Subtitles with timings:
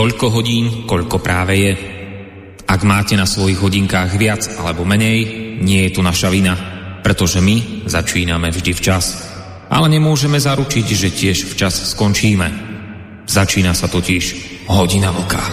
[0.00, 1.72] Toľko hodín, koľko práve je.
[2.64, 5.28] Ak máte na svojich hodinkách viac alebo menej,
[5.60, 6.56] nie je tu naša vina,
[7.04, 9.28] pretože my začíname vždy včas.
[9.68, 12.48] Ale nemôžeme zaručiť, že tiež včas skončíme.
[13.28, 14.24] Začína sa totiž
[14.72, 15.44] hodina vlka.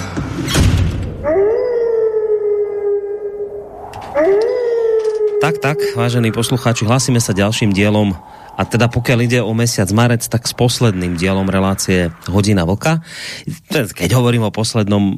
[5.43, 8.15] Tak, tak, vážení poslucháči, hlasíme sa ďalším dielom
[8.57, 13.05] a teda pokiaľ ide o mesiac marec, tak s posledným dielom relácie Hodina Vlka.
[13.69, 15.13] Keď hovorím o poslednom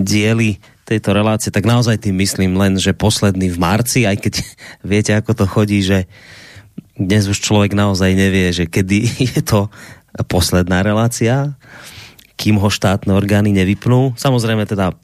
[0.00, 0.56] dieli
[0.88, 4.34] tejto relácie, tak naozaj tým myslím len, že posledný v marci, aj keď
[4.96, 6.08] viete, ako to chodí, že
[6.96, 8.98] dnes už človek naozaj nevie, že kedy
[9.36, 9.68] je to
[10.32, 11.52] posledná relácia,
[12.40, 14.16] kým ho štátne orgány nevypnú.
[14.16, 14.96] Samozrejme teda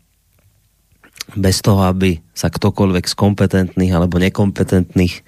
[1.37, 5.21] bez toho, aby sa ktokoľvek z kompetentných alebo nekompetentných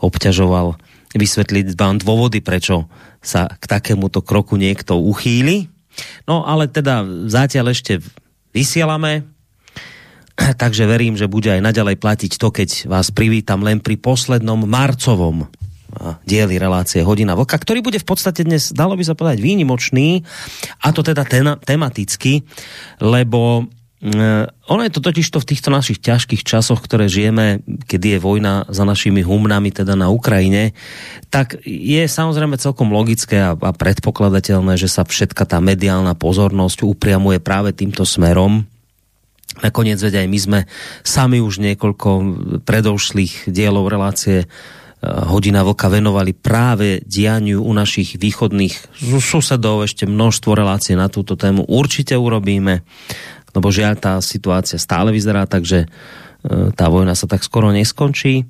[0.00, 0.80] obťažoval
[1.14, 2.90] vysvetliť vám dôvody, prečo
[3.22, 5.70] sa k takémuto kroku niekto uchýli.
[6.26, 8.02] No ale teda zatiaľ ešte
[8.50, 9.24] vysielame,
[10.62, 15.46] takže verím, že bude aj naďalej platiť to, keď vás privítam len pri poslednom marcovom
[16.26, 20.26] dieli relácie Hodina Vlka, ktorý bude v podstate dnes, dalo by sa povedať, výnimočný,
[20.82, 21.22] a to teda
[21.62, 22.42] tematicky,
[22.98, 23.70] lebo
[24.68, 28.68] ono je to totiž to v týchto našich ťažkých časoch, ktoré žijeme, kedy je vojna
[28.68, 30.76] za našimi humnami, teda na Ukrajine,
[31.32, 37.40] tak je samozrejme celkom logické a, a predpokladateľné, že sa všetka tá mediálna pozornosť upriamuje
[37.40, 38.68] práve týmto smerom.
[39.64, 40.60] Nakoniec veď aj my sme
[41.00, 42.08] sami už niekoľko
[42.66, 44.50] predošlých dielov relácie
[45.04, 51.68] hodina vlka venovali práve dianiu u našich východných susedov, ešte množstvo relácií na túto tému
[51.68, 52.84] určite urobíme
[53.54, 55.88] lebo žiaľ tá situácia stále vyzerá tak, že e,
[56.74, 58.44] tá vojna sa tak skoro neskončí.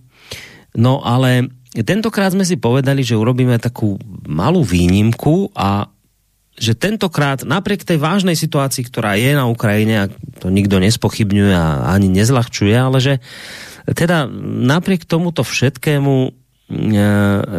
[0.74, 1.52] No ale
[1.86, 5.92] tentokrát sme si povedali, že urobíme takú malú výnimku a
[6.54, 11.90] že tentokrát napriek tej vážnej situácii, ktorá je na Ukrajine, a to nikto nespochybňuje a
[11.90, 13.14] ani nezľahčuje, ale že
[13.90, 14.30] teda
[14.64, 16.30] napriek tomuto všetkému e,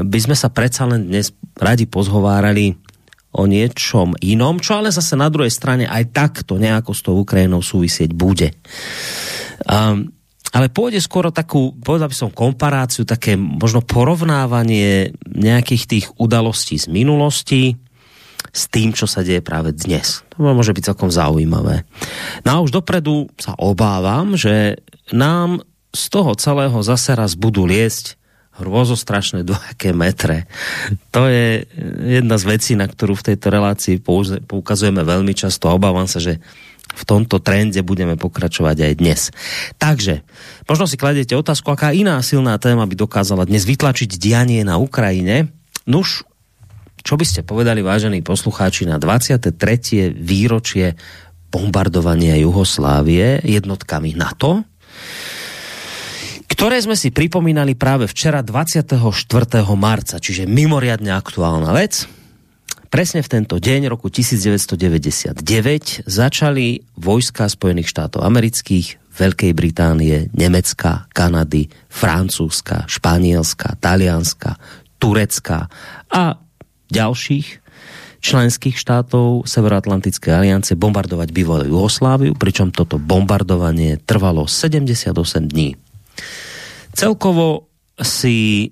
[0.01, 2.79] by sme sa predsa len dnes radi pozhovárali
[3.35, 7.59] o niečom inom, čo ale zase na druhej strane aj takto nejako s tou Ukrajinou
[7.59, 8.55] súvisieť bude.
[9.67, 10.15] Um,
[10.55, 16.87] ale pôjde skoro takú, povedal by som, komparáciu, také možno porovnávanie nejakých tých udalostí z
[16.87, 17.75] minulosti
[18.55, 20.23] s tým, čo sa deje práve dnes.
[20.31, 21.83] To môže byť celkom zaujímavé.
[22.47, 24.79] No a už dopredu sa obávam, že
[25.11, 25.59] nám
[25.91, 28.15] z toho celého zase raz budú liesť
[28.55, 30.47] hrôzostrašné dvojaké metre.
[31.11, 31.67] To je
[32.19, 33.99] jedna z vecí, na ktorú v tejto relácii
[34.47, 36.39] poukazujeme veľmi často a obávam sa, že
[36.95, 39.21] v tomto trende budeme pokračovať aj dnes.
[39.75, 40.23] Takže,
[40.63, 45.51] možno si kladete otázku, aká iná silná téma by dokázala dnes vytlačiť dianie na Ukrajine.
[45.83, 46.23] Nuž,
[47.03, 49.51] čo by ste povedali, vážení poslucháči, na 23.
[50.15, 50.95] výročie
[51.51, 54.63] bombardovania Juhoslávie jednotkami NATO?
[56.55, 58.95] Ktoré sme si pripomínali práve včera 24.
[59.75, 62.07] marca, čiže mimoriadne aktuálna vec.
[62.87, 65.43] Presne v tento deň roku 1999
[66.07, 74.55] začali vojska Spojených štátov amerických, Veľkej Británie, Nemecka, Kanady, Francúzska, Španielska, Talianska,
[74.95, 75.67] Turecka
[76.07, 76.39] a
[76.87, 77.47] ďalších
[78.23, 85.11] členských štátov Severoatlantickej aliance bombardovať bývalú Jugosláviu, pričom toto bombardovanie trvalo 78
[85.51, 85.75] dní.
[86.95, 87.67] Celkovo
[87.99, 88.71] si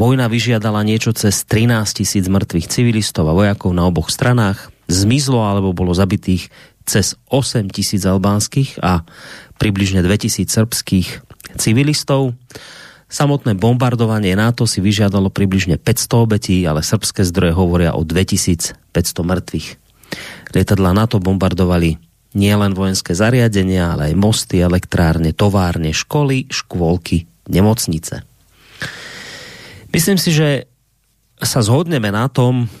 [0.00, 4.72] vojna vyžiadala niečo cez 13 tisíc mŕtvych civilistov a vojakov na oboch stranách.
[4.88, 6.48] Zmizlo alebo bolo zabitých
[6.88, 9.04] cez 8 tisíc albánskych a
[9.60, 11.08] približne 2000 srbských
[11.60, 12.34] civilistov.
[13.12, 18.72] Samotné bombardovanie NATO si vyžiadalo približne 500 obetí, ale srbské zdroje hovoria o 2500
[19.20, 19.68] mŕtvych.
[20.56, 28.24] Lietadla NATO bombardovali nielen vojenské zariadenia, ale aj mosty, elektrárne, továrne, školy, škôlky, nemocnice.
[29.92, 30.48] Myslím si, že
[31.42, 32.72] sa zhodneme na tom,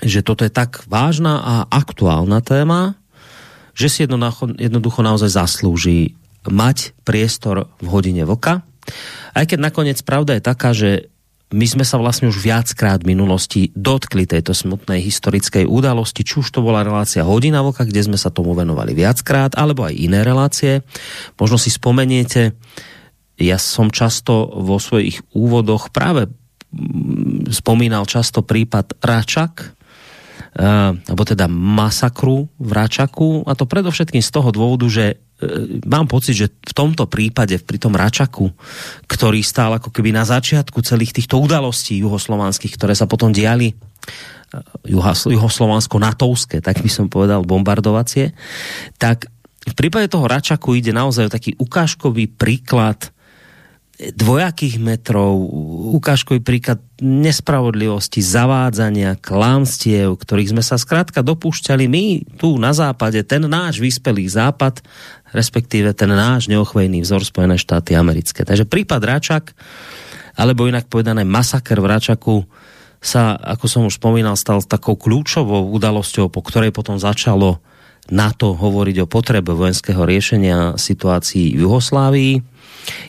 [0.00, 2.96] že toto je tak vážna a aktuálna téma,
[3.76, 6.16] že si jednoducho, naozaj zaslúži
[6.48, 8.64] mať priestor v hodine vlka.
[9.32, 11.11] Aj keď nakoniec pravda je taká, že
[11.52, 16.48] my sme sa vlastne už viackrát v minulosti dotkli tejto smutnej historickej udalosti, či už
[16.48, 20.80] to bola relácia Hodina voka, kde sme sa tomu venovali viackrát, alebo aj iné relácie.
[21.36, 22.56] Možno si spomeniete,
[23.36, 29.76] ja som často vo svojich úvodoch práve mm, spomínal často prípad Račak,
[30.52, 35.16] alebo teda masakru v Račaku, a to predovšetkým z toho dôvodu, že
[35.86, 38.50] mám pocit, že v tomto prípade, pri tom Račaku,
[39.06, 43.74] ktorý stál ako keby na začiatku celých týchto udalostí juhoslovanských, ktoré sa potom diali
[44.84, 48.36] juhoslovansko-natovské, tak by som povedal, bombardovacie,
[49.00, 49.26] tak
[49.62, 53.14] v prípade toho Račaku ide naozaj o taký ukážkový príklad
[54.10, 55.38] dvojakých metrov,
[55.94, 62.04] ukážkový príklad nespravodlivosti, zavádzania, klamstiev, ktorých sme sa skrátka dopúšťali my
[62.34, 64.82] tu na západe, ten náš vyspelý západ,
[65.32, 68.44] respektíve ten náš neochvejný vzor Spojené štáty americké.
[68.44, 69.44] Takže prípad Račak,
[70.36, 72.36] alebo inak povedané masaker v Račaku,
[73.02, 77.58] sa, ako som už spomínal, stal takou kľúčovou udalosťou, po ktorej potom začalo
[78.14, 82.32] NATO hovoriť o potrebe vojenského riešenia situácií v Juhoslávii.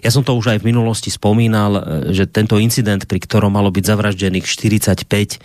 [0.06, 1.81] Ja som to už aj v minulosti spomínal, e,
[2.14, 5.42] že tento incident, pri ktorom malo byť zavraždených 45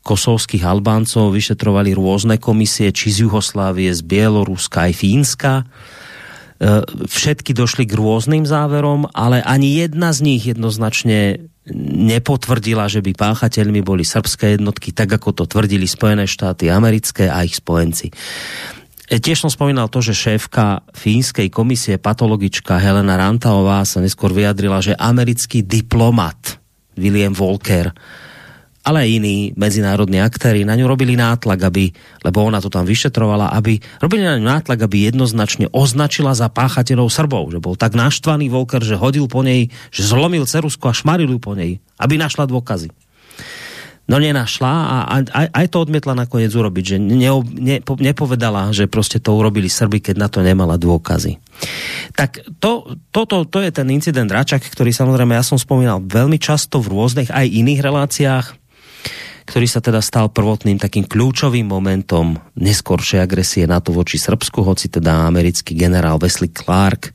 [0.00, 5.52] kosovských Albáncov, vyšetrovali rôzne komisie, či z Juhoslávie, z Bieloruska, aj Fínska.
[6.60, 13.16] E, všetky došli k rôznym záverom, ale ani jedna z nich jednoznačne nepotvrdila, že by
[13.16, 18.12] páchateľmi boli srbské jednotky, tak ako to tvrdili Spojené štáty americké a ich spojenci.
[19.08, 24.84] E, tiež som spomínal to, že šéfka fínskej komisie patologička Helena Rantaová sa neskôr vyjadrila,
[24.84, 26.60] že americký diplomat
[27.00, 27.88] William Volker
[28.80, 31.92] ale aj iní medzinárodní aktéry na ňu robili nátlak, aby,
[32.24, 37.12] lebo ona to tam vyšetrovala, aby robili na ňu nátlak, aby jednoznačne označila za páchateľov
[37.12, 41.36] Srbov, že bol tak naštvaný Volker, že hodil po nej, že zlomil cerusku a šmaril
[41.36, 42.88] po nej, aby našla dôkazy.
[44.10, 49.22] No nenašla a aj, aj to odmietla nakoniec urobiť, že ne, ne, nepovedala, že proste
[49.22, 51.38] to urobili Srby, keď na to nemala dôkazy.
[52.18, 56.82] Tak to, toto to je ten incident Račak, ktorý samozrejme ja som spomínal veľmi často
[56.82, 58.46] v rôznych aj iných reláciách
[59.50, 65.26] ktorý sa teda stal prvotným takým kľúčovým momentom neskoršej agresie NATO voči Srbsku, hoci teda
[65.26, 67.10] americký generál Wesley Clark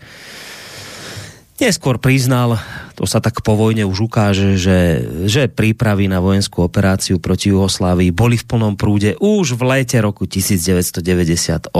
[1.55, 2.59] neskôr priznal,
[2.99, 4.79] to sa tak po vojne už ukáže, že,
[5.27, 10.27] že prípravy na vojenskú operáciu proti Juhoslávii boli v plnom prúde už v lete roku
[10.27, 11.71] 1998,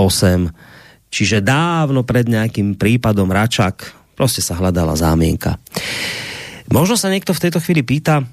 [1.12, 5.60] čiže dávno pred nejakým prípadom Račak, proste sa hľadala zámienka.
[6.72, 8.26] Možno sa niekto v tejto chvíli pýta,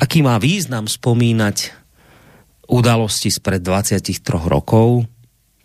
[0.00, 1.70] aký má význam spomínať
[2.68, 4.00] udalosti spred 23
[4.48, 5.04] rokov,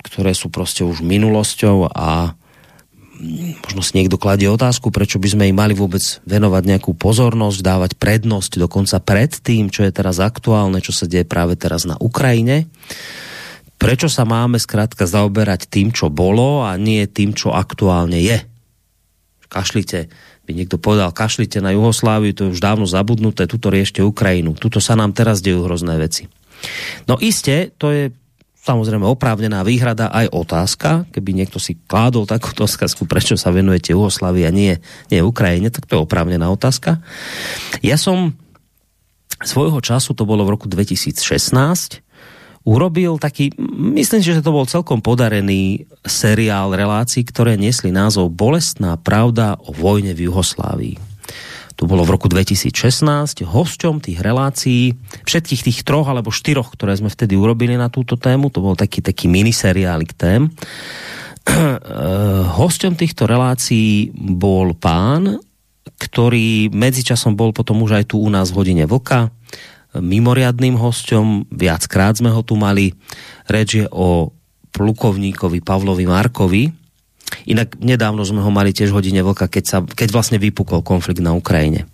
[0.04, 2.36] ktoré sú proste už minulosťou a
[3.68, 7.92] možno si niekto kladie otázku, prečo by sme im mali vôbec venovať nejakú pozornosť, dávať
[8.00, 12.72] prednosť dokonca pred tým, čo je teraz aktuálne, čo sa deje práve teraz na Ukrajine.
[13.80, 18.40] Prečo sa máme skrátka zaoberať tým, čo bolo a nie tým, čo aktuálne je.
[19.52, 20.12] Kašlite
[20.50, 24.58] by niekto povedal, kašlite na Jugosláviu, to je už dávno zabudnuté, tuto riešte Ukrajinu.
[24.58, 26.26] Tuto sa nám teraz dejú hrozné veci.
[27.06, 28.10] No iste, to je
[28.66, 34.50] samozrejme oprávnená výhrada aj otázka, keby niekto si kládol takúto otázku, prečo sa venujete Jugoslávii
[34.50, 34.74] a nie,
[35.14, 36.98] nie Ukrajine, tak to je oprávnená otázka.
[37.86, 38.34] Ja som
[39.46, 42.02] svojho času, to bolo v roku 2016,
[42.68, 43.54] urobil taký,
[43.96, 50.16] myslím, že to bol celkom podarený seriál relácií, ktoré nesli názov Bolestná pravda o vojne
[50.16, 50.96] v Juhoslávii.
[51.80, 53.48] To bolo v roku 2016.
[53.48, 58.52] Hosťom tých relácií, všetkých tých troch alebo štyroch, ktoré sme vtedy urobili na túto tému,
[58.52, 60.52] to bol taký, taký miniseriálik tém.
[62.60, 65.40] Hosťom týchto relácií bol pán,
[65.96, 69.32] ktorý medzičasom bol potom už aj tu u nás v hodine Vlka,
[69.98, 72.94] mimoriadným hosťom, viackrát sme ho tu mali.
[73.50, 74.30] Reč je o
[74.74, 76.64] plukovníkovi Pavlovi Markovi.
[77.46, 81.38] Inak nedávno sme ho mali tiež hodine vlka, keď, sa, keď vlastne vypukol konflikt na
[81.38, 81.86] Ukrajine.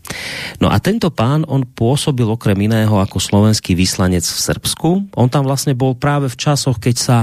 [0.63, 4.89] No a tento pán, on pôsobil okrem iného ako slovenský vyslanec v Srbsku.
[5.11, 7.17] On tam vlastne bol práve v časoch, keď sa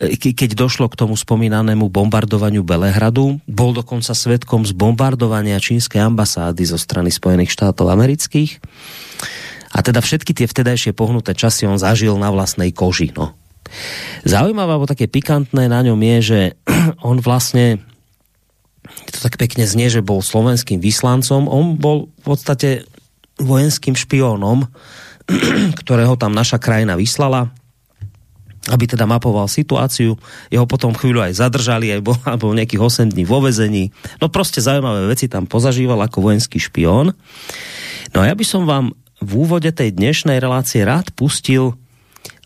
[0.00, 7.12] keď došlo k tomu spomínanému bombardovaniu Belehradu, bol dokonca svetkom zbombardovania čínskej ambasády zo strany
[7.12, 8.64] Spojených štátov amerických.
[9.76, 13.12] A teda všetky tie vtedajšie pohnuté časy on zažil na vlastnej koži.
[13.12, 13.36] No.
[14.26, 16.40] Zaujímavé, alebo také pikantné na ňom je, že
[17.08, 17.80] on vlastne
[19.10, 21.46] to tak pekne znie, že bol slovenským vyslancom.
[21.46, 22.68] On bol v podstate
[23.40, 24.66] vojenským špiónom,
[25.80, 27.50] ktorého tam naša krajina vyslala,
[28.68, 30.18] aby teda mapoval situáciu.
[30.52, 33.94] Jeho potom chvíľu aj zadržali, aj bol, bol nejakých 8 dní vo vezení.
[34.20, 37.16] No proste zaujímavé veci tam pozažíval ako vojenský špión.
[38.10, 41.76] No a ja by som vám v úvode tej dnešnej relácie rád pustil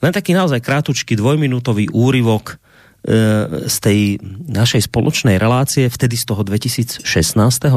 [0.02, 3.98] len taký naozaj krátučký dvojminútový úryvok e, z tej
[4.50, 7.04] našej spoločnej relácie, vtedy z toho 2016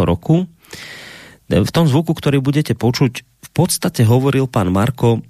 [0.01, 0.49] roku.
[1.47, 5.23] V tom zvuku, ktorý budete počuť, v podstate hovoril pán Marko,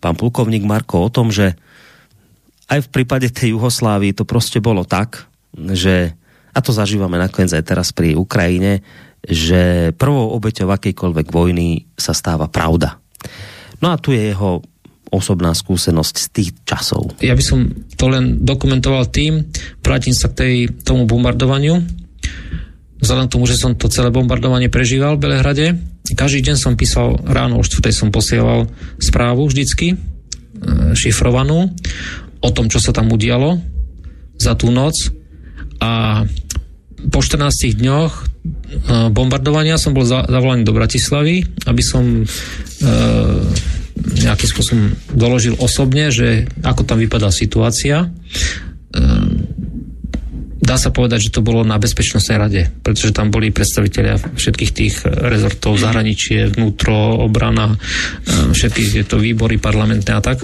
[0.00, 1.58] pán plukovník Marko o tom, že
[2.72, 6.16] aj v prípade tej Juhoslávii to proste bolo tak, že
[6.54, 8.80] a to zažívame nakoniec aj teraz pri Ukrajine,
[9.26, 13.00] že prvou obeťou akejkoľvek vojny sa stáva pravda.
[13.82, 14.62] No a tu je jeho
[15.12, 17.16] osobná skúsenosť z tých časov.
[17.20, 17.58] Ja by som
[17.94, 19.48] to len dokumentoval tým,
[19.84, 21.80] vrátim sa k tej, tomu bombardovaniu.
[23.00, 25.66] Vzhľadom k tomu, že som to celé bombardovanie prežíval v Belehrade,
[26.12, 27.80] každý deň som písal, ráno o 4.
[27.88, 28.68] som posielal
[29.00, 29.96] správu vždycky, e,
[30.92, 31.72] šifrovanú,
[32.44, 33.56] o tom, čo sa tam udialo
[34.36, 34.92] za tú noc
[35.80, 36.22] a
[37.08, 38.22] po 14 dňoch e,
[39.16, 42.24] bombardovania som bol zavolaný do Bratislavy, aby som e,
[43.94, 44.84] nejakým spôsobom
[45.14, 48.10] doložil osobne, že ako tam vypadá situácia.
[48.90, 49.46] Ehm,
[50.58, 54.94] dá sa povedať, že to bolo na Bezpečnostnej rade, pretože tam boli predstavitelia všetkých tých
[55.06, 60.42] rezortov, zahraničie, vnútro, obrana, ehm, všetky tieto výbory parlamentné a tak.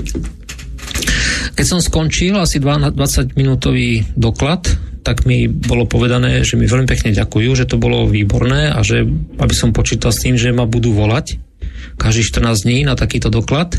[1.59, 7.50] Keď som skončil asi 20-minútový doklad, tak mi bolo povedané, že mi veľmi pekne ďakujú,
[7.57, 9.02] že to bolo výborné a že
[9.40, 11.50] aby som počítal s tým, že ma budú volať
[11.97, 13.79] každých 14 dní na takýto doklad.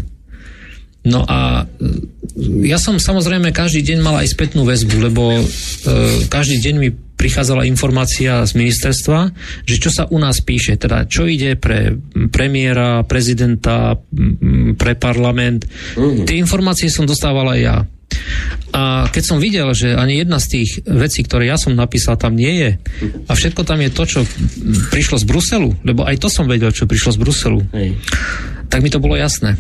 [1.02, 5.44] No a e, ja som samozrejme každý deň mal aj spätnú väzbu, lebo e,
[6.30, 9.30] každý deň mi prichádzala informácia z ministerstva,
[9.66, 11.94] že čo sa u nás píše, teda čo ide pre
[12.34, 13.94] premiéra, prezidenta,
[14.74, 15.70] pre parlament.
[15.94, 16.26] Uh-huh.
[16.26, 17.78] Tie informácie som dostával aj ja.
[18.72, 22.40] A keď som videl, že ani jedna z tých vecí, ktoré ja som napísal, tam
[22.40, 22.70] nie je,
[23.28, 24.20] a všetko tam je to, čo
[24.96, 28.00] prišlo z Bruselu, lebo aj to som vedel, čo prišlo z Bruselu, Hej.
[28.72, 29.60] tak mi to bolo jasné.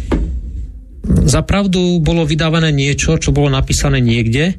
[1.28, 4.56] Za pravdu bolo vydávané niečo, čo bolo napísané niekde,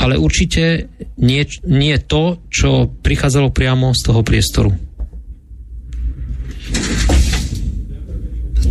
[0.00, 0.88] ale určite
[1.20, 4.72] nie, nie to, čo prichádzalo priamo z toho priestoru.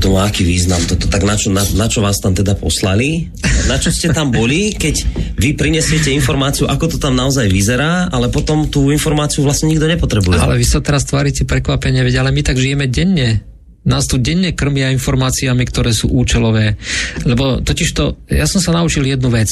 [0.01, 1.05] To má aký význam toto?
[1.05, 3.29] Tak na čo, na, na čo vás tam teda poslali?
[3.69, 5.05] Na čo ste tam boli, keď
[5.37, 10.41] vy prinesiete informáciu, ako to tam naozaj vyzerá, ale potom tú informáciu vlastne nikto nepotrebuje?
[10.41, 13.45] Ale vy sa teraz tvárite prekvapenie, veď ale my tak žijeme denne.
[13.81, 16.77] Nás tu denne krmia informáciami, ktoré sú účelové.
[17.25, 19.49] Lebo totiž to, ja som sa naučil jednu vec.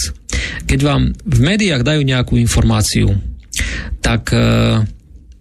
[0.65, 3.17] Keď vám v médiách dajú nejakú informáciu,
[4.01, 4.37] tak e,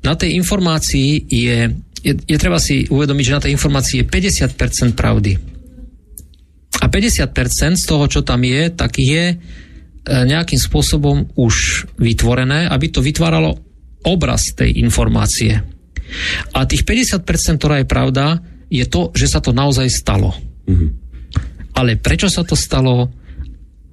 [0.00, 1.68] na tej informácii je
[2.02, 5.32] je, je treba si uvedomiť, že na tej informácii je 50% pravdy.
[6.78, 9.36] A 50% z toho, čo tam je, tak je e,
[10.06, 13.58] nejakým spôsobom už vytvorené, aby to vytváralo
[14.06, 15.58] obraz tej informácie.
[16.54, 18.40] A tých 50%, ktorá je pravda,
[18.70, 20.32] je to, že sa to naozaj stalo.
[20.68, 20.90] Mm-hmm.
[21.74, 23.10] Ale prečo sa to stalo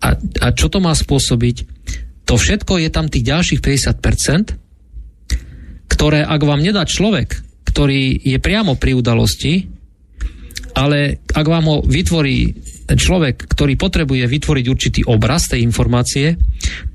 [0.04, 1.56] a, a čo to má spôsobiť,
[2.26, 4.54] to všetko je tam tých ďalších 50%,
[5.90, 7.46] ktoré ak vám nedá človek,
[7.76, 9.68] ktorý je priamo pri udalosti,
[10.80, 12.56] ale ak vám ho vytvorí
[12.88, 16.40] človek, ktorý potrebuje vytvoriť určitý obraz tej informácie,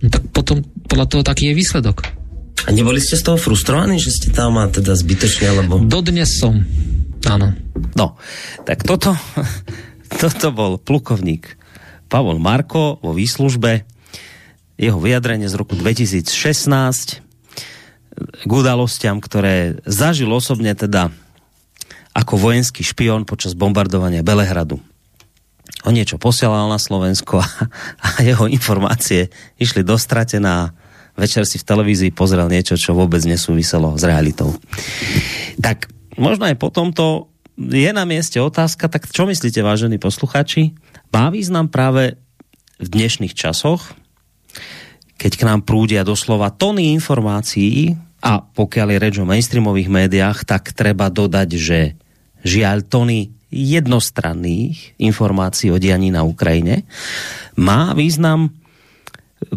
[0.01, 2.09] no tak potom podľa toho taký je výsledok.
[2.65, 5.85] A neboli ste z toho frustrovaní, že ste tam a teda zbytečne, alebo...
[5.85, 6.65] Dodnes som,
[7.29, 7.53] áno.
[7.93, 8.17] No,
[8.65, 9.13] tak toto,
[10.25, 11.61] toto bol plukovník
[12.09, 13.85] Pavol Marko vo výslužbe.
[14.81, 17.30] Jeho vyjadrenie z roku 2016
[18.19, 21.11] k udalostiam, ktoré zažil osobne teda
[22.11, 24.83] ako vojenský špion počas bombardovania Belehradu.
[25.87, 27.49] On niečo posielal na Slovensko a,
[28.03, 30.75] a jeho informácie išli dostratená.
[31.17, 34.53] Večer si v televízii pozrel niečo, čo vôbec nesúviselo s realitou.
[35.63, 35.89] Tak
[36.19, 40.73] možno aj po tomto je na mieste otázka, tak čo myslíte, vážení posluchači?
[41.13, 42.17] Má význam práve
[42.81, 43.93] v dnešných časoch,
[45.21, 47.93] keď k nám prúdia doslova tony informácií,
[48.25, 51.79] a pokiaľ je reč o mainstreamových médiách, tak treba dodať, že
[52.41, 56.87] žiaľ tony jednostranných informácií o dianí na Ukrajine
[57.59, 58.55] má význam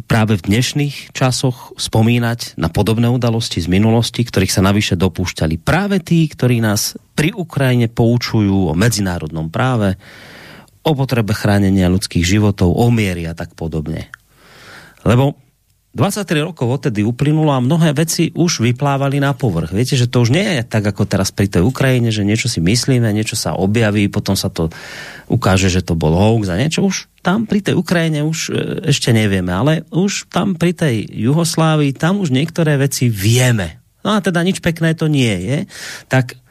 [0.07, 5.99] práve v dnešných časoch spomínať na podobné udalosti z minulosti, ktorých sa navyše dopúšťali práve
[5.99, 9.99] tí, ktorí nás pri Ukrajine poučujú o medzinárodnom práve,
[10.83, 14.07] o potrebe chránenia ľudských životov, o miery a tak podobne.
[15.03, 15.35] Lebo
[15.93, 19.69] 23 rokov odtedy uplynulo a mnohé veci už vyplávali na povrch.
[19.69, 22.57] Viete, že to už nie je tak ako teraz pri tej Ukrajine, že niečo si
[22.57, 24.73] myslíme, niečo sa objaví, potom sa to
[25.29, 28.51] ukáže, že to bol hoax a niečo už tam pri tej Ukrajine už e,
[28.89, 33.77] ešte nevieme, ale už tam pri tej Juhoslávii, tam už niektoré veci vieme.
[34.01, 35.57] No a teda nič pekné to nie je.
[36.09, 36.41] Tak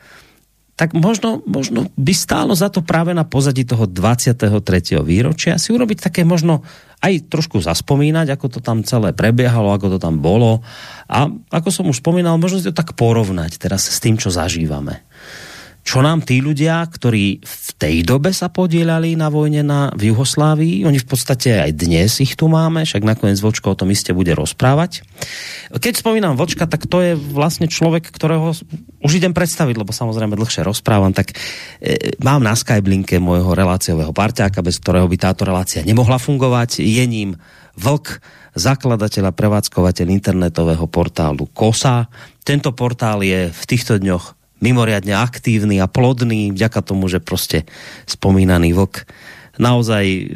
[0.72, 4.40] tak možno, možno by stálo za to práve na pozadí toho 23.
[5.04, 6.64] výročia si urobiť také možno
[7.02, 10.62] aj trošku zaspomínať, ako to tam celé prebiehalo, ako to tam bolo
[11.10, 15.02] a ako som už spomínal, možno si to tak porovnať teraz s tým, čo zažívame.
[15.82, 20.86] Čo nám tí ľudia, ktorí v tej dobe sa podielali na vojne na, v Juhoslávii,
[20.86, 24.30] oni v podstate aj dnes ich tu máme, však nakoniec Vočko o tom iste bude
[24.38, 25.02] rozprávať.
[25.74, 28.54] Keď spomínam Vočka, tak to je vlastne človek, ktorého
[29.02, 31.34] už idem predstaviť, lebo samozrejme dlhšie rozprávam, tak
[31.82, 36.78] e, mám na Skyblinke môjho reláciového parťáka, bez ktorého by táto relácia nemohla fungovať.
[36.78, 37.34] Je ním
[37.74, 38.22] Vlk,
[38.54, 42.06] zakladateľ a prevádzkovateľ internetového portálu KOSA.
[42.44, 47.66] Tento portál je v týchto dňoch mimoriadne aktívny a plodný, vďaka tomu, že proste
[48.06, 49.04] spomínaný vlk
[49.60, 50.32] naozaj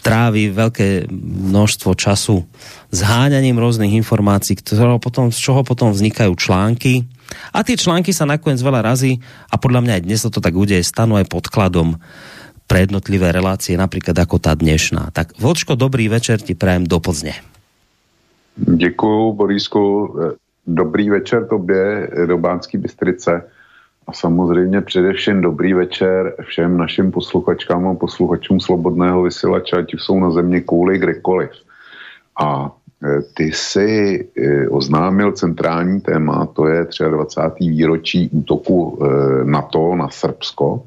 [0.00, 1.12] trávi veľké
[1.52, 2.48] množstvo času
[2.88, 7.04] zháňaním rôznych informácií, ktorého potom, z čoho potom vznikajú články.
[7.52, 9.20] A tie články sa nakoniec veľa razy,
[9.52, 12.00] a podľa mňa aj dnes to tak udeje, stanú aj podkladom
[12.64, 15.12] pre jednotlivé relácie, napríklad ako tá dnešná.
[15.12, 17.36] Tak Vočko, dobrý večer ti prajem do Plzne.
[18.58, 19.80] Děkuju, Borisku.
[20.70, 23.42] Dobrý večer tobě do Bánský Bystrice
[24.06, 30.30] a samozřejmě především dobrý večer všem našim posluchačkám a posluchačům Slobodného vysílače, ať jsou na
[30.30, 31.50] země kvůli kdekoliv.
[32.40, 32.72] A
[33.04, 37.70] e, ty si e, oznámil centrální téma, to je 23.
[37.70, 40.82] výročí útoku e, NATO na Srbsko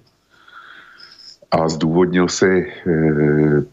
[1.51, 2.91] a zdůvodnil si, e,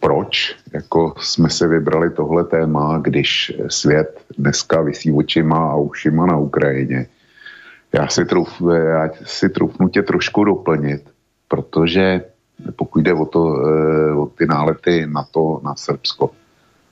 [0.00, 6.37] proč jako jsme si vybrali tohle téma, když svět dneska vysí očima a ušima na
[6.37, 7.06] Ukrajině.
[7.92, 11.11] Já si, trouf, já si troufnu tě trošku doplnit,
[11.49, 12.25] protože
[12.76, 16.30] pokud jde o, to, e, o ty nálety na to, na Srbsko,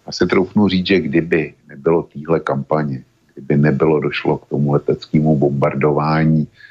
[0.06, 3.02] já si troufnu říct, že kdyby nebylo téhle kampaně,
[3.34, 6.65] kdyby nebylo došlo k tomu leteckému bombardování Eh,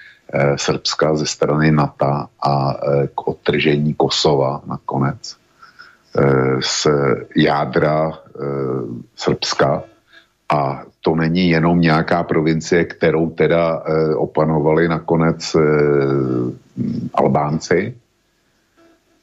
[0.56, 5.36] Srbska ze strany NATO a eh, k odtržení Kosova nakonec
[6.18, 6.88] eh, z
[7.36, 8.20] jádra
[9.16, 9.84] Srbska.
[10.50, 13.84] A to není jenom nějaká provincie, kterou teda
[14.16, 15.56] opanovali nakonec
[17.14, 17.96] Albánci.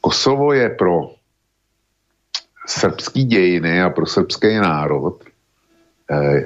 [0.01, 1.13] Kosovo je pro
[2.67, 5.23] srbský dějiny a pro srbský národ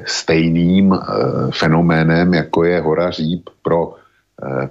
[0.06, 1.00] stejným
[1.52, 4.07] fenoménem, jako je hora Říp pro Eh,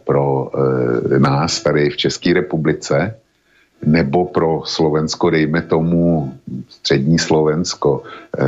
[0.05, 3.19] pro eh, nás tady v České republice,
[3.85, 6.35] nebo pro Slovensko, dejme tomu
[6.69, 8.03] střední Slovensko,
[8.39, 8.45] e,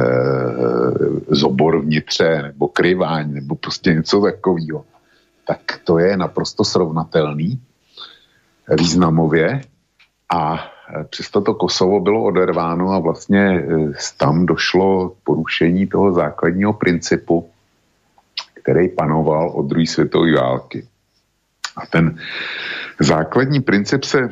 [1.28, 4.84] zobor vnitře, nebo kryváň, nebo prostě něco takového,
[5.46, 7.60] tak to je naprosto srovnatelný
[8.78, 9.60] významově
[10.34, 10.64] a
[11.10, 13.64] přesto to Kosovo bylo oderváno a vlastně
[14.16, 17.48] tam došlo porušení toho základního principu,
[18.62, 20.86] který panoval od druhé světové války.
[21.78, 22.18] A ten
[23.00, 24.28] základní princip se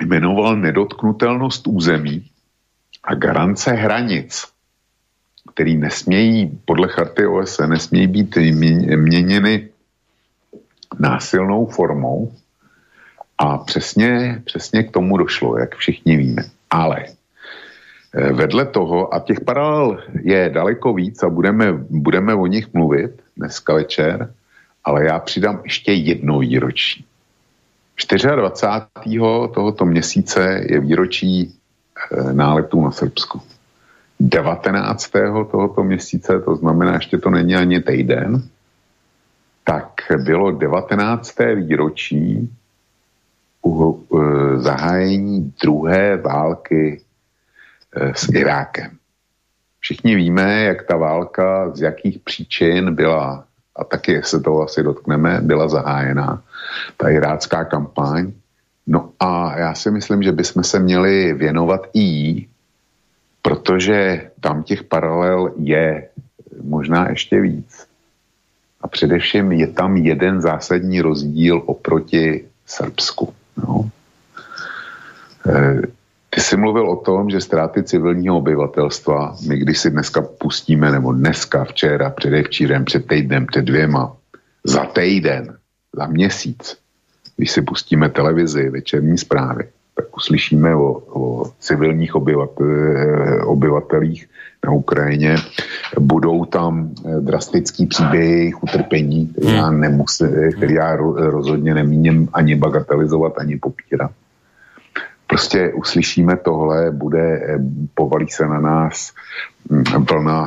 [0.00, 2.26] jmenoval nedotknutelnost území
[3.04, 4.44] a garance hranic,
[5.54, 8.36] který nesmějí, podle charty OSN, nesmějí být
[8.96, 9.68] měněny
[10.98, 12.32] násilnou formou.
[13.38, 16.42] A přesně, přesně k tomu došlo, jak všichni víme.
[16.70, 17.04] Ale
[18.14, 23.22] eh, vedle toho, a těch paralel je daleko víc a budeme, budeme o nich mluvit
[23.36, 24.34] dneska večer,
[24.84, 27.04] ale já přidám ještě jedno výročí.
[28.36, 29.18] 24.
[29.54, 33.42] tohoto měsíce je výročí e, náletů na Srbsku.
[34.20, 35.10] 19.
[35.50, 38.42] tohoto měsíce, to znamená, ještě to není ani týden,
[39.64, 39.92] tak
[40.24, 41.34] bylo 19.
[41.54, 42.50] výročí
[43.66, 47.02] u, e, zahájení druhé války
[47.96, 48.90] e, s Irákem.
[49.80, 53.44] Všichni víme, jak ta válka, z jakých příčin byla
[53.80, 56.42] a taky se toho asi dotkneme, byla zahájena
[56.96, 58.32] ta irácká kampaň.
[58.86, 62.48] No a já si myslím, že bychom se měli věnovat i jí,
[63.42, 66.08] protože tam těch paralel je
[66.62, 67.86] možná ještě víc.
[68.80, 73.34] A především je tam jeden zásadní rozdíl oproti Srbsku.
[73.56, 73.90] No.
[75.48, 75.82] E,
[76.40, 81.12] ty jsi mluvil o tom, že ztráty civilního obyvatelstva, my když si dneska pustíme, nebo
[81.12, 84.16] dneska, včera, předevčírem, před týdnem, před dvěma,
[84.64, 85.56] za týden,
[85.96, 86.76] za měsíc,
[87.36, 92.66] když si pustíme televizi, večerní zprávy, tak uslyšíme o, o civilních obyvatel,
[93.44, 94.28] obyvatelích
[94.64, 95.36] na Ukrajině.
[95.98, 99.80] Budou tam eh, drastický příběhy jejich utrpení, který já, hmm.
[99.80, 100.24] nemusí,
[100.56, 104.10] který já rozhodně nemíním ani bagatelizovat, ani popírat
[105.30, 107.58] prostě uslyšíme tohle, bude, eh,
[107.94, 109.12] povalí se na nás
[109.70, 110.44] hm, vlna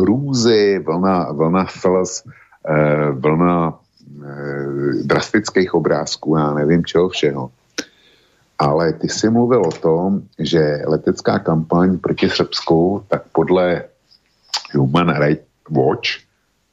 [0.00, 2.24] hrůzy, vlna, vlna slz,
[2.68, 3.78] eh, vlna
[4.24, 7.50] eh, drastických obrázků, já nevím čeho všeho.
[8.58, 13.84] Ale ty jsi mluvil o tom, že letecká kampaň proti Srbsku, tak podle
[14.72, 16.24] Human Rights Watch,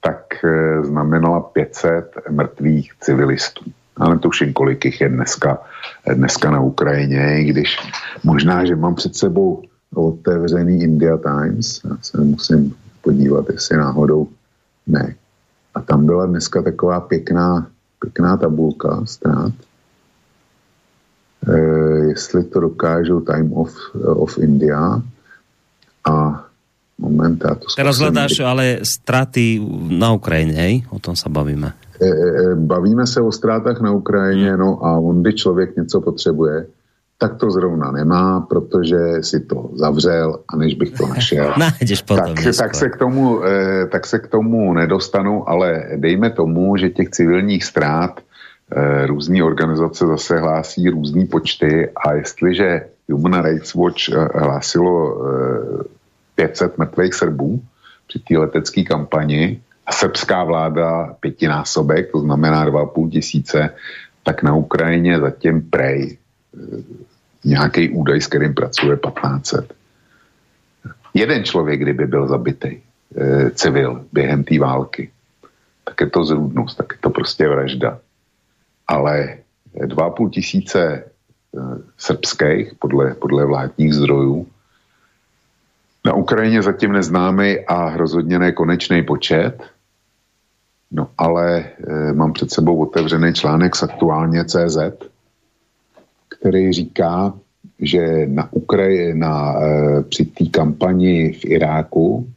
[0.02, 0.45] tak
[0.82, 3.65] znamenala 500 mrtvých civilistů.
[4.00, 5.58] Ale tuším, kolik jich je dneska,
[6.14, 7.78] dneska na Ukrajině, i když
[8.24, 9.64] možná, že mám před sebou
[9.96, 14.28] otevřený India Times, já se musím podívat, jestli náhodou
[14.88, 15.16] ne.
[15.76, 17.68] A tam byla dneska taková pěkná,
[18.00, 19.54] pěkná tabulka strát.
[21.48, 21.58] E,
[22.10, 23.74] jestli to dokážou Time of,
[24.06, 25.02] of India
[26.10, 26.46] a
[26.98, 30.84] moment, já to Teraz hledáš ale straty na Ukrajině, hej?
[30.90, 31.74] O tom se bavíme.
[32.02, 34.60] E, e, e, bavíme se o ztrátách na Ukrajině, hmm.
[34.60, 36.66] no a on, kdy člověk něco potřebuje,
[37.20, 41.54] tak to zrovna nemá, protože si to zavřel a než bych to našel,
[42.08, 46.78] potom tak, tak, se k tomu, eh, tak se k tomu nedostanu, ale dejme tomu,
[46.78, 52.82] že těch civilních ztrát eh, různé organizace zase hlásí různé počty a jestliže
[53.12, 55.22] Human Rights Watch eh, hlásilo
[56.36, 57.62] 500 mrtvých Srbů
[58.08, 63.69] při té letecké kampani srbská vláda pětinásobek, to znamená 2,5 tisíce,
[64.23, 66.17] tak na Ukrajině zatím prej
[67.43, 69.73] nějaký údaj, s kterým pracuje 1500.
[71.13, 72.82] Jeden člověk, kdyby byl zabitý, e,
[73.52, 75.10] civil, během té války,
[75.84, 77.99] tak je to zrůdnost, tak je to prostě vražda.
[78.88, 79.38] Ale
[79.75, 81.04] 2,5 tisíce e,
[81.97, 84.47] srbských, podle, podle vládních zdrojů,
[86.06, 89.63] na Ukrajině zatím neznámý a rozhodně nekonečný počet,
[90.91, 94.78] no ale e, mám před sebou otevřený článek z aktuálně CZ,
[96.30, 97.34] který říká,
[97.80, 102.30] že na Ukrajině, na, e, při té kampani v Iráku,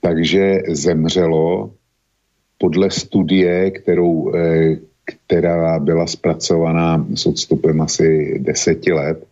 [0.00, 1.70] takže zemřelo
[2.58, 9.26] podle studie, kterou, e, která byla zpracovaná s odstupem asi deseti let.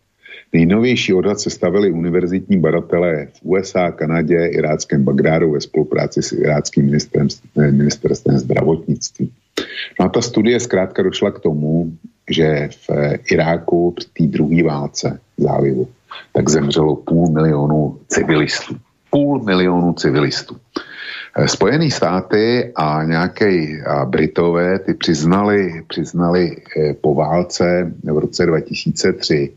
[0.53, 6.85] Nejnovější odhad se stavili univerzitní badatelé v USA, Kanadě, iráckém Bagdádu ve spolupráci s iráckým
[6.85, 9.31] ministerstvem, ministerstvem zdravotnictví.
[9.99, 11.91] No a ta studie zkrátka došla k tomu,
[12.29, 12.89] že v
[13.31, 15.87] Iráku při té druhé válce zálivu
[16.33, 18.75] tak zemřelo půl milionu civilistů.
[19.09, 20.57] Půl milionu civilistů.
[21.37, 29.51] Eh, Spojené státy a nějaké Britové ty přiznali, přiznali eh, po válce v roce 2003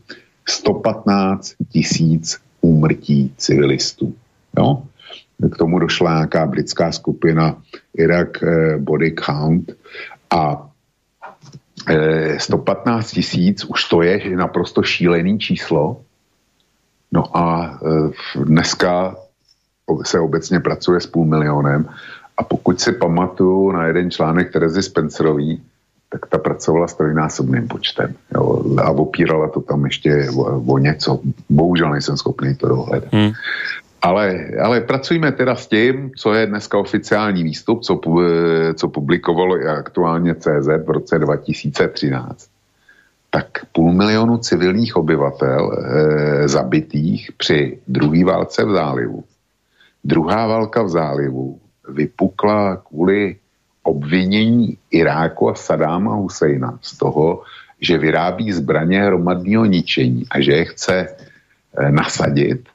[0.49, 4.15] 115 tisíc úmrtí civilistů.
[4.57, 4.83] Jo?
[5.51, 7.61] K tomu došla nějaká britská skupina
[7.93, 9.71] Iraq eh, Body Count
[10.29, 10.69] a
[12.37, 16.01] 115 eh, tisíc, už to je naprosto šílený číslo.
[17.11, 18.11] No a eh,
[18.43, 19.15] dneska
[20.03, 21.89] se obecně pracuje s půl milionem
[22.37, 25.61] a pokud si pamatuju na jeden článek Terezy Spencerový,
[26.09, 31.19] tak ta pracovala s trojnásobným počtem jo, a opírala to tam ještě o, o něco.
[31.49, 33.13] Bohužel nejsem schopný to dohledat.
[33.13, 33.31] Hmm.
[34.01, 37.99] Ale, ale pracujeme teda s tím, co je dneska oficiální výstup, co,
[38.75, 42.49] co publikovalo aktuálně CZ v roce 2013.
[43.29, 49.23] Tak půl milionu civilních obyvatel e, zabitých při druhé válce v zálivu.
[50.03, 53.35] Druhá válka v zálivu vypukla kvůli
[53.89, 57.43] obvinění Iráku a Sadáma Husejna z toho,
[57.81, 62.69] že vyrábí zbraně hromadného ničení a že je chce e, nasadit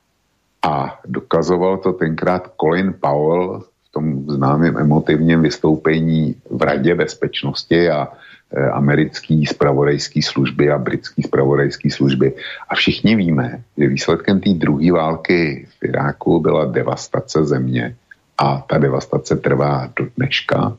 [0.65, 8.09] a dokazoval to tenkrát Colin Powell v tom známém emotivním vystoupení v Radě bezpečnosti a
[8.09, 12.33] e, americký spravodajský služby a britský spravodajský služby.
[12.69, 17.97] A všichni víme, že výsledkem té druhé války v Iráku byla devastace země
[18.39, 20.77] a ta devastace trvá do dneška.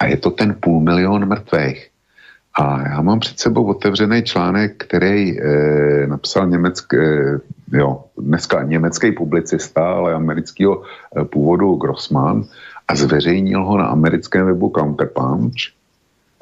[0.00, 1.90] A je to ten půl milion mrtvých.
[2.54, 5.44] A já mám před sebou otevřený článek, který e,
[6.06, 7.40] napsal německý, e,
[7.78, 12.44] jo, dneska německý publicista, ale amerického e, původu Grossman
[12.88, 15.54] a zveřejnil ho na americkém webu Counterpunch,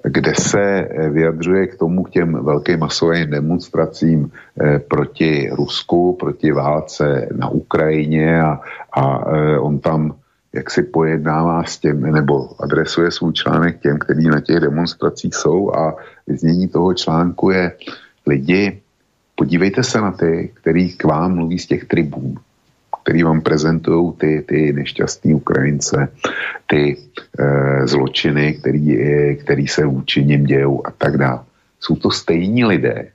[0.04, 7.28] kde se vyjadřuje k tomu, k těm velkým masovým demonstracím e, proti Rusku, proti válce
[7.36, 8.60] na Ukrajině a,
[8.92, 10.14] a e, on tam
[10.52, 15.74] jak si pojednává s těm, nebo adresuje svůj článek těm, kteří na těch demonstracích jsou
[15.74, 17.72] a vyznění toho článku je
[18.26, 18.80] lidi,
[19.34, 22.34] podívejte se na ty, který k vám mluví z těch tribún,
[23.02, 26.08] který vám prezentují ty, ty nešťastní Ukrajince,
[26.66, 26.96] ty
[27.38, 31.40] e, zločiny, který, který se vůči nim dějou a tak dále.
[31.80, 33.08] Jsou to stejní lidé,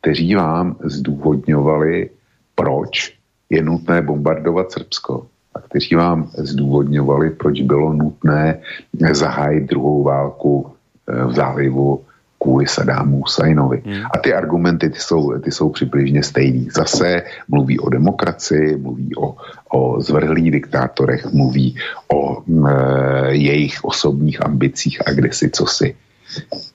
[0.00, 2.10] kteří vám zdůvodňovali,
[2.54, 3.18] proč
[3.50, 5.26] je nutné bombardovat Srbsko
[5.58, 8.58] a kteří vám zdůvodňovali, proč bylo nutné
[9.12, 10.66] zahájit druhou válku
[11.08, 12.00] eh, v zálivu
[12.38, 13.82] kvůli Sadámu Husajnovi.
[13.86, 14.02] Hmm.
[14.14, 16.68] A ty argumenty ty jsou, ty jsou přibližně stejný.
[16.70, 19.36] Zase mluví o demokracii, mluví o,
[19.74, 21.76] o zvrhlých diktátorech, mluví
[22.14, 25.96] o e, jejich osobních ambicích a kde si co si.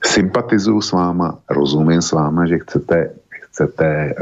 [0.04, 4.14] sympatizuju s váma, rozumím s váma, že chcete, chcete e,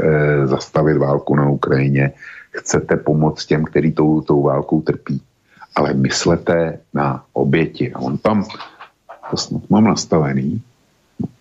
[0.47, 2.11] zastavit válku na Ukrajině,
[2.53, 5.21] chcete pomoct těm, kteří tou, tou válkou trpí.
[5.75, 7.93] Ale myslete na oběti.
[7.93, 8.45] A on tam,
[9.31, 10.61] to snad mám nastavený,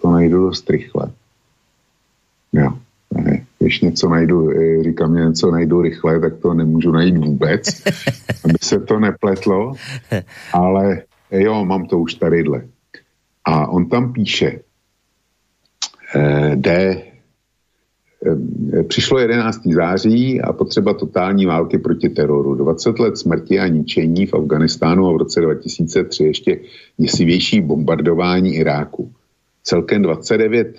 [0.00, 1.10] to najdu dost rychle.
[2.52, 2.72] Jo,
[3.14, 7.82] ne, když něco najdu, e, říkám, že něco najdu rychle, tak to nemůžu najít vůbec,
[8.44, 9.74] aby se to nepletlo,
[10.52, 12.62] ale jo, mám to už tadyhle.
[13.44, 14.60] A on tam píše,
[16.14, 17.11] eh, jde, eh,
[18.88, 19.60] přišlo 11.
[19.66, 22.54] září a potřeba totální války proti teroru.
[22.54, 26.60] 20 let smrti a ničení v Afganistánu a v roce 2003 ještě
[26.96, 29.12] děsivější bombardování Iráku.
[29.62, 30.76] Celkem 29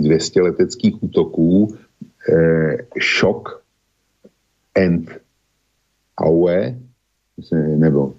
[0.00, 1.76] 200 leteckých útoků,
[2.32, 3.62] eh, šok
[4.86, 5.10] and
[6.16, 6.78] awe,
[7.76, 8.14] nebo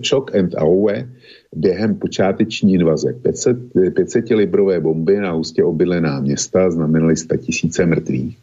[0.00, 1.08] šok and awe,
[1.52, 3.12] během počáteční invaze.
[3.22, 3.56] 500,
[3.94, 8.36] 500 librové bomby na ústě obydlená města znamenaly 100 tisíce mrtvých.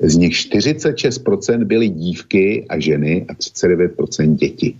[0.00, 4.74] Z nich 46% byly dívky a ženy a 39% děti.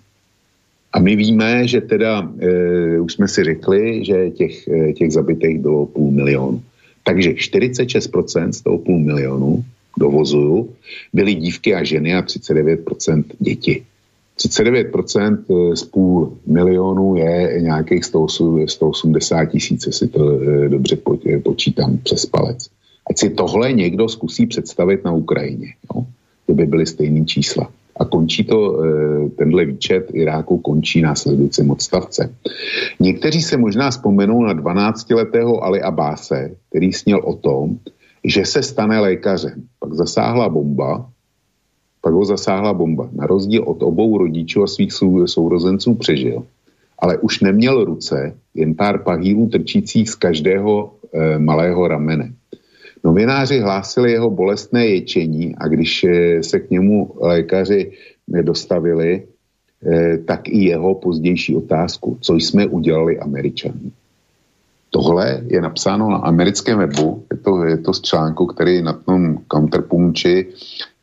[0.93, 5.59] A my víme, že teda, e, už jsme si řekli, že těch, e, těch zabitých
[5.59, 6.63] bylo půl milionu.
[7.05, 9.65] Takže 46% z toho půl milionu
[9.99, 10.73] dovozuju
[11.13, 13.85] byly dívky a ženy a 39% děti.
[14.37, 18.05] 39% eh, z půl milionu je nějakých
[18.67, 22.69] 180 tisíc, jestli to eh, dobře eh, počítám přes palec.
[23.11, 26.07] Ať si tohle někdo zkusí představit na Ukrajině, no?
[26.47, 27.71] kdyby byly stejný čísla.
[27.97, 28.77] A končí to,
[29.37, 32.35] tenhle výčet Iráku končí následujícím odstavce.
[33.01, 37.79] Někteří se možná vzpomenou na 12-letého Ali Abáse, který sněl o tom,
[38.25, 39.63] že se stane lékařem.
[39.79, 41.09] Pak zasáhla bomba
[42.07, 43.11] pak ho zasáhla bomba.
[43.13, 46.47] Na rozdíl od obou rodičů a svých sou, sourozenců přežil.
[46.99, 52.33] Ale už neměl ruce, jen pár pahýlů trčících z každého e, malého ramene.
[53.05, 57.91] Novináři hlásili jeho bolestné ječení a když e, se k němu lékaři
[58.29, 59.27] nedostavili,
[59.87, 63.93] e, tak i jeho pozdější otázku, co jsme udělali američanům.
[64.91, 69.39] Tohle je napsáno na americkém webu, je to, je to z článku, který na tom
[69.53, 70.47] counterpunči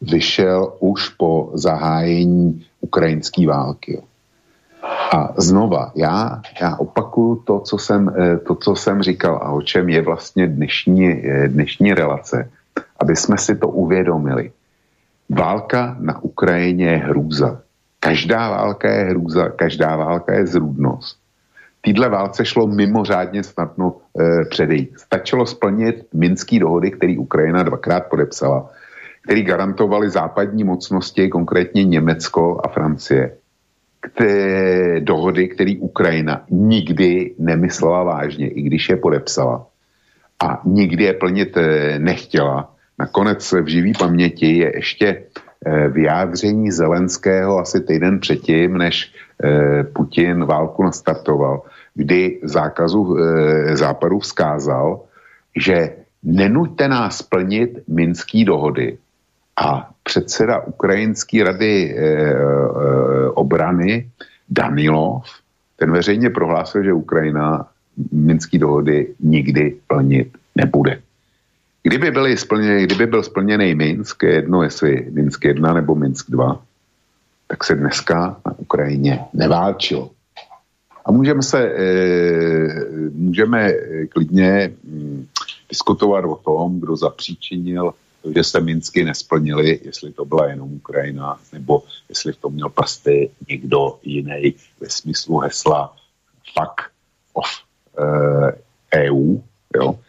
[0.01, 4.01] vyšel už po zahájení ukrajinské války.
[5.15, 9.61] A znova, já, já opakuju to co, jsem, eh, to, co jsem říkal a o
[9.61, 12.49] čem je vlastně dnešní, eh, dnešní relace,
[12.99, 14.51] aby jsme si to uvědomili.
[15.29, 17.61] Válka na Ukrajině je hrůza.
[17.99, 21.22] Každá válka je hrůza, každá válka je zrůdnost.
[21.85, 24.99] Týdle válce šlo mimořádně snadno e, předejít.
[24.99, 28.69] Stačilo splnit minský dohody, který Ukrajina dvakrát podepsala
[29.23, 33.37] který garantovali západní mocnosti, konkrétně Německo a Francie,
[34.01, 39.67] které dohody, které Ukrajina nikdy nemyslela vážně, i když je podepsala
[40.43, 42.73] a nikdy je plnit eh, nechtěla.
[42.99, 45.07] Nakonec v živý paměti je ještě
[45.65, 49.13] eh, vyjádření Zelenského asi týden předtím, než
[49.93, 51.61] Putin válku nastartoval,
[51.95, 53.17] kdy zákazu
[53.73, 55.01] západu vzkázal,
[55.55, 58.97] že nenuďte nás plnit minský dohody,
[59.57, 62.35] a předseda Ukrajinské rady e, e,
[63.29, 64.09] obrany
[64.49, 65.23] Danilov,
[65.77, 67.67] ten veřejně prohlásil, že Ukrajina
[68.11, 71.01] Minský dohody nikdy plnit nebude.
[71.83, 76.61] Kdyby, byly splněny, kdyby byl splněný Minsk, jedno jestli Minsk 1 nebo Minsk 2,
[77.47, 80.09] tak se dneska na Ukrajině neválčilo.
[81.05, 81.89] A můžeme se, e,
[83.13, 83.73] můžeme
[84.09, 85.27] klidně mm,
[85.69, 87.93] diskutovat o tom, kdo zapříčinil
[88.35, 93.31] že se Minsky nesplnili, jestli to byla jenom Ukrajina, nebo jestli v tom měl prsty
[93.49, 95.95] někdo jiný ve smyslu hesla
[96.53, 96.91] fuck
[97.33, 97.45] of
[97.99, 98.49] uh,
[98.95, 99.37] EU,
[99.75, 99.99] jo.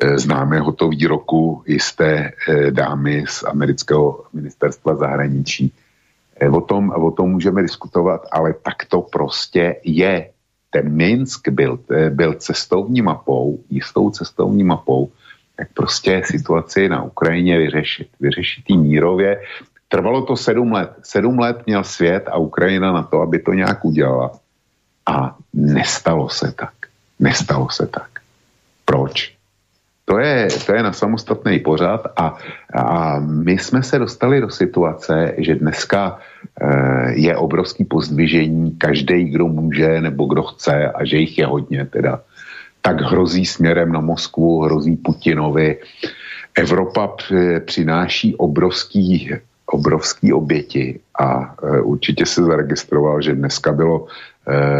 [0.00, 5.72] Eh, známe hotový výroku jisté eh, dámy z amerického ministerstva zahraničí.
[6.50, 10.30] O tom, o tom můžeme diskutovat, ale tak to prostě je.
[10.70, 11.78] Ten Minsk byl,
[12.10, 15.10] byl cestovní mapou, jistou cestovní mapou,
[15.58, 18.08] jak prostě situaci na Ukrajině vyřešit.
[18.20, 19.42] Vyřešit jí mírově.
[19.88, 20.90] Trvalo to sedm let.
[21.02, 24.30] Sedm let měl svět a Ukrajina na to, aby to nějak udělala.
[25.06, 26.74] A nestalo se tak.
[27.20, 28.10] Nestalo se tak.
[28.84, 29.36] Proč?
[30.04, 32.38] To je, to je na samostatný pořad a,
[32.74, 39.48] a my jsme se dostali do situace, že dneska e, je obrovský pozdvižení, každý, kdo
[39.48, 42.20] může nebo kdo chce a že jich je hodně teda
[42.82, 45.78] tak hrozí směrem na Moskvu, hrozí Putinovi.
[46.54, 47.16] Evropa
[47.64, 49.30] přináší obrovský
[49.72, 54.06] obrovský oběti a e, určitě se zaregistroval, že dneska bylo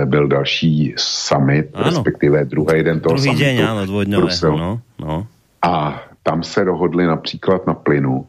[0.04, 1.84] byl další summit, ano.
[1.84, 3.44] respektive druhý den toho Druhý summitu.
[3.44, 5.26] deň, áno, dvojdňového, no, no.
[5.62, 8.26] A tam se dohodli například na plynu.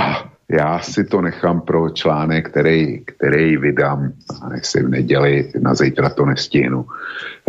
[0.00, 4.12] A já si to nechám pro článek, který, který vydám,
[4.54, 6.86] jestli v neděli, na zítra to nestihnu.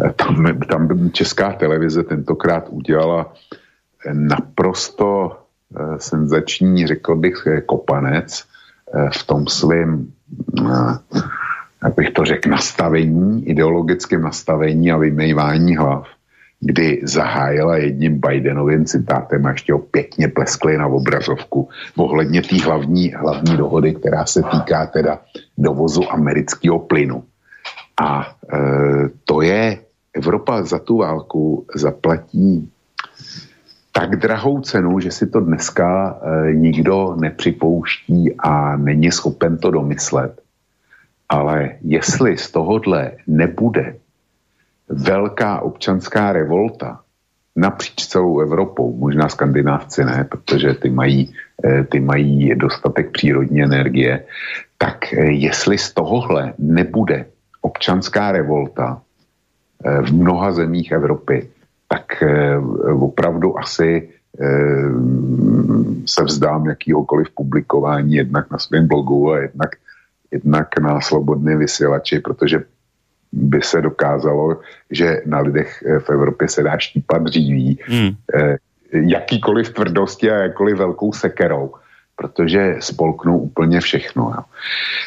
[0.06, 3.34] E, tam, tam Česká televize tentokrát udělala
[4.13, 8.43] naprosto e, senzační, řekl bych, kopanec
[9.13, 10.12] v tom svém,
[11.83, 16.07] jak to řekl, nastavení, ideologickém nastavení a vymejvání hlav
[16.61, 23.13] kdy zahájila jedním Bidenovým citátem a ještě ho pěkně pleskli na obrazovku ohledně té hlavní,
[23.13, 25.19] hlavní dohody, která se týká teda
[25.57, 27.23] dovozu amerického plynu.
[28.01, 28.57] A e,
[29.25, 29.77] to je,
[30.13, 32.71] Evropa za tu válku zaplatí
[33.91, 40.38] tak drahou cenu, že si to dneska e, nikdo nepřipouští a není schopen to domyslet.
[41.29, 43.95] Ale jestli z tohohle nebude
[44.89, 46.99] velká občanská revolta
[47.55, 51.33] napříč celou Evropou, možná skandinávci ne, protože ty mají,
[51.65, 54.23] eh, ty mají dostatek přírodní energie,
[54.77, 57.25] tak eh, jestli z tohohle nebude
[57.61, 59.01] občanská revolta
[59.85, 61.49] eh, v mnoha zemích Evropy,
[61.89, 62.23] tak
[63.01, 64.09] opravdu asi
[66.05, 69.69] se vzdám jakýhokoliv publikování jednak na svém blogu a jednak,
[70.31, 72.63] jednak na svobodné vysílači, protože
[73.31, 74.61] by se dokázalo,
[74.91, 78.09] že na lidech eh, v Evropě se dá štípat dříví, hmm.
[78.35, 78.57] Eh,
[78.91, 81.73] jakýkoliv tvrdosti a jakoliv velkou sekerou,
[82.15, 84.33] protože spolknou úplně všechno.
[84.35, 84.43] Jo.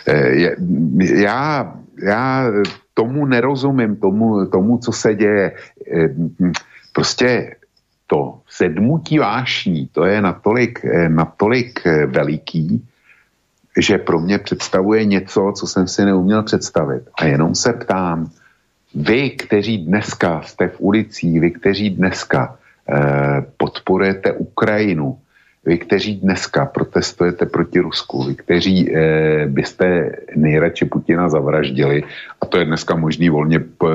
[0.07, 0.57] Eh,
[1.23, 2.51] já, já
[2.95, 5.53] tomu nerozumím, tomu, tomu, co se děje.
[6.93, 7.57] Prostě
[8.07, 12.85] to sedmutí vášní, to je natolik, natolik veliký,
[13.81, 17.03] že pro mě představuje něco, co jsem si neuměl představit.
[17.19, 18.31] A jenom se ptám,
[18.95, 22.57] vy, kteří dneska jste v ulicích, vy, kteří dneska
[22.89, 25.19] eh, podporujete Ukrajinu,
[25.65, 32.03] vy, kteří dneska protestujete proti Rusku, vy, kteří eh, byste nejradši Putina zavraždili,
[32.41, 33.87] a to je dneska možný volně p-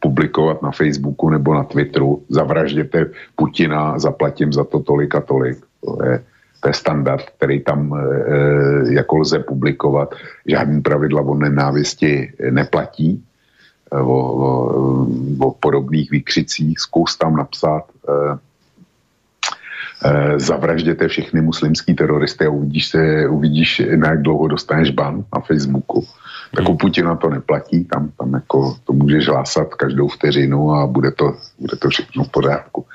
[0.00, 3.06] publikovat na Facebooku nebo na Twitteru, zavražděte
[3.36, 5.58] Putina, zaplatím za to tolik a tolik.
[5.84, 6.22] To je,
[6.62, 10.14] to je standard, který tam e, jako lze publikovat.
[10.46, 13.24] Žádný pravidla o nenávisti neplatí.
[13.92, 15.06] E, o, o,
[15.38, 18.38] o podobných výkřicích zkus tam napsat e,
[20.08, 25.40] e, zavražděte všechny muslimský teroristy a uvidíš, se, uvidíš na jak dlouho dostaneš ban na
[25.40, 26.06] Facebooku.
[26.56, 31.10] Tak u Putina to neplatí, tam, tam jako to můžeš hlásat každou vteřinu a bude
[31.10, 32.86] to, bude to všechno v pořádku.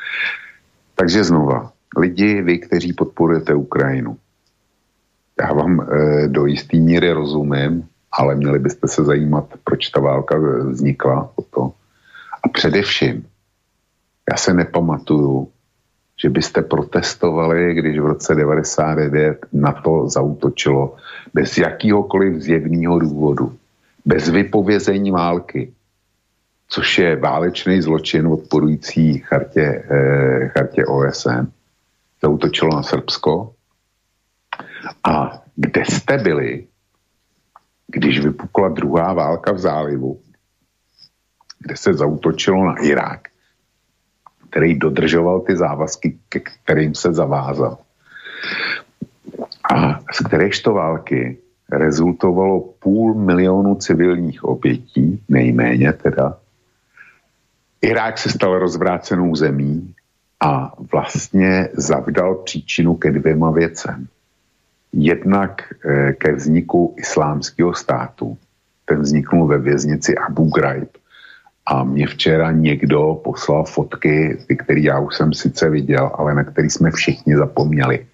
[0.95, 4.17] Takže znova, lidi, vy, kteří podporujete Ukrajinu.
[5.41, 10.37] Já vám e, do jisté míry rozumím, ale měli byste se zajímat, proč ta válka
[10.69, 11.31] vznikla.
[11.35, 11.73] O to.
[12.43, 13.25] A především,
[14.31, 15.47] já se nepamatuju,
[16.21, 20.95] že byste protestovali, když v roce 99 na to zautočilo
[21.33, 23.55] bez jakýhokoliv zjevného důvodu,
[24.05, 25.71] bez vypovězení války,
[26.69, 31.56] což je válečný zločin odporující chartě, eh, chartě OSN
[32.21, 33.53] zautočilo na Srbsko.
[35.03, 36.67] A kde jste byli,
[37.87, 40.21] když vypukla druhá válka v zálivu,
[41.59, 43.27] kde se zautočilo na Irák,
[44.49, 47.77] který dodržoval ty závazky, ke kterým se zavázal.
[49.73, 51.37] A z kteréžto války
[51.71, 56.37] rezultovalo půl milionu civilních obětí, nejméně teda.
[57.81, 59.93] Irák se stal rozvrácenou zemí,
[60.39, 64.07] a vlastně zavdal příčinu ke dvěma věcem.
[64.93, 68.37] Jednak eh, ke vzniku islámského státu.
[68.85, 70.89] Ten vzniknul ve věznici Abu Ghraib.
[71.65, 76.43] A mě včera někdo poslal fotky, ty, které já už jsem sice viděl, ale na
[76.43, 78.05] který jsme všichni zapomněli.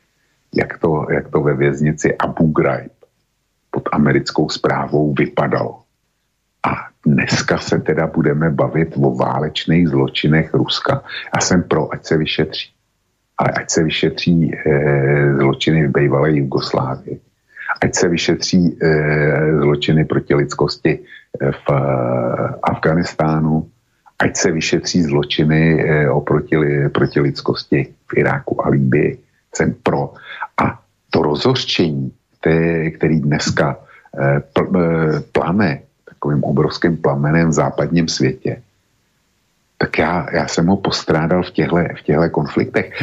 [0.55, 2.91] Jak to, jak to ve věznici Abu Ghraib
[3.71, 5.82] pod americkou zprávou vypadalo.
[7.05, 11.03] Dneska se teda budeme bavit o válečných zločinech Ruska.
[11.35, 12.69] Já jsem pro, ať se vyšetří.
[13.37, 14.57] Ale ať se vyšetří e,
[15.37, 17.19] zločiny v bývalé Jugoslávii.
[17.81, 18.87] Ať se vyšetří e,
[19.59, 21.79] zločiny proti lidskosti eh, v e,
[22.63, 23.67] Afganistánu.
[24.19, 26.55] Ať se vyšetří zločiny e, oproti,
[26.93, 29.17] proti lidskosti v Iráku a Líbii.
[29.55, 30.13] Jsem pro.
[30.57, 30.79] A
[31.09, 32.11] to rozhořčení,
[32.97, 33.77] který dneska
[34.19, 35.81] e, pl, e, plane
[36.23, 38.63] takovým obrovským plamenem v západním světě,
[39.77, 42.95] tak já, já jsem ho postrádal v těchto v těchto konfliktech.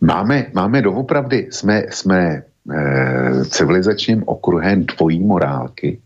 [0.00, 6.02] Máme, máme doopravdy, jsme, jsme e, civilizačním okruhem dvojí morálky.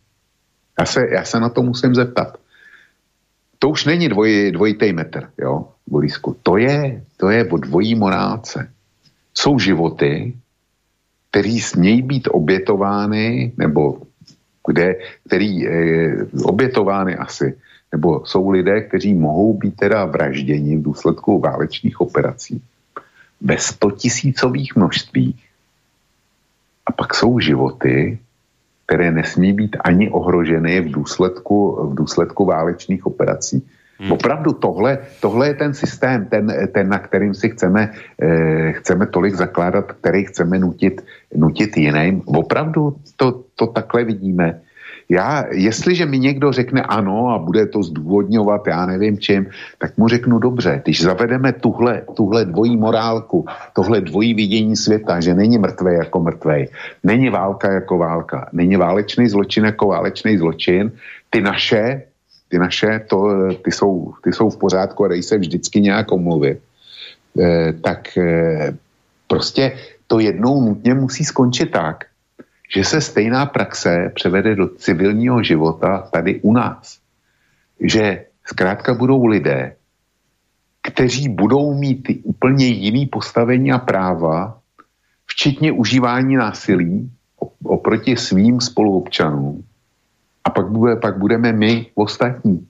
[0.79, 2.37] Já se, já se na to musím zeptat.
[3.59, 6.37] To už není dvoj, dvojitý metr, jo, Borisku.
[6.43, 8.69] To je, to je o dvojí morálce.
[9.35, 10.37] Jsou životy,
[11.31, 14.12] které smějí být obětovány, nebo
[14.67, 14.95] kde,
[15.27, 15.71] který e,
[16.45, 17.55] obětovány asi,
[17.93, 22.63] nebo jsou lidé, kteří mohou být teda vražděni v důsledku válečných operací
[23.41, 25.49] ve stotisícových množstvích.
[26.87, 28.19] A pak jsou životy,
[28.87, 33.63] které nesmí být ani ohroženy v důsledku, v důsledku válečných operací.
[34.03, 34.13] Hmm.
[34.13, 39.35] Opravdu tohle, tohle je ten systém, ten, ten na kterým si chceme, eh, chceme tolik
[39.35, 42.23] zakládat, který chceme nutit, nutit jiným.
[42.27, 44.61] Opravdu to, to takhle vidíme.
[45.09, 49.47] Já, jestliže mi někdo řekne ano a bude to zdůvodňovat, já nevím čím,
[49.79, 55.35] tak mu řeknu dobře, když zavedeme tuhle, tuhle dvojí morálku, tohle dvojí vidění světa, že
[55.35, 56.69] není mrtvý jako mrtvej,
[57.05, 60.93] není válka jako válka, není válečný zločin jako válečný zločin,
[61.31, 62.03] ty naše,
[62.53, 66.61] ty naše, to, ty, jsou, ty jsou v pořádku a dají se vždycky nějak omluvit,
[67.41, 68.77] eh, tak eh,
[69.27, 69.73] prostě
[70.07, 72.05] to jednou nutně musí skončit tak,
[72.69, 77.01] že se stejná praxe převede do civilního života tady u nás.
[77.81, 79.77] Že zkrátka budou lidé,
[80.83, 84.61] kteří budou mít úplně jiný postavení a práva,
[85.25, 87.09] včetně užívání násilí
[87.65, 89.65] oproti svým spoluobčanům.
[90.45, 92.67] A pak, bude, pak budeme my ostatní.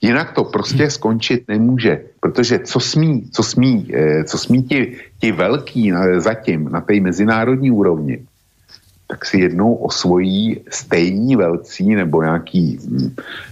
[0.00, 5.32] Jinak to prostě skončit nemůže, protože co smí, co smí, eh, co smí ti, ti
[5.32, 8.26] velký zatím na té mezinárodní úrovni,
[9.08, 12.78] tak si jednou osvojí stejní velcí nebo nějaký,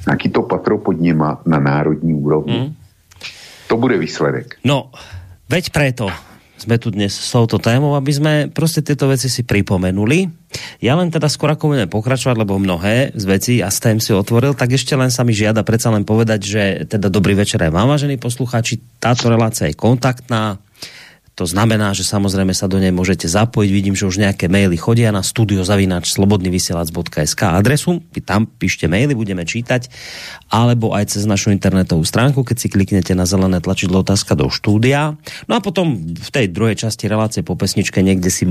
[0.07, 2.59] nějaký to patro pod nima na národní úrovni.
[2.59, 2.75] Mm.
[3.69, 4.57] To bude výsledek.
[4.65, 4.91] No,
[5.49, 6.30] veď preto
[6.61, 10.29] sme tu dnes s touto témou, aby sme proste tieto veci si pripomenuli.
[10.85, 14.13] Ja len teda skôr ako budeme pokračovať, lebo mnohé z vecí a s tém si
[14.13, 17.73] otvoril, tak ešte len sa mi žiada predsa len povedať, že teda dobrý večer aj
[17.73, 18.83] vám, vážení poslucháči.
[19.01, 20.61] Táto relácia je kontaktná,
[21.39, 23.71] to znamená, že samozrejme sa do nej môžete zapojiť.
[23.73, 28.05] Vidím, že už nejaké maily chodia na studiozavinač.slobodnyvysielac.sk adresu.
[28.13, 29.89] Vy tam píšte maily, budeme čítať.
[30.53, 35.17] Alebo aj cez našu internetovú stránku, keď si kliknete na zelené tlačidlo otázka do štúdia.
[35.49, 38.45] No a potom v tej druhej časti relácie po pesničke niekde si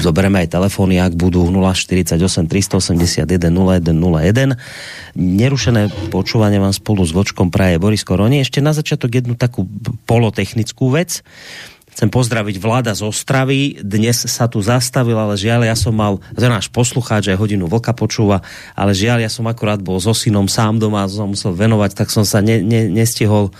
[0.00, 2.16] zoberieme aj telefóny, ak budú 048
[2.48, 4.56] 381 0101.
[5.12, 8.40] Nerušené počúvanie vám spolu s Vočkom praje Boris Koroni.
[8.40, 9.68] Ešte na začiatok jednu takú
[10.08, 11.20] polotechnickú vec.
[11.90, 13.82] Chcem pozdraviť vláda z Ostravy.
[13.82, 17.92] Dnes sa tu zastavil, ale žiaľ, ja som mal, to náš poslucháč aj hodinu vlka
[17.92, 18.40] počúva,
[18.78, 22.22] ale žiaľ, ja som akurát bol so synom sám doma, som musel venovať, tak som
[22.22, 23.50] sa ne, ne, nestihol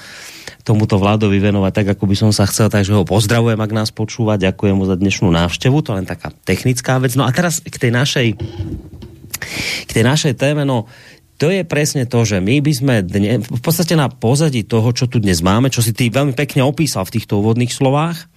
[0.63, 4.41] tomuto vládovi venovať tak, ako by som sa chcel, takže ho pozdravujem, ak nás počúva,
[4.41, 7.17] ďakujem mu za dnešnú návštevu, to len taká technická vec.
[7.19, 8.27] No a teraz k tej našej
[9.89, 10.87] k tej našej téme, no
[11.41, 15.09] to je presne to, že my by sme dne, v podstate na pozadí toho, čo
[15.09, 18.29] tu dnes máme, čo si ty veľmi pekne opísal v týchto úvodných slovách,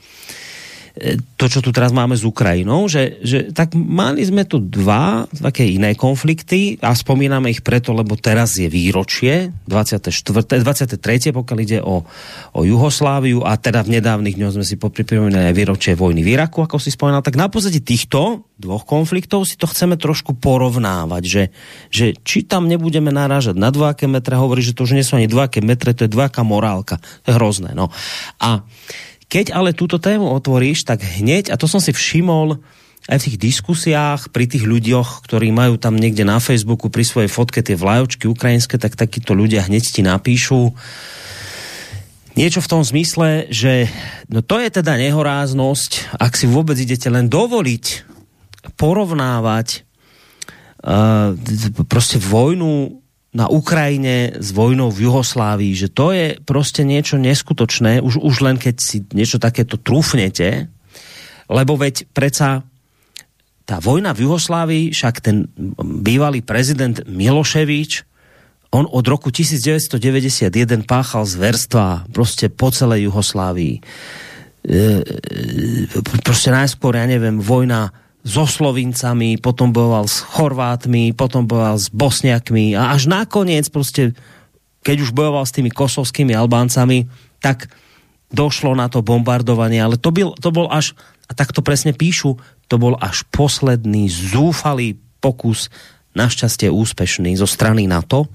[1.42, 5.66] to, čo tu teraz máme s Ukrajinou, že, že tak mali sme tu dva také
[5.66, 10.62] iné konflikty a spomíname ich preto, lebo teraz je výročie 24.
[10.62, 11.34] 23.
[11.34, 12.06] pokiaľ ide o,
[12.54, 16.62] o Juhosláviu a teda v nedávnych dňoch sme si popripomínali aj výročie vojny v Iraku,
[16.62, 21.44] ako si spomínal, tak na pozadí týchto dvoch konfliktov si to chceme trošku porovnávať, že,
[21.90, 25.26] že či tam nebudeme narážať na dvojaké metre, hovorí, že to už nie sú ani
[25.26, 27.02] dvojaké metre, to je dvojaká morálka.
[27.26, 27.74] To je hrozné.
[27.74, 27.90] No.
[28.38, 28.62] A
[29.34, 32.62] keď ale túto tému otvoríš, tak hneď, a to som si všimol
[33.10, 37.34] aj v tých diskusiách, pri tých ľuďoch, ktorí majú tam niekde na Facebooku pri svojej
[37.34, 40.78] fotke tie vlajočky ukrajinské, tak takíto ľudia hneď ti napíšu
[42.38, 43.90] niečo v tom zmysle, že
[44.30, 47.86] no to je teda nehoráznosť, ak si vôbec idete len dovoliť
[48.78, 49.84] porovnávať
[50.86, 51.36] uh,
[51.90, 53.03] proste vojnu
[53.34, 58.62] na Ukrajine s vojnou v Juhoslávii, že to je proste niečo neskutočné, už, už len
[58.62, 60.70] keď si niečo takéto trúfnete,
[61.50, 62.62] lebo veď predsa
[63.66, 65.50] tá vojna v Juhoslávii, však ten
[65.82, 68.06] bývalý prezident Miloševič,
[68.74, 70.50] on od roku 1991
[70.90, 73.76] páchal zverstva proste po celej Juhoslávii.
[73.78, 73.82] E,
[74.66, 77.94] e, proste najskôr, ja neviem, vojna
[78.24, 84.16] so Slovincami, potom bojoval s Chorvátmi, potom bojoval s Bosniakmi a až nakoniec proste,
[84.80, 87.12] keď už bojoval s tými kosovskými Albáncami,
[87.44, 87.68] tak
[88.32, 90.96] došlo na to bombardovanie, ale to, byl, to bol až,
[91.28, 92.40] a tak to presne píšu,
[92.72, 95.68] to bol až posledný zúfalý pokus,
[96.14, 98.30] našťastie úspešný zo strany NATO,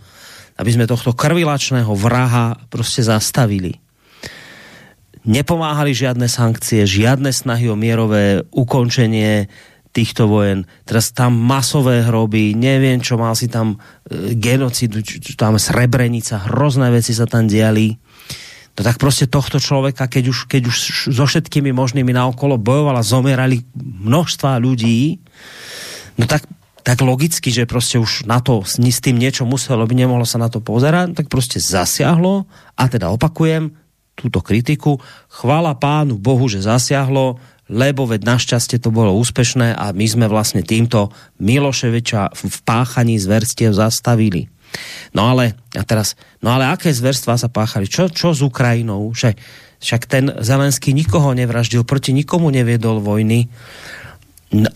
[0.59, 3.79] aby sme tohto krvilačného vraha proste zastavili.
[5.23, 9.47] Nepomáhali žiadne sankcie, žiadne snahy o mierové ukončenie
[9.91, 10.69] týchto vojen.
[10.85, 13.77] Teraz tam masové hroby, neviem čo, mal si tam
[14.07, 15.01] e, genocidu,
[15.35, 17.97] tam Srebrenica, hrozné veci sa tam diali.
[18.79, 20.77] No tak proste tohto človeka, keď už, keď už
[21.11, 25.19] so všetkými možnými naokolo bojovala, zomierali množstva ľudí,
[26.15, 26.47] no tak,
[26.87, 30.47] tak logicky, že proste už na to s tým niečo muselo by nemohlo sa na
[30.47, 32.47] to pozerať, tak proste zasiahlo
[32.79, 33.75] a teda opakujem
[34.19, 34.99] túto kritiku.
[35.27, 40.65] Chvála pánu Bohu, že zasiahlo, lebo veď našťastie to bolo úspešné a my sme vlastne
[40.65, 44.49] týmto Miloševiča v páchaní zverstiev zastavili.
[45.17, 47.89] No ale, a teraz, no ale aké zverstva sa páchali?
[47.89, 49.13] Čo, čo s Ukrajinou?
[49.17, 49.37] Že,
[49.81, 53.49] však ten Zelenský nikoho nevraždil, proti nikomu neviedol vojny.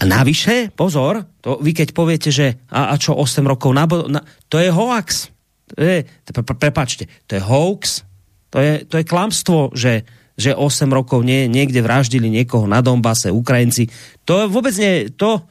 [0.05, 4.21] Navyše, pozor, to vy keď poviete, že a, a čo 8 rokov, na, na,
[4.53, 5.33] to je hoax.
[5.73, 6.05] To je,
[6.61, 8.05] prepačte, to je hoax,
[8.53, 10.05] to je, to je klamstvo, že,
[10.37, 13.93] že 8 rokov nie, niekde vraždili niekoho na Donbase, Ukrajinci.
[14.25, 15.45] To vôbec nie, to,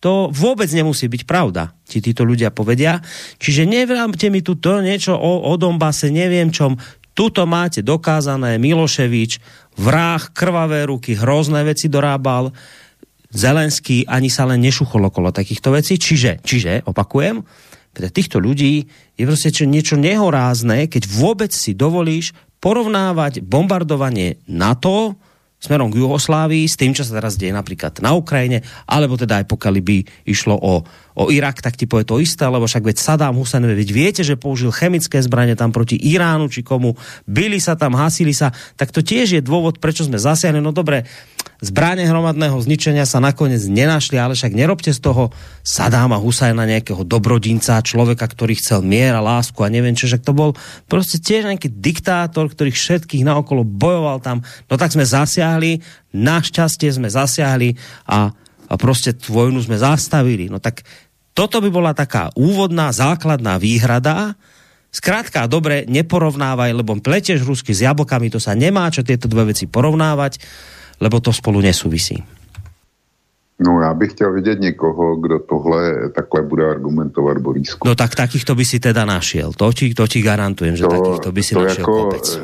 [0.00, 3.00] to vôbec nemusí byť pravda, ti títo ľudia povedia.
[3.40, 6.76] Čiže nevrámte mi tu to niečo o, o Donbase, neviem čom.
[7.16, 9.40] Tuto máte dokázané Miloševič,
[9.80, 12.52] vrah, krvavé ruky, hrozné veci dorábal.
[13.32, 15.96] Zelenský ani sa len nešuchol okolo takýchto vecí.
[15.96, 17.40] Čiže, čiže opakujem,
[17.96, 18.84] pre týchto ľudí
[19.16, 22.36] je proste niečo nehorázne, keď vôbec si dovolíš
[22.66, 25.14] porovnávať bombardovanie NATO
[25.62, 29.46] smerom k Jugoslávii s tým, čo sa teraz deje napríklad na Ukrajine, alebo teda aj
[29.46, 29.96] pokiaľ by
[30.26, 30.82] išlo o,
[31.14, 34.34] o Irak, tak ti povie to isté, lebo však veď Saddam Hussein, veď viete, že
[34.34, 36.98] použil chemické zbranie tam proti Iránu či komu,
[37.30, 40.58] byli sa tam, hasili sa, tak to tiež je dôvod, prečo sme zasiahli.
[40.58, 41.06] No dobre,
[41.56, 45.32] Zbranie hromadného zničenia sa nakoniec nenašli, ale však nerobte z toho
[45.64, 50.36] Sadáma Husajna nejakého dobrodinca, človeka, ktorý chcel mier a lásku a neviem čo, však to
[50.36, 50.52] bol
[50.84, 54.44] proste tiež nejaký diktátor, ktorý všetkých naokolo bojoval tam.
[54.68, 55.80] No tak sme zasiahli,
[56.12, 57.72] našťastie sme zasiahli
[58.04, 58.36] a,
[58.68, 60.52] a proste vojnu sme zastavili.
[60.52, 60.84] No tak
[61.32, 64.36] toto by bola taká úvodná, základná výhrada,
[64.86, 69.68] Skrátka, dobre, neporovnávaj, lebo pletieš rusky s jablkami, to sa nemá čo tieto dve veci
[69.68, 70.40] porovnávať
[71.00, 72.24] lebo to spolu nesúvisí.
[73.60, 77.88] No já bych chtěl vidět někoho, kdo tohle takhle bude argumentovat, Borisku.
[77.88, 79.52] No tak takýchto by si teda našiel.
[79.56, 82.40] To ti, to ti garantujem, že to, takýchto by si to našiel jako, kopec.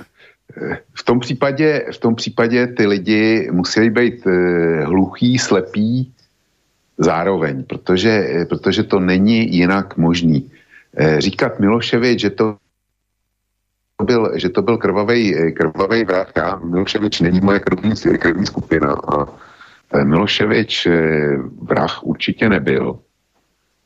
[0.57, 6.13] Eh, v tom, případě, v tom případě ty lidi musí být eh, hluchý, slepý
[6.99, 10.51] zároveň, protože, eh, protože to není jinak možný.
[11.19, 12.57] Říkat Miloševič, že to
[14.03, 16.33] byl, že to byl krvavý, krvavý vrah.
[16.37, 19.27] Já, Miloševič není moje krvní, krvní skupina a
[19.93, 20.93] e, Miloševič e,
[21.63, 22.99] vrah určitě nebyl.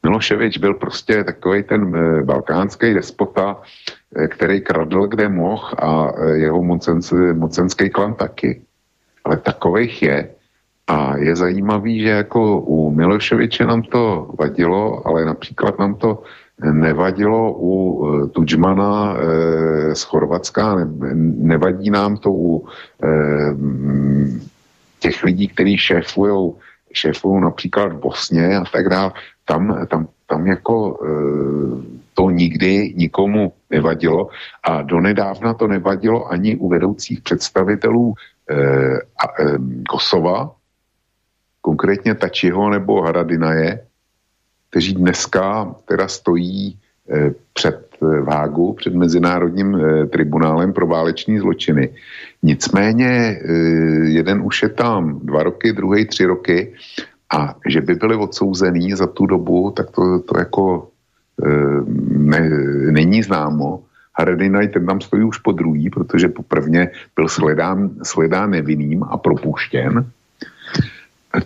[0.02, 1.92] Miloševič byl prostě takový ten
[2.24, 3.56] balkánský despota,
[4.28, 8.62] který kradl kde mohl a jeho mocenc, mocenský klan taky.
[9.24, 10.30] Ale takových je.
[10.86, 16.22] A je zajímavý, že jako u Miloševiče nám to vadilo, ale například nám to
[16.62, 20.76] nevadilo u e, Tudžmana e, z Chorvatska,
[21.36, 22.68] nevadí nám to u
[23.02, 23.09] e,
[24.98, 25.76] těch lidí, kteří
[26.92, 29.12] šéfují například v Bosně a tak dále.
[29.44, 30.98] Tam, tam, tam jako
[32.14, 34.28] to nikdy nikomu nevadilo
[34.62, 38.14] a donedávna to nevadilo ani u vedoucích představitelů
[39.88, 40.50] Kosova,
[41.61, 43.86] konkrétně Tačiho nebo Haradinaje,
[44.76, 46.76] kteří dneska teda stojí
[47.08, 51.96] eh, před eh, vágu, před Mezinárodním eh, tribunálem pro váleční zločiny.
[52.42, 53.40] Nicméně
[54.04, 56.72] jeden už je tam dva roky, druhý tři roky
[57.32, 60.88] a že by byli odsouzený za tu dobu, tak to, to jako
[62.08, 62.50] ne,
[62.92, 63.82] není známo.
[64.12, 70.04] Haredinaj ten tam stojí už po druhý, protože poprvně byl sledán, sledán nevinným a propuštěn.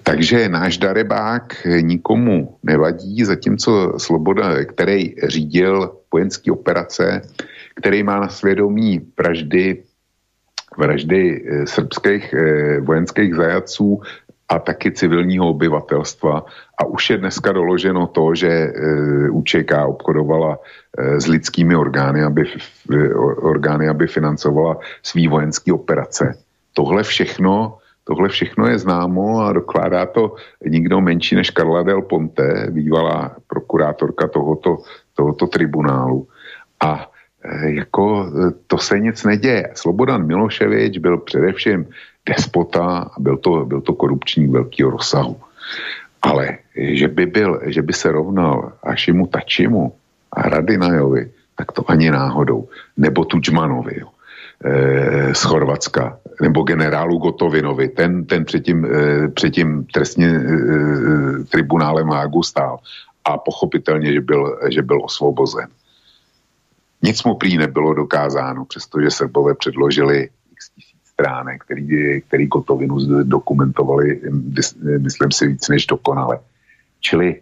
[0.02, 7.22] Takže náš darebák nikomu nevadí, zatímco Sloboda, který řídil vojenské operace,
[7.74, 9.82] který má na svědomí vraždy,
[10.78, 14.00] vraždy eh, srbských eh, vojenských zajaců
[14.48, 16.44] a taky civilního obyvatelstva.
[16.78, 20.58] A už je dneska doloženo to, že eh, UČK obchodovala
[20.98, 22.44] s lidskými orgány, aby,
[23.46, 26.34] orgány, aby financovala svý vojenské operace.
[26.74, 27.78] Tohle všechno
[28.10, 30.34] Tohle všechno je známo a dokládá to
[30.66, 34.82] nikdo menší než Karla Del Ponte, bývalá prokurátorka tohoto,
[35.14, 36.26] tohoto tribunálu.
[36.80, 37.06] A
[37.44, 39.70] e, jako e, to se nic neděje.
[39.74, 41.86] Slobodan Miloševič byl především
[42.26, 45.36] despota a byl to, byl to korupční velkého rozsahu.
[46.22, 49.92] Ale že by, byl, že by se rovnal Ašimu Tačimu
[50.32, 52.68] a Radinajovi, tak to ani náhodou.
[52.96, 54.08] Nebo Tudžmanovi jo,
[54.64, 58.86] e, z Chorvatska nebo generálu Gotovinovi, ten, ten předtím,
[59.34, 60.40] předtím trestně
[61.48, 62.78] tribunálem Hágu stál
[63.24, 65.68] a pochopitelně, že byl, že byl osvobozen.
[67.02, 74.20] Nic mu prý nebylo dokázáno, přestože Srbové předložili x tisíc stránek, který, který Gotovinu dokumentovali,
[74.98, 76.38] myslím si, víc než dokonale.
[77.00, 77.40] Čili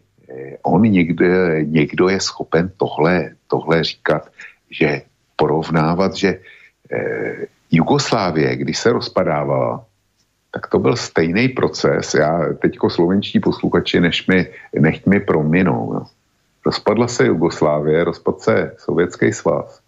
[0.62, 4.30] on někde, někdo je schopen tohle, tohle říkat,
[4.70, 5.02] že
[5.36, 6.40] porovnávat, že
[6.92, 9.84] eh, Jugoslávie, když se rozpadávala,
[10.50, 12.14] tak to byl stejný proces.
[12.14, 15.92] Já teďko slovenští posluchači, než mi, nechť mi prominou.
[15.92, 16.06] No.
[16.66, 19.80] Rozpadla se Jugoslávie, rozpadl se Sovětský svaz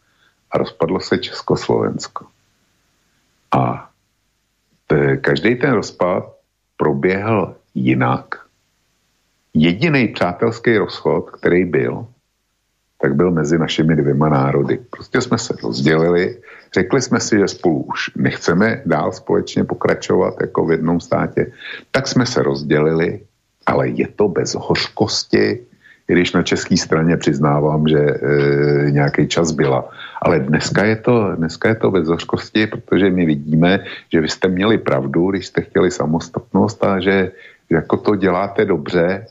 [0.51, 2.27] a rozpadlo se Československo.
[3.53, 3.91] A
[5.21, 6.25] každý ten rozpad
[6.77, 8.35] proběhl jinak.
[9.55, 12.07] Jediný přátelský rozchod, který byl,
[13.03, 14.79] tak byl mezi našimi dvěma národy.
[14.91, 16.37] Prostě jsme se rozdělili,
[16.75, 21.53] řekli jsme si, že spolu už nechceme dál společně pokračovat jako v jednom státě,
[21.91, 23.21] tak jsme se rozdělili,
[23.67, 25.61] ale je to bez hořkosti,
[26.09, 28.17] i když na české straně přiznávám, že e,
[28.91, 29.89] nějaký čas byla.
[30.23, 34.49] Ale dneska je, to, dneska je to bez hořkosti, protože my vidíme, že vy jste
[34.49, 37.33] měli pravdu, když jste chtěli samostatnost a že
[37.71, 39.27] jako to děláte dobře,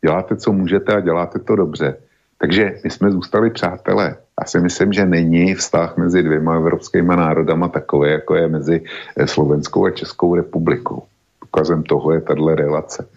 [0.00, 1.96] děláte, co můžete a děláte to dobře.
[2.38, 4.16] Takže my jsme zůstali přátelé.
[4.40, 8.84] Já si myslím, že není vztah mezi dvěma evropskými národama takový, jako je mezi
[9.16, 11.02] eh, Slovenskou a Českou republikou.
[11.44, 13.08] Ukazem toho je tahle relace.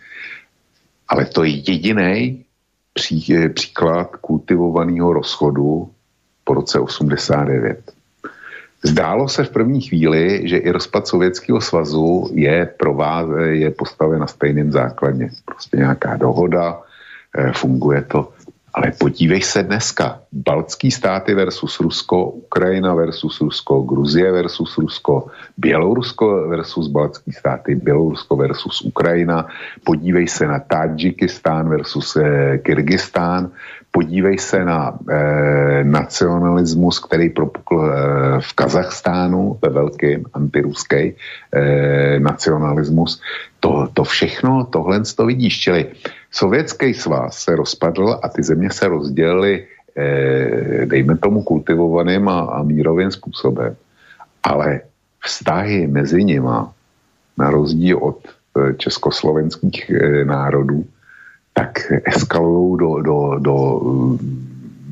[1.07, 2.45] Ale to je jediný
[2.93, 5.89] pří, eh, příklad kultivovaného rozchodu
[6.43, 7.91] po roce 89.
[8.83, 14.19] Zdálo se v první chvíli, že i rozpad Sovětského svazu je, pro vás, je postaven
[14.19, 15.29] na stejném základě.
[15.45, 16.81] Prostě nějaká dohoda,
[17.37, 18.33] eh, funguje to.
[18.73, 20.19] Ale podívej se dneska.
[20.31, 28.35] Baltský státy versus Rusko, Ukrajina versus Rusko, Gruzie versus Rusko, Bělorusko versus Baltský státy, Bělorusko
[28.35, 29.47] versus Ukrajina.
[29.83, 33.51] Podívej se na Tadžikistán versus eh, Kyrgyzstán.
[33.91, 41.13] Podívej se na eh, nacionalismus, který propukl eh, v Kazachstánu, ve velkým antiruský
[41.51, 43.21] eh, nacionalismus.
[43.59, 45.59] To, to všechno, tohle to vidíš.
[45.59, 45.85] Čili
[46.31, 49.67] Sovětský svaz se rozpadl a ty země se rozdělily,
[49.97, 53.75] eh, dejme tomu, kultivovaným a, a mírovým způsobem.
[54.43, 54.81] Ale
[55.19, 56.73] vztahy mezi nima,
[57.37, 60.85] na rozdíl od eh, československých eh, národů,
[61.53, 63.55] tak eskalují do, do, do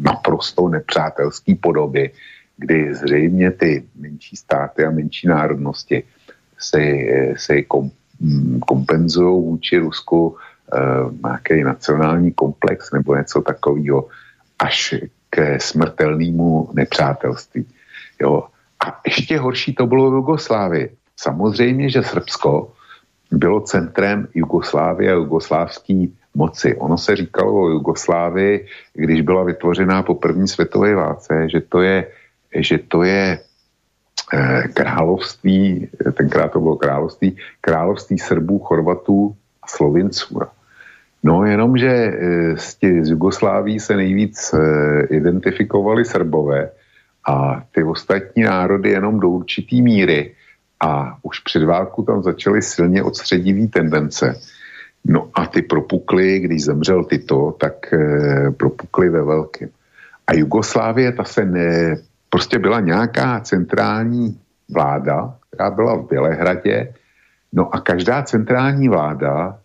[0.02, 2.12] naprosto nepřátelské podoby,
[2.58, 6.04] kdy zřejmě ty menší státy a menší národnosti
[6.60, 6.84] se,
[7.38, 7.92] se kom,
[8.68, 10.36] kompenzují vůči Rusku
[11.24, 14.08] nějaký nacionální komplex nebo něco takového
[14.60, 14.96] až
[15.30, 17.66] ke smrtelnému nepřátelství.
[18.22, 18.44] Jo.
[18.86, 20.96] A ještě horší to bylo v Jugoslávii.
[21.18, 22.72] Samozřejmě, že Srbsko
[23.32, 26.76] bylo centrem Jugoslávie a jugoslávský moci.
[26.76, 32.08] Ono se říkalo o Jugoslávii, když byla vytvořená po první světové válce, že to je,
[32.56, 33.40] že to je
[34.34, 40.40] eh, království, tenkrát to bylo království, království Srbů, Chorvatů a Slovinců.
[41.24, 46.70] No jenom, že eh, z, Jugosláví se nejvíc eh, identifikovali Srbové
[47.28, 50.36] a ty ostatní národy jenom do určitý míry
[50.80, 54.40] a už před válku tam začaly silně odstředivý tendence.
[55.06, 59.70] No a ty propukly, když zemřel Tito, tak e, propukly ve velkém.
[60.28, 61.98] A Jugoslávie, ta se ne,
[62.30, 64.40] prostě byla nějaká centrální
[64.70, 66.94] vláda, která byla v Bělehradě,
[67.54, 69.60] no a každá centrální vláda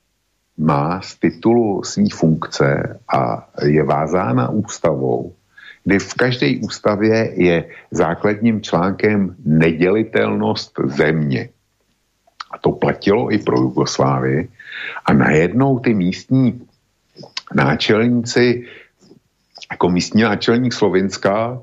[0.59, 5.34] má z titulu své funkce a je vázána ústavou,
[5.84, 11.48] kdy v každé ústavě je základním článkem nedělitelnost země.
[12.50, 14.48] A to platilo i pro Jugoslávii.
[15.05, 16.66] A najednou ty místní
[17.55, 18.64] náčelníci,
[19.70, 21.62] jako místní náčelník Slovenska,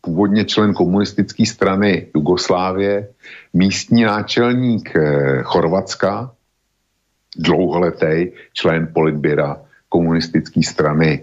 [0.00, 3.08] původně člen komunistické strany Jugoslávie,
[3.52, 6.32] místní náčelník eh, Chorvatska,
[7.38, 11.22] dlouholetý člen politběra komunistické strany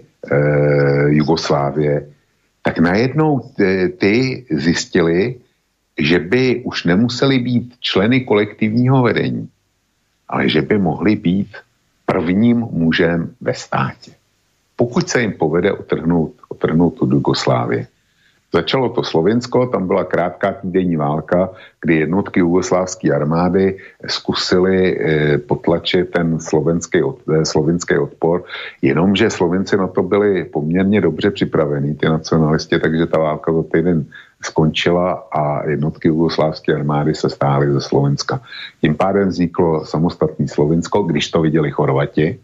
[1.08, 2.08] Jugoslávie,
[2.62, 5.34] tak najednou ty, ty zjistili,
[5.98, 9.48] že by už nemuseli být členy kolektivního vedení,
[10.28, 11.56] ale že by mohli být
[12.06, 14.10] prvním mužem ve státě.
[14.76, 17.86] Pokud se jim povede otrhnout, otrhnout od Jugoslávie.
[18.56, 21.50] Začalo to Slovensko, tam byla krátká týdenní válka,
[21.80, 23.76] kdy jednotky jugoslávské armády
[24.06, 28.48] zkusili eh, potlačit ten slovenský, eh, slovenský odpor,
[28.82, 34.08] jenomže Slovenci na to byli poměrně dobře připravení, ty nacionalisti, takže ta válka za týden
[34.40, 38.40] skončila a jednotky jugoslávské armády se stály ze Slovenska.
[38.80, 42.40] Tím pádem vzniklo samostatné Slovensko, když to viděli Chorvati,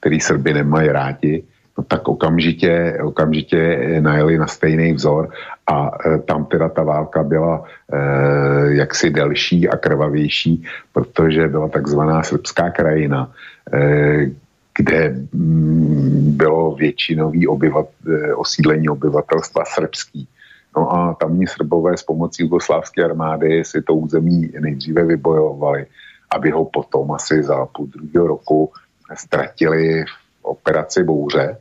[0.00, 1.44] který Srby nemají rádi,
[1.82, 5.30] tak okamžitě, okamžitě najeli na stejný vzor
[5.66, 12.22] a e, tam teda ta válka byla e, jaksi delší a krvavější, protože byla takzvaná
[12.22, 13.32] srbská krajina,
[13.72, 14.30] e,
[14.78, 20.28] kde mm, bylo většinový obyvat, e, osídlení obyvatelstva srbský.
[20.76, 25.86] No a tamní Srbové s pomocí jugoslávské armády si to území nejdříve vybojovali,
[26.30, 28.72] aby ho potom asi za půl druhého roku
[29.14, 31.56] ztratili v operaci Bouře,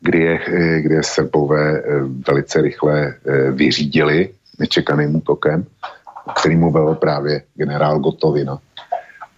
[0.00, 0.38] kdy je,
[0.92, 1.82] je Srbové eh,
[2.28, 5.66] velice rychle eh, vyřídili nečekaným útokem,
[6.40, 8.58] kterýmu byl právě generál Gotovina.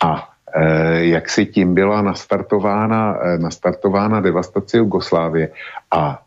[0.04, 5.48] A eh, jak si tím byla nastartována, nastartována devastace Jugoslávie
[5.90, 6.22] a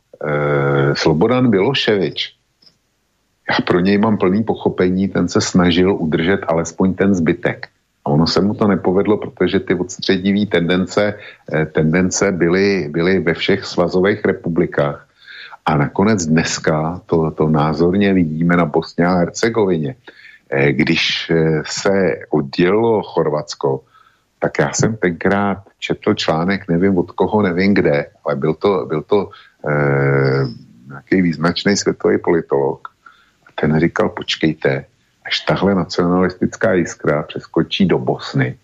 [0.93, 2.35] Slobodan Miloševič,
[3.49, 7.67] já pro něj mám plný pochopení, ten se snažil udržet alespoň ten zbytek.
[8.05, 11.13] A ono se mu to nepovedlo, protože ty odstředivé tendence,
[11.53, 15.07] eh, tendence byly, byly ve všech svazových republikách.
[15.65, 19.95] A nakonec dneska to, to názorně vidíme na Bosně a Hercegovině.
[20.49, 23.81] Eh, když eh, se oddělilo Chorvatsko,
[24.39, 29.01] tak já jsem tenkrát četl článek, nevím od koho, nevím kde, ale byl to, byl
[29.01, 29.29] to
[29.69, 30.43] eh,
[30.87, 32.87] nějaký význačný světový politolog.
[33.47, 34.85] A ten říkal, počkejte,
[35.25, 38.57] až tahle nacionalistická jiskra přeskočí do Bosny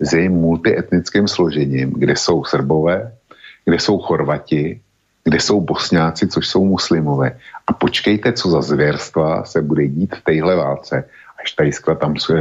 [0.00, 3.12] s jejím multietnickým složením, kde jsou Srbové,
[3.64, 4.80] kde jsou Chorvati,
[5.24, 7.38] kde jsou Bosňáci, což jsou muslimové.
[7.66, 11.04] A počkejte, co za zvěrstva se bude dít v téhle válce,
[11.44, 12.34] až ta jiskra tam se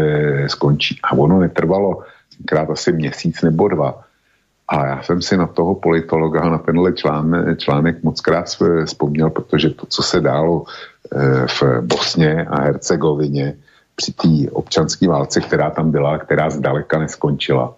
[0.47, 0.99] skončí.
[1.03, 2.03] A ono netrvalo
[2.45, 4.03] krát asi měsíc nebo dva.
[4.74, 8.45] A já jsem si na toho politologa, na tenhle článek, článek moc krát
[8.86, 10.65] vzpomněl, protože to, co se dálo
[11.11, 13.55] Eh, v Bosně a Hercegovině
[13.95, 17.76] při té občanské válce, která tam byla, která zdaleka neskončila,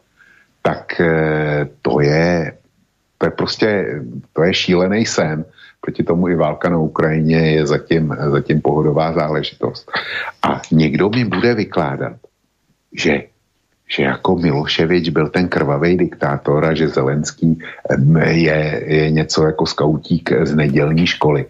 [0.62, 2.58] tak eh, to je,
[3.18, 4.02] to je prostě,
[4.34, 5.46] to je šílený sen.
[5.82, 9.91] Proti tomu i válka na Ukrajině je zatím, zatím pohodová záležitost.
[10.43, 12.18] A někdo mi bude vykládat,
[12.93, 13.24] že
[13.88, 17.60] že jako Miloševič byl ten krvavý diktátor a že Zelenský
[18.30, 21.46] je, je něco jako skautík z nedělní školy.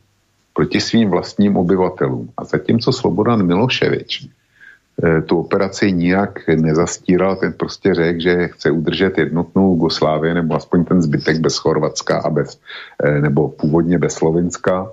[0.56, 2.30] proti svým vlastním obyvatelům.
[2.38, 4.30] A zatímco Slobodan Miloševič
[5.04, 10.86] Eh, tu operaci nijak nezastíral, ten prostě řekl, že chce udržet jednotnou Jugoslávii, nebo aspoň
[10.86, 12.60] ten zbytek bez Chorvatska a bez,
[13.04, 14.88] eh, nebo původně bez Slovenska,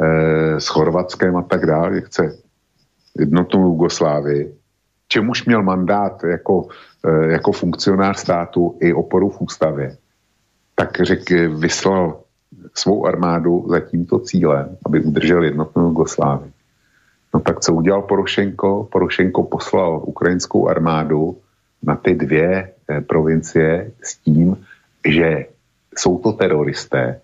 [0.00, 2.36] eh, s Chorvatskem a tak dále, chce
[3.18, 4.54] jednotnou Jugoslávii,
[5.08, 6.68] čemuž měl mandát jako,
[7.28, 9.96] jako funkcionář státu i oporu v ústavě,
[10.74, 12.20] tak řekl, vyslal
[12.74, 16.52] svou armádu za tímto cílem, aby udržel jednotnou Jugoslávii.
[17.34, 18.88] No tak co udělal Porošenko?
[18.92, 21.36] Porošenko poslal ukrajinskou armádu
[21.82, 24.56] na ty dvě eh, provincie s tím,
[25.08, 25.46] že
[25.98, 27.20] jsou to teroristé.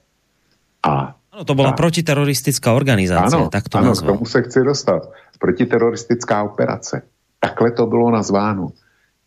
[0.82, 4.14] A ano, to byla ta, protiteroristická organizace, ano, tak to Ano, nazval.
[4.14, 5.11] k tomu se chci dostat.
[5.38, 7.03] Protiteroristická operace.
[7.40, 8.68] Takhle to bylo nazváno.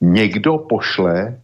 [0.02, 1.38] Někdo pošle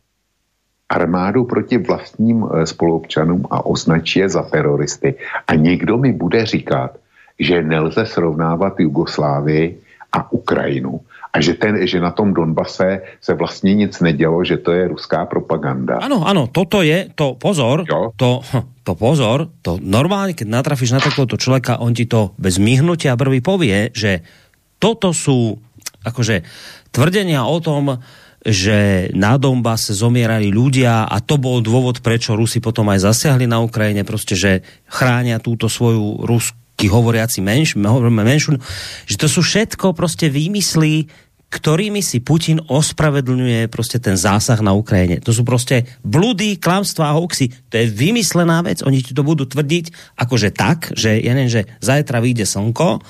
[0.93, 5.15] armádu proti vlastním eh, spoluobčanům a označí je za teroristy.
[5.47, 7.01] A někdo mi bude říkat,
[7.39, 9.81] že nelze srovnávat Jugoslávii
[10.13, 11.01] a Ukrajinu.
[11.33, 15.25] A že, ten, že na tom Donbase se vlastně nic nedělo, že to je ruská
[15.25, 15.97] propaganda.
[15.97, 18.13] Ano, ano, toto je, to pozor, jo?
[18.13, 22.61] to, hm, to pozor, to normálne, keď natrafíš na takéhoto človeka, on ti to bez
[22.61, 24.21] myhnutia brvy povie, že
[24.77, 25.57] toto sú
[26.05, 26.45] akože
[26.93, 27.97] tvrdenia o tom,
[28.43, 33.63] že na Donbase zomierali ľudia a to bol dôvod, prečo Rusi potom aj zasiahli na
[33.63, 38.59] Ukrajine, proste, že chránia túto svoju ruskú hovoriaci menš, menšu,
[39.07, 41.07] že to sú všetko proste výmysly,
[41.53, 45.21] ktorými si Putin ospravedlňuje proste ten zásah na Ukrajine.
[45.21, 47.53] To sú proste bludy, klamstvá a hoxy.
[47.69, 48.81] To je vymyslená vec.
[48.81, 53.05] Oni ti to budú tvrdiť akože tak, že ja neviem, že zajtra vyjde slnko,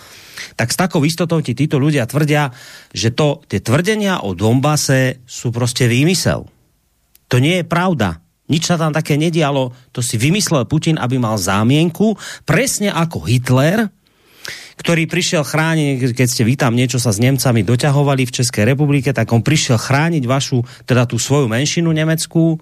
[0.55, 2.53] tak s takou istotou ti títo ľudia tvrdia,
[2.93, 6.45] že to, tie tvrdenia o Donbase sú proste výmysel.
[7.31, 8.21] To nie je pravda.
[8.51, 13.87] Nič sa tam také nedialo, to si vymyslel Putin, aby mal zámienku, presne ako Hitler,
[14.73, 19.15] ktorý prišiel chrániť, keď ste vy tam niečo sa s Nemcami doťahovali v Českej republike,
[19.15, 22.59] tak on prišiel chrániť vašu, teda tú svoju menšinu nemeckú,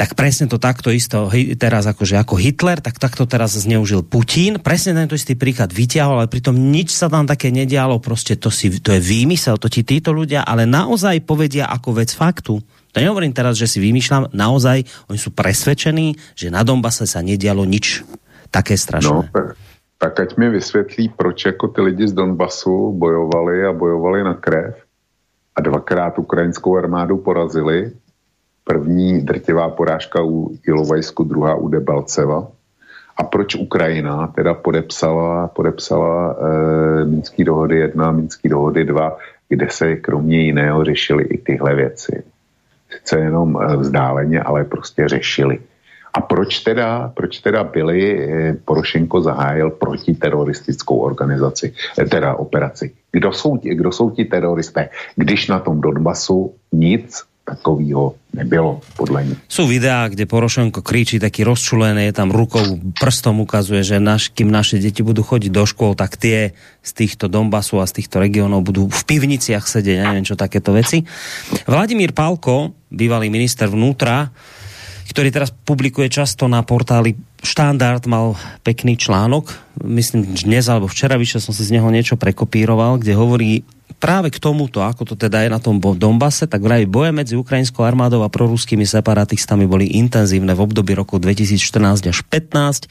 [0.00, 1.28] tak presne to takto isto
[1.60, 4.56] teraz akože ako Hitler, tak takto teraz zneužil Putin.
[4.56, 8.72] Presne tento istý príklad vyťahol, ale pritom nič sa tam také nedialo, proste to, si,
[8.80, 12.64] to je výmysel, to ti títo ľudia, ale naozaj povedia ako vec faktu.
[12.64, 17.68] To nehovorím teraz, že si vymýšľam, naozaj oni sú presvedčení, že na Donbase sa nedialo
[17.68, 18.00] nič
[18.48, 19.28] také strašné.
[19.28, 19.28] No,
[20.00, 24.80] tak ať mi vysvětlí, proč jako ty lidi z Donbasu bojovali a bojovali na krev
[25.52, 27.92] a dvakrát ukrajinskou armádu porazili.
[28.70, 32.48] První drtivá porážka u Ilovajsku, druhá u Debalceva.
[33.16, 39.18] A proč Ukrajina teda podepsala, podepsala e, Minský dohody 1 Minský dohody 2,
[39.48, 42.22] kde se kromě jiného řešily i tyhle věci
[42.90, 45.58] sice jenom eh, vzdáleně, ale prostě řešili.
[46.14, 51.74] A proč teda, proč teda byli eh, Porošenko zahájil protiteroristickou organizaci,
[52.10, 52.92] teda operaci?
[53.12, 54.88] Kdo jsou, kdo jsou ti teroristé?
[55.16, 59.34] Když na tom Donbasu nic takového nebylo, podle ní.
[59.50, 62.62] Sú videá, kde Porošenko kričí taký rozčulený, je tam rukou
[62.94, 67.26] prstom ukazuje, že naš, kým naše deti budú chodiť do škôl, tak tie z týchto
[67.26, 71.02] Donbasu a z týchto regiónov budú v pivniciach sedieť, neviem čo takéto veci.
[71.66, 74.30] Vladimír Palko, bývalý minister vnútra,
[75.10, 79.50] ktorý teraz publikuje často na portáli Štandard, mal pekný článok,
[79.82, 83.66] myslím dnes alebo včera, vyšiel som si z neho niečo prekopíroval, kde hovorí
[84.00, 87.84] práve k tomuto, ako to teda je na tom Donbase, tak vraj boje medzi ukrajinskou
[87.84, 92.88] armádou a proruskými separatistami boli intenzívne v období roku 2014 až 15.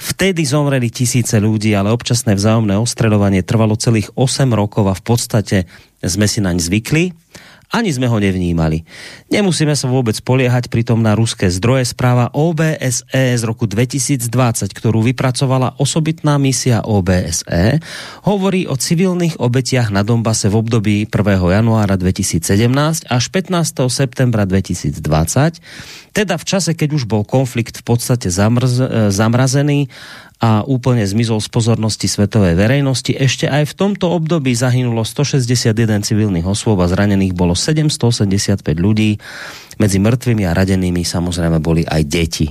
[0.00, 5.56] Vtedy zomreli tisíce ľudí, ale občasné vzájomné ostreľovanie trvalo celých 8 rokov a v podstate
[6.00, 7.12] sme si naň zvykli
[7.74, 8.86] ani sme ho nevnímali.
[9.30, 11.90] Nemusíme sa vôbec poliehať pritom na ruské zdroje.
[11.90, 14.26] Správa OBSE z roku 2020,
[14.70, 17.82] ktorú vypracovala osobitná misia OBSE,
[18.22, 21.12] hovorí o civilných obetiach na Dombase v období 1.
[21.58, 22.46] januára 2017
[23.10, 23.86] až 15.
[23.90, 25.02] septembra 2020,
[26.16, 28.80] teda v čase, keď už bol konflikt v podstate zamrz,
[29.12, 29.92] zamrazený
[30.36, 33.16] a úplne zmizol z pozornosti svetovej verejnosti.
[33.16, 35.72] Ešte aj v tomto období zahynulo 161
[36.04, 39.16] civilných osôb a zranených bolo 785 ľudí.
[39.80, 42.48] Medzi mŕtvými a radenými samozrejme boli aj deti.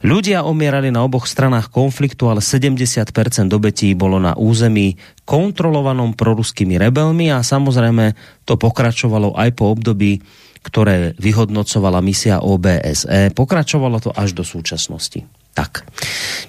[0.00, 3.12] Ľudia omierali na oboch stranách konfliktu, ale 70%
[3.52, 4.96] obetí bolo na území
[5.28, 8.16] kontrolovanom proruskými rebelmi a samozrejme
[8.48, 10.24] to pokračovalo aj po období,
[10.60, 13.32] ktoré vyhodnocovala misia OBSE.
[13.32, 15.24] Pokračovalo to až do súčasnosti.
[15.56, 15.88] Tak.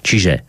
[0.04, 0.44] Čiže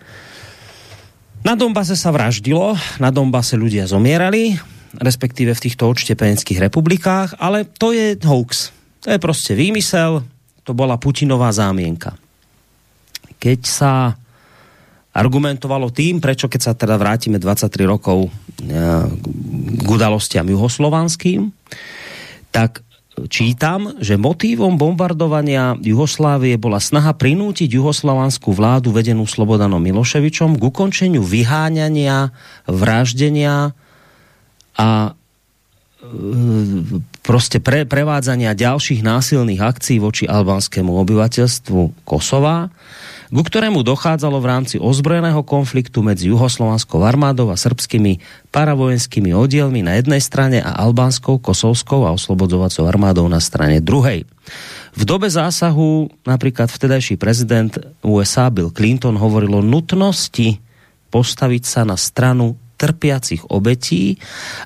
[1.43, 4.55] na Donbase sa vraždilo, na Donbase ľudia zomierali,
[4.99, 8.71] respektíve v týchto odštepeneckých republikách, ale to je hoax.
[9.03, 10.23] To je proste výmysel,
[10.63, 12.15] to bola Putinová zámienka.
[13.43, 14.15] Keď sa
[15.13, 19.03] argumentovalo tým, prečo keď sa teda vrátime 23 rokov eh,
[19.83, 21.51] k udalostiam juhoslovanským,
[22.55, 22.81] tak
[23.29, 31.21] čítam, že motívom bombardovania Juhoslávie bola snaha prinútiť juhoslovanskú vládu vedenú Slobodanom Miloševičom k ukončeniu
[31.21, 32.33] vyháňania,
[32.65, 33.77] vraždenia
[34.73, 34.89] a
[36.01, 42.69] e, proste pre, prevádzania ďalších násilných akcií voči albánskému obyvateľstvu Kosova
[43.33, 48.21] ku ktorému dochádzalo v rámci ozbrojeného konfliktu medzi juhoslovanskou armádou a srbskými
[48.53, 54.29] paravojenskými oddielmi na jednej strane a albánskou, kosovskou a oslobodzovacou armádou na strane druhej.
[54.93, 57.73] V dobe zásahu napríklad vtedajší prezident
[58.05, 60.61] USA Bill Clinton hovoril o nutnosti
[61.09, 62.53] postaviť sa na stranu
[62.83, 64.19] trpiacich obetí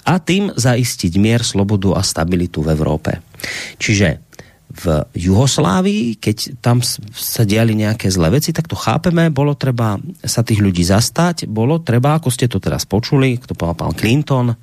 [0.09, 3.21] a tým zaistiť mier, slobodu a stabilitu v Európe.
[3.77, 4.25] Čiže
[4.77, 6.81] v Juhoslávii, keď tam
[7.13, 11.81] sa diali nejaké zlé veci, tak to chápeme, bolo treba sa tých ľudí zastať, bolo
[11.81, 14.53] treba, ako ste to teraz počuli, kto povedal pán Clinton,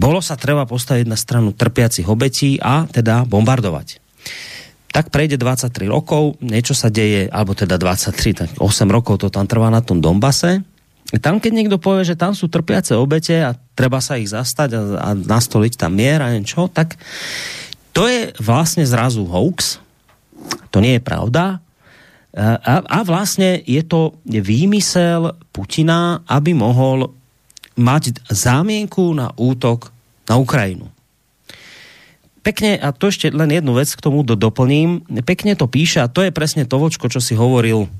[0.00, 4.00] bolo sa treba postaviť na stranu trpiacich obetí a teda bombardovať.
[4.90, 9.46] Tak prejde 23 rokov, niečo sa deje, alebo teda 23, tak 8 rokov to tam
[9.46, 10.66] trvá na tom Dombase.
[11.18, 14.80] Tam, keď niekto povie, že tam sú trpiace obete a treba sa ich zastať a,
[15.02, 16.94] a nastoliť tam mier a niečo, tak
[17.90, 19.82] to je vlastne zrazu hoax,
[20.70, 21.58] to nie je pravda.
[22.30, 27.10] A, a vlastne je to výmysel Putina, aby mohol
[27.74, 29.90] mať zámienku na útok
[30.30, 30.86] na Ukrajinu.
[32.40, 36.08] Pekne, a to ešte len jednu vec k tomu do, doplním, pekne to píše, a
[36.08, 37.90] to je presne to, čo si hovoril,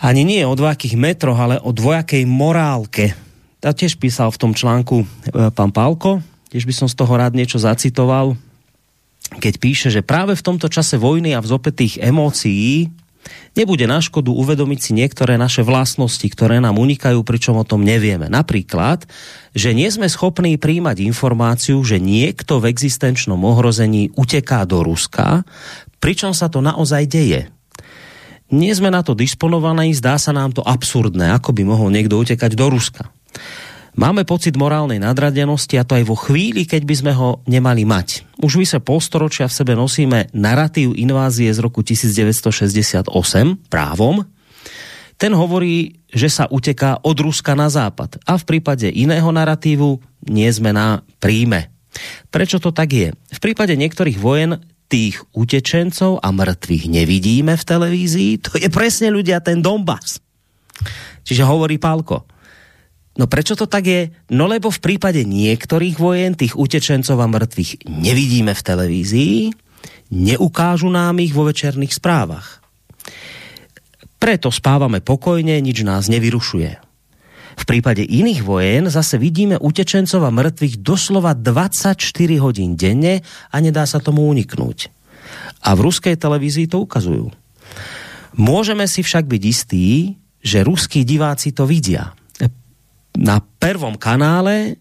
[0.00, 3.16] ani nie o dvojakých metroch, ale o dvojakej morálke.
[3.64, 5.06] A tiež písal v tom článku e,
[5.50, 6.22] pán Pálko,
[6.52, 8.38] tiež by som z toho rád niečo zacitoval,
[9.42, 12.86] keď píše, že práve v tomto čase vojny a vzopätých emócií
[13.58, 18.30] nebude na škodu uvedomiť si niektoré naše vlastnosti, ktoré nám unikajú, pričom o tom nevieme.
[18.30, 19.02] Napríklad,
[19.50, 25.42] že nie sme schopní príjmať informáciu, že niekto v existenčnom ohrození uteká do Ruska,
[25.98, 27.50] pričom sa to naozaj deje.
[28.46, 32.54] Nie sme na to disponovaní, zdá sa nám to absurdné, ako by mohol niekto utekať
[32.54, 33.10] do Ruska.
[33.96, 38.28] Máme pocit morálnej nadradenosti a to aj vo chvíli, keď by sme ho nemali mať.
[38.44, 43.08] Už vy sa polstoročia v sebe nosíme narratív invázie z roku 1968
[43.72, 44.20] právom.
[45.16, 49.96] Ten hovorí, že sa uteká od Ruska na západ a v prípade iného narratívu
[50.28, 51.72] nie sme na príjme.
[52.28, 53.16] Prečo to tak je?
[53.16, 59.42] V prípade niektorých vojen tých utečencov a mŕtvych nevidíme v televízii, to je presne ľudia
[59.42, 60.22] ten Donbass.
[61.26, 62.26] Čiže hovorí Pálko,
[63.16, 64.12] No prečo to tak je?
[64.28, 69.36] No lebo v prípade niektorých vojen tých utečencov a mŕtvych nevidíme v televízii,
[70.12, 72.60] neukážu nám ich vo večerných správach.
[74.20, 76.85] Preto spávame pokojne, nič nás nevyrušuje.
[77.56, 81.96] V prípade iných vojen zase vidíme utečencov a mŕtvych doslova 24
[82.38, 84.92] hodín denne a nedá sa tomu uniknúť.
[85.64, 87.32] A v ruskej televízii to ukazujú.
[88.36, 92.14] Môžeme si však byť istí, že ruskí diváci to vidia
[93.16, 94.76] na prvom kanále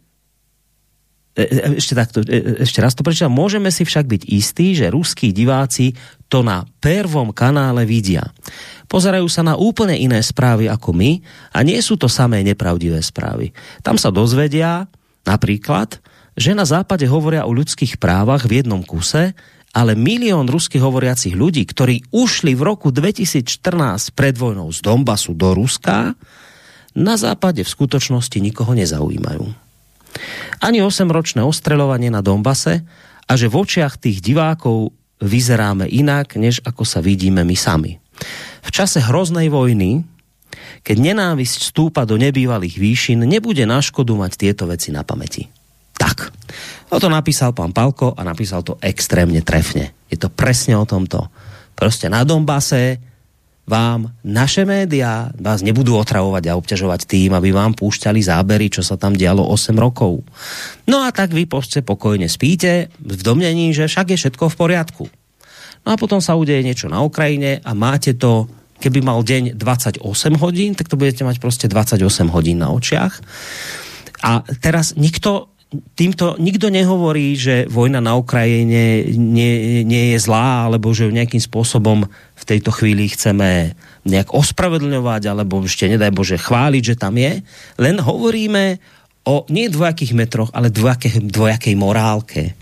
[1.34, 3.32] e, e, ešte takto, e, ešte raz to prečítam.
[3.32, 5.96] Môžeme si však byť istí, že ruskí diváci
[6.28, 8.34] to na prvom kanále vidia.
[8.86, 11.22] Pozerajú sa na úplne iné správy ako my
[11.54, 13.54] a nie sú to samé nepravdivé správy.
[13.82, 14.86] Tam sa dozvedia
[15.26, 16.02] napríklad,
[16.38, 19.34] že na západe hovoria o ľudských právach v jednom kuse,
[19.76, 25.52] ale milión ruských hovoriacich ľudí, ktorí ušli v roku 2014 pred vojnou z Donbasu do
[25.52, 26.16] Ruska,
[26.96, 29.46] na západe v skutočnosti nikoho nezaujímajú.
[30.64, 32.88] Ani 8-ročné ostreľovanie na Dombase
[33.28, 37.98] a že v očiach tých divákov vyzeráme inak, než ako sa vidíme my sami.
[38.66, 40.04] V čase hroznej vojny,
[40.82, 45.50] keď nenávisť stúpa do nebývalých výšin, nebude na škodu mať tieto veci na pamäti.
[45.96, 46.30] Tak.
[46.92, 49.96] O to napísal pán Palko a napísal to extrémne trefne.
[50.12, 51.32] Je to presne o tomto.
[51.76, 53.00] Proste na Dombase
[53.66, 58.94] vám naše médiá vás nebudú otravovať a obťažovať tým, aby vám púšťali zábery, čo sa
[58.94, 60.22] tam dialo 8 rokov.
[60.86, 65.06] No a tak vy poste pokojne spíte v domnení, že však je všetko v poriadku.
[65.86, 68.46] No a potom sa udeje niečo na Ukrajine a máte to,
[68.78, 70.02] keby mal deň 28
[70.38, 73.18] hodín, tak to budete mať proste 28 hodín na očiach.
[74.26, 75.55] A teraz nikto
[75.96, 81.42] týmto nikto nehovorí, že vojna na Ukrajine nie, nie je zlá, alebo že ju nejakým
[81.42, 83.74] spôsobom v tejto chvíli chceme
[84.06, 87.42] nejak ospravedlňovať, alebo ešte nedaj Bože chváliť, že tam je.
[87.82, 88.78] Len hovoríme
[89.26, 92.54] o nie dvojakých metroch, ale dvojakej, dvojakej morálke.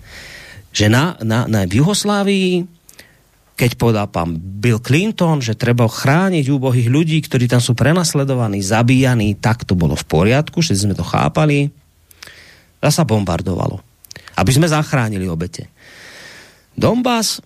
[0.72, 2.64] Že na, na, na v Juhoslávii,
[3.54, 9.38] keď povedal pán Bill Clinton, že treba chrániť úbohých ľudí, ktorí tam sú prenasledovaní, zabíjaní,
[9.38, 11.70] tak to bolo v poriadku, že sme to chápali
[12.90, 13.80] sa bombardovalo.
[14.34, 15.70] Aby sme zachránili obete.
[16.74, 17.38] Donbass,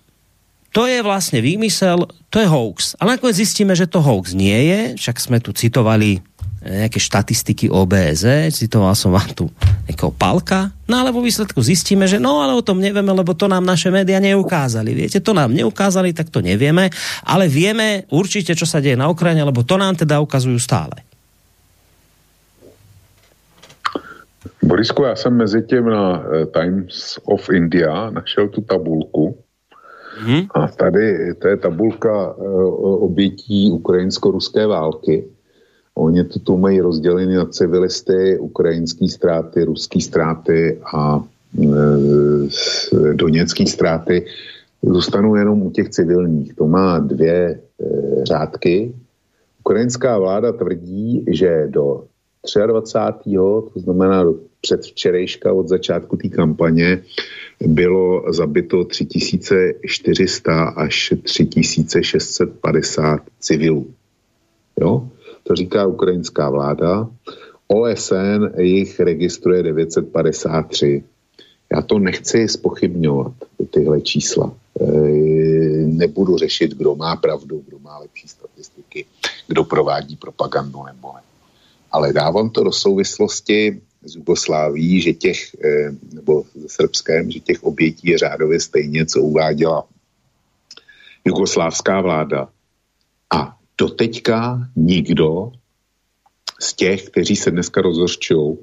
[0.72, 2.96] to je vlastne výmysel, to je hoax.
[2.96, 6.20] Ale nakoniec zistíme, že to hoax nie je, však sme tu citovali
[6.58, 9.46] nejaké štatistiky OBZ, citoval som vám tu
[9.86, 13.46] nejakého palka, no ale vo výsledku zistíme, že no ale o tom nevieme, lebo to
[13.46, 14.90] nám naše médiá neukázali.
[14.90, 16.90] Viete, to nám neukázali, tak to nevieme,
[17.22, 21.07] ale vieme určite, čo sa deje na Ukrajine, lebo to nám teda ukazujú stále.
[24.68, 29.38] Borisku, já jsem mezi tím na eh, Times of India našel tu tabulku
[30.18, 30.42] hmm.
[30.54, 35.24] a tady to je tabulka uh, obětí ukrajinsko-ruské války.
[35.94, 41.24] Oni to tu mají rozděleny na civilisty, ukrajinské ztráty, ruské ztráty a
[43.12, 44.26] doněcké ztráty,
[44.82, 46.54] zůstanu jenom u těch civilních.
[46.54, 47.58] To má dvě e,
[48.24, 48.94] řádky.
[49.60, 52.04] Ukrajinská vláda tvrdí, že do
[52.66, 53.30] 23.
[53.74, 54.24] to znamená
[54.60, 57.02] před včerejška od začátku té kampaně
[57.66, 63.86] bylo zabito 3400 až 3650 civilů.
[64.80, 65.08] Jo?
[65.42, 67.08] To říká ukrajinská vláda.
[67.68, 71.04] OSN jich registruje 953.
[71.72, 73.32] Já to nechci spochybňovat,
[73.70, 74.52] tyhle čísla.
[74.80, 74.84] E,
[75.86, 79.06] nebudu řešit, kdo má pravdu, kdo má lepší statistiky,
[79.48, 81.27] kdo provádí propagandu nebo ne.
[81.90, 87.62] Ale dávám to do souvislosti z Jugosláví, že těch, e, nebo ze Srbském, že těch
[87.62, 89.84] obětí je řádově stejně, co uváděla
[91.24, 92.48] jugoslávská vláda.
[93.34, 95.52] A doteďka nikdo
[96.60, 98.58] z těch, kteří se dneska rozhořčují,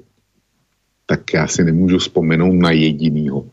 [1.06, 3.46] tak já si nemůžu vzpomenout na jedinýho,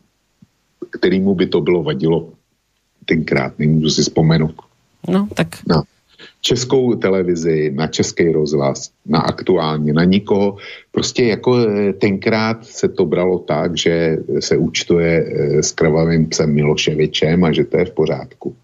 [0.90, 2.34] kterýmu by to bylo vadilo
[3.06, 4.56] tenkrát, nemůžu si vzpomenout.
[5.08, 5.48] No, tak...
[5.68, 5.84] Na
[6.44, 10.58] českou televizi, na český rozhlas, na aktuálně, na nikoho.
[10.92, 16.54] Prostě jako eh, tenkrát se to bralo tak, že se účtuje eh, s krvavým psem
[16.54, 18.56] Miloševičem a že to je v pořádku.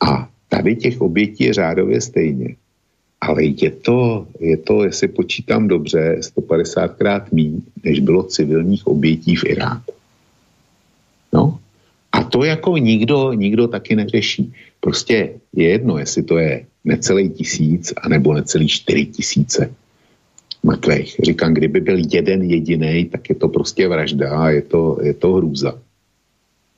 [0.00, 2.56] A tady těch obětí je řádově stejně.
[3.20, 9.44] Ale je to, je to, jestli počítám dobře, 150krát méně, než bylo civilních obětí v
[9.44, 9.92] Iráku.
[11.32, 11.58] No,
[12.12, 14.52] a to jako nikdo, nikdo taky neřeší.
[14.80, 19.74] Prostě je jedno, jestli to je necelý tisíc, anebo necelý čtyři tisíce
[20.62, 21.16] mrtvých.
[21.22, 25.32] Říkám, kdyby byl jeden jediný, tak je to prostě vražda a je to, je to
[25.32, 25.78] hrůza.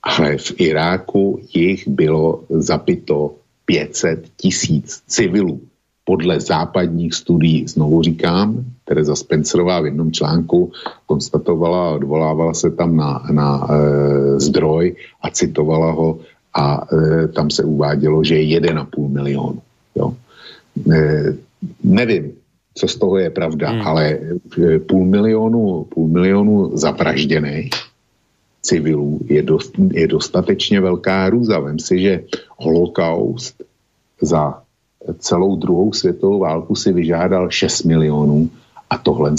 [0.03, 3.35] Ale v Iráku jich bylo zapito
[3.65, 5.61] 500 tisíc civilů
[6.03, 10.71] podle západních studií, znovu říkám, Teresa Spencerová v jednom článku
[11.05, 16.19] konstatovala, odvolávala se tam na, na e, zdroj a citovala ho
[16.53, 19.61] a e, tam se uvádělo, že je 1,5 milionu.
[19.95, 20.13] Jo.
[20.91, 21.23] E,
[21.83, 22.31] nevím,
[22.75, 23.81] co z toho je pravda, hmm.
[23.81, 27.69] ale e, půl milionu, půl milionu zavražděných
[28.61, 31.59] civilů je, dost, je dostatečně velká hrůza.
[31.59, 32.23] Vem si, že
[32.57, 33.63] holokaust
[34.21, 34.63] za
[35.19, 38.49] celou druhou světovou válku si vyžádal 6 milionů
[38.89, 39.33] a tohle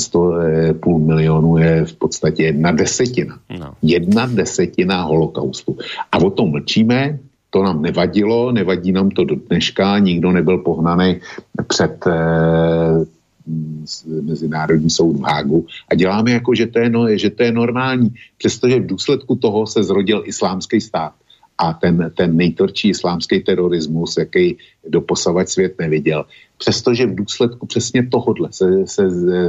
[0.48, 3.38] je, půl milionu je v podstatě jedna desetina.
[3.58, 3.74] No.
[3.82, 5.78] Jedna desetina holokaustu.
[6.12, 7.18] A o tom mlčíme,
[7.54, 11.20] to nám nevadilo, nevadí nám to do dneška, nikdo nebyl pohnaný
[11.68, 13.04] před eh,
[14.22, 18.14] Mezinárodní soud v Hágu a děláme jako, že to je, no, že to je normální,
[18.38, 21.12] přestože v důsledku toho se zrodil islámský stát
[21.58, 26.24] a ten, ten nejtvrdší islámský terorismus, jaký doposavať svět neviděl.
[26.58, 29.02] Přestože v důsledku přesně tohodle se, se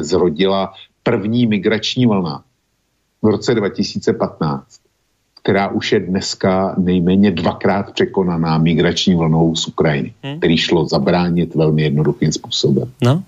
[0.04, 2.44] zrodila první migrační vlna
[3.22, 4.85] v roce 2015,
[5.46, 10.38] která už je dneska nejméně dvakrát překonaná migrační vlnou z Ukrajiny, hmm.
[10.42, 12.90] který šlo zabránit velmi jednoduchým způsobem.
[12.98, 13.22] No,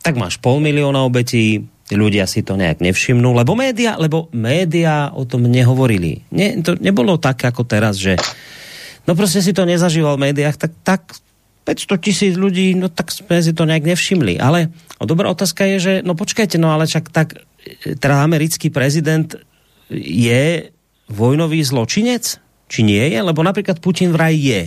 [0.00, 5.28] tak máš pol milióna obetí, ľudia si to nejak nevšimnú, lebo média, lebo média o
[5.28, 6.24] tom nehovorili.
[6.32, 8.16] Ne, to nebolo tak ako teraz, že
[9.04, 11.02] no proste si to nezažíval v médiách, tak, tak
[11.68, 14.40] 500 tisíc ľudí, no tak sme si to nejak nevšimli.
[14.40, 17.36] Ale no, dobrá otázka je, že no počkajte, no ale čak tak
[17.76, 19.36] teda americký prezident
[19.92, 20.72] je
[21.10, 22.38] vojnový zločinec?
[22.70, 23.18] Či nie je?
[23.18, 24.62] Lebo napríklad Putin vraj je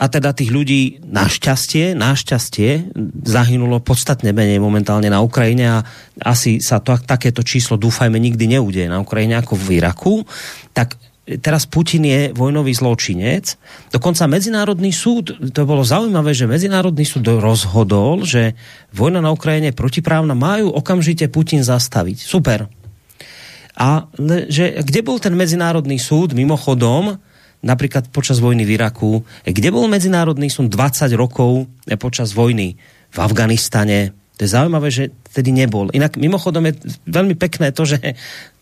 [0.00, 5.78] a teda tých ľudí našťastie, našťastie zahynulo podstatne menej momentálne na Ukrajine a
[6.24, 10.24] asi sa to, takéto číslo dúfajme nikdy neudeje na Ukrajine ako v Iraku,
[10.72, 10.96] tak
[11.44, 13.60] teraz Putin je vojnový zločinec.
[13.92, 18.56] Dokonca Medzinárodný súd, to bolo zaujímavé, že Medzinárodný súd rozhodol, že
[18.96, 22.24] vojna na Ukrajine protiprávna, majú okamžite Putin zastaviť.
[22.24, 22.79] Super.
[23.80, 24.04] A
[24.52, 27.16] že, kde bol ten Medzinárodný súd, mimochodom,
[27.64, 31.64] napríklad počas vojny v Iraku, kde bol Medzinárodný súd 20 rokov
[31.96, 32.76] počas vojny
[33.08, 34.12] v Afganistane.
[34.36, 35.88] To je zaujímavé, že tedy nebol.
[35.96, 36.76] Inak mimochodom je
[37.08, 37.96] veľmi pekné to, že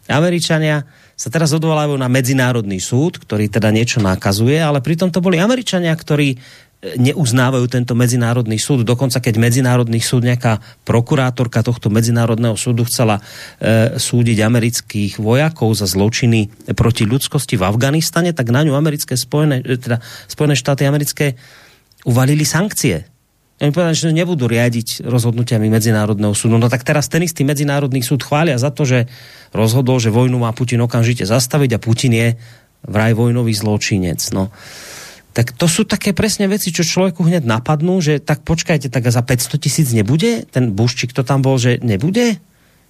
[0.08, 0.86] Američania
[1.18, 5.90] sa teraz odvolávajú na Medzinárodný súd, ktorý teda niečo nakazuje, ale pritom to boli Američania,
[5.94, 6.38] ktorí
[6.78, 8.86] neuznávajú tento medzinárodný súd.
[8.86, 15.90] Dokonca keď medzinárodný súd, nejaká prokurátorka tohto medzinárodného súdu chcela e, súdiť amerických vojakov za
[15.90, 19.98] zločiny proti ľudskosti v Afganistane, tak na ňu americké spojené, e, teda
[20.30, 21.34] Spojené štáty americké
[22.06, 23.10] uvalili sankcie.
[23.58, 26.62] Oni povedali, že nebudú riadiť rozhodnutiami Medzinárodného súdu.
[26.62, 29.10] No tak teraz ten istý Medzinárodný súd chvália za to, že
[29.50, 32.28] rozhodol, že vojnu má Putin okamžite zastaviť a Putin je
[32.86, 34.22] vraj vojnový zločinec.
[34.30, 34.54] No
[35.38, 39.22] tak to sú také presne veci, čo človeku hneď napadnú, že tak počkajte, tak za
[39.22, 40.42] 500 tisíc nebude?
[40.50, 42.42] Ten buščik to tam bol, že nebude?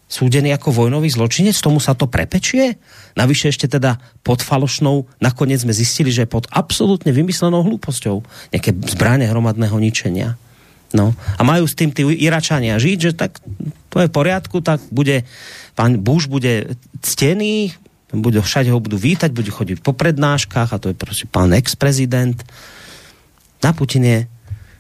[0.08, 2.80] súdený ako vojnový zločinec, tomu sa to prepečie?
[3.14, 8.24] Navyše ešte teda pod falošnou, nakoniec sme zistili, že pod absolútne vymyslenou hlúposťou,
[8.56, 10.40] nejaké zbranie hromadného ničenia.
[10.96, 11.12] No.
[11.36, 13.36] A majú s tým tí Iračania žiť, že tak
[13.92, 15.28] to je v poriadku, tak bude,
[15.76, 16.72] pán Bush bude
[17.04, 17.76] ctený,
[18.12, 22.40] bude, všade ho budú vítať, bude chodiť po prednáškach a to je proste pán ex-prezident.
[23.60, 24.18] Na Putin je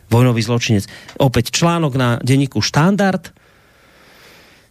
[0.08, 0.88] vojnový zločinec.
[1.20, 3.36] Opäť článok na denníku Štandard,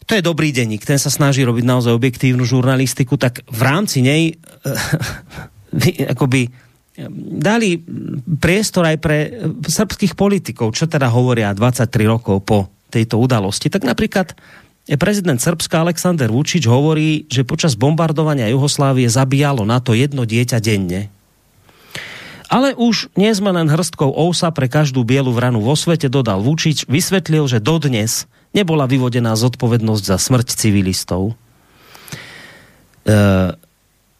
[0.08, 4.40] to je dobrý denník, ten sa snaží robiť naozaj objektívnu žurnalistiku, tak v rámci nej
[6.16, 6.48] akoby
[7.38, 7.78] dali
[8.42, 9.18] priestor aj pre
[9.68, 13.70] srbských politikov, čo teda hovoria 23 rokov po tejto udalosti.
[13.70, 14.34] Tak napríklad
[14.96, 21.12] prezident Srbska Aleksandr Vučić hovorí, že počas bombardovania Juhoslávie zabíjalo na to jedno dieťa denne.
[22.48, 26.88] Ale už nie sme len hrstkou ousa pre každú bielu vranu vo svete, dodal Vučić,
[26.88, 31.36] vysvetlil, že dodnes nebola vyvodená zodpovednosť za smrť civilistov.
[33.04, 33.24] E,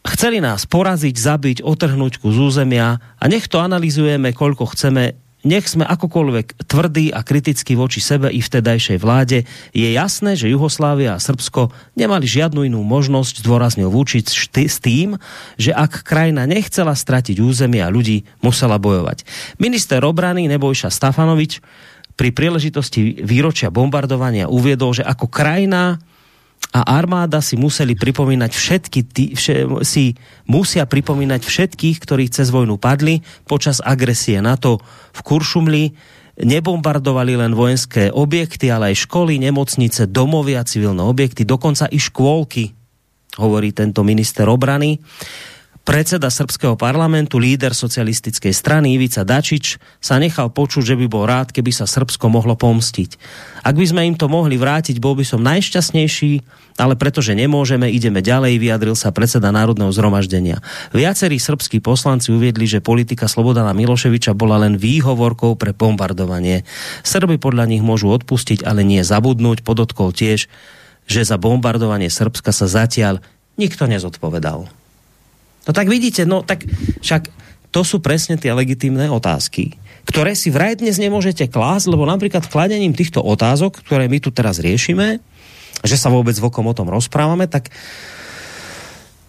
[0.04, 5.16] chceli nás poraziť, zabiť, otrhnúť ku z územia a nech to analizujeme, koľko chceme,
[5.48, 11.16] nech sme akokoľvek tvrdí a kriticky voči sebe i vtedajšej vláde, je jasné, že Juhoslávia
[11.16, 14.28] a Srbsko nemali žiadnu inú možnosť, zdôraznil Vučić
[14.68, 15.16] s tým,
[15.56, 19.24] že ak krajina nechcela stratiť územie a ľudí, musela bojovať.
[19.58, 21.64] Minister obrany Nebojša Stafanovič
[22.18, 26.02] pri príležitosti výročia bombardovania uviedol, že ako krajina
[26.76, 32.76] a armáda si museli pripomínať všetky, tí, vše, si musia pripomínať všetkých, ktorí cez vojnu
[32.76, 34.84] padli počas agresie NATO
[35.16, 35.84] v Kuršumli.
[36.38, 42.78] Nebombardovali len vojenské objekty, ale aj školy, nemocnice, domovia, civilné objekty, dokonca i škôlky,
[43.42, 45.02] hovorí tento minister obrany.
[45.88, 51.56] Predseda srbského parlamentu, líder socialistickej strany Ivica Dačič sa nechal počuť, že by bol rád,
[51.56, 53.16] keby sa Srbsko mohlo pomstiť.
[53.64, 56.44] Ak by sme im to mohli vrátiť, bol by som najšťastnejší,
[56.76, 60.60] ale pretože nemôžeme, ideme ďalej, vyjadril sa predseda Národného zhromaždenia.
[60.92, 66.68] Viacerí srbskí poslanci uviedli, že politika Slobodana Miloševiča bola len výhovorkou pre bombardovanie.
[67.08, 70.52] Srby podľa nich môžu odpustiť, ale nie zabudnúť, podotkol tiež,
[71.08, 73.24] že za bombardovanie Srbska sa zatiaľ
[73.56, 74.68] nikto nezodpovedal.
[75.68, 76.64] No tak vidíte, no tak
[77.04, 77.28] však
[77.76, 79.76] to sú presne tie legitimné otázky,
[80.08, 84.64] ktoré si vraj dnes nemôžete klásť, lebo napríklad kladením týchto otázok, ktoré my tu teraz
[84.64, 85.20] riešime,
[85.84, 87.68] že sa vôbec vokom o tom rozprávame, tak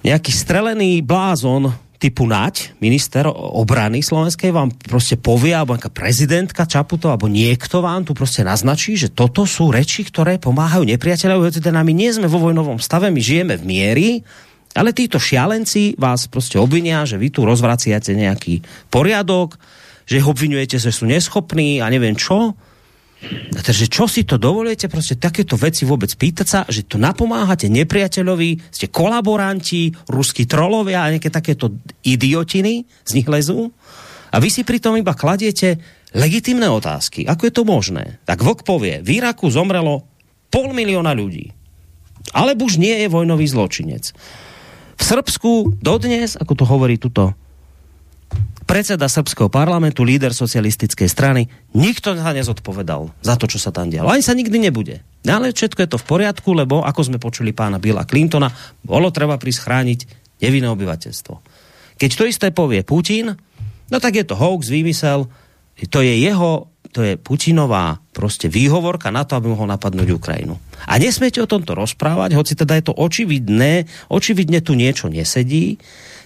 [0.06, 7.10] nejaký strelený blázon typu Nať, minister obrany slovenskej, vám proste povie, alebo nejaká prezidentka Čaputo,
[7.10, 11.90] alebo niekto vám tu proste naznačí, že toto sú reči, ktoré pomáhajú nepriateľovi, teda my
[11.90, 14.08] nie sme vo vojnovom stave, my žijeme v miery,
[14.78, 18.62] ale títo šialenci vás proste obvinia, že vy tu rozvraciate nejaký
[18.94, 19.58] poriadok,
[20.06, 22.54] že ich obvinujete, že sú neschopní a neviem čo.
[23.50, 28.70] Takže čo si to dovolujete proste takéto veci vôbec pýtať sa, že to napomáhate nepriateľovi,
[28.70, 31.74] ste kolaboranti, ruskí trolovia a nejaké takéto
[32.06, 33.74] idiotiny z nich lezú
[34.30, 35.82] a vy si pritom iba kladiete
[36.14, 37.26] legitimné otázky.
[37.26, 38.22] Ako je to možné?
[38.22, 40.06] Tak Vok povie, v Iraku zomrelo
[40.48, 41.52] pol milióna ľudí.
[42.32, 44.14] Ale už nie je vojnový zločinec.
[44.98, 47.32] V Srbsku dodnes, ako to hovorí tuto
[48.68, 54.12] predseda srbského parlamentu, líder socialistickej strany, nikto sa nezodpovedal za to, čo sa tam dialo.
[54.12, 55.00] Ani sa nikdy nebude.
[55.24, 58.52] Ale všetko je to v poriadku, lebo ako sme počuli pána Billa Clintona,
[58.84, 60.00] bolo treba prischrániť
[60.44, 61.34] nevinné obyvateľstvo.
[61.96, 63.32] Keď to isté povie Putin,
[63.88, 65.32] no tak je to hoax, výmysel,
[65.88, 66.68] to je jeho
[66.98, 70.58] to je Putinová proste výhovorka na to, aby mohol napadnúť Ukrajinu.
[70.90, 75.78] A nesmiete o tomto rozprávať, hoci teda je to očividné, očividne tu niečo nesedí,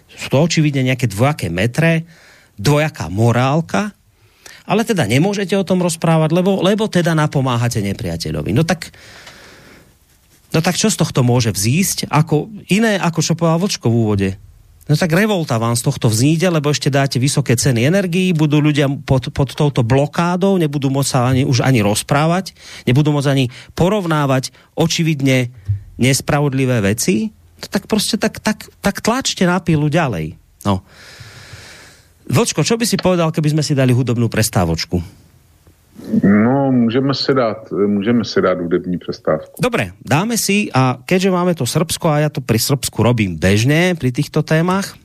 [0.09, 2.09] sú to očividne nejaké dvojaké metre,
[2.57, 3.93] dvojaká morálka,
[4.65, 8.57] ale teda nemôžete o tom rozprávať, lebo, lebo teda napomáhate nepriateľovi.
[8.57, 8.89] No tak,
[10.57, 12.09] no tak čo z tohto môže vzísť?
[12.09, 14.31] Ako, iné, ako čo povedal Vočko v úvode
[14.91, 18.91] No tak revolta vám z tohto vzníde, lebo ešte dáte vysoké ceny energií, budú ľudia
[18.91, 22.51] pod, pod touto blokádou, nebudú môcť sa ani, už ani rozprávať,
[22.91, 23.47] nebudú môcť ani
[23.79, 25.55] porovnávať očividne
[26.03, 30.35] nespravodlivé veci, no tak proste tak, tak, tak tlačte na pílu ďalej.
[30.67, 30.83] No.
[32.27, 35.22] Vlčko, čo by si povedal, keby sme si dali hudobnú prestávočku?
[36.23, 39.61] No, můžeme si dát, můžeme si dát hudební přestávku.
[39.63, 43.93] Dobre, dáme si a keďže máme to Srbsko a ja to pri Srbsku robím bežne
[43.95, 44.97] pri týchto témach,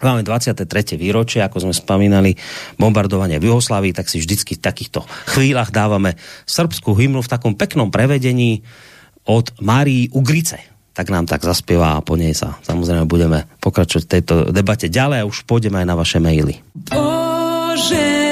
[0.00, 0.96] Máme 23.
[0.96, 2.32] výročie, ako sme spomínali,
[2.80, 5.04] bombardovanie v Juhoslávii, tak si vždycky v takýchto
[5.36, 6.16] chvíľach dávame
[6.48, 8.64] srbskú hymnu v takom peknom prevedení
[9.28, 10.56] od Márii Ugrice.
[10.96, 15.20] Tak nám tak zaspieva a po nej sa samozrejme budeme pokračovať v tejto debate ďalej
[15.20, 16.64] a už pôjdeme aj na vaše maily.
[16.88, 18.29] Bože,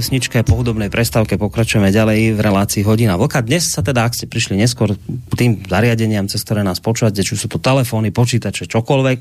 [0.00, 3.44] pesničke, po hudobnej prestávke pokračujeme ďalej v relácii Hodina Vlka.
[3.44, 4.96] Dnes sa teda, ak ste prišli neskôr
[5.36, 9.18] tým zariadeniam, cez ktoré nás počúvate, či sú to telefóny, počítače, čokoľvek,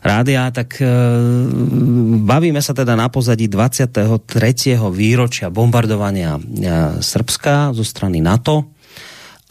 [0.00, 0.88] rádia, tak e,
[2.24, 4.16] bavíme sa teda na pozadí 23.
[4.88, 6.42] výročia bombardovania e,
[7.04, 8.72] Srbska zo strany NATO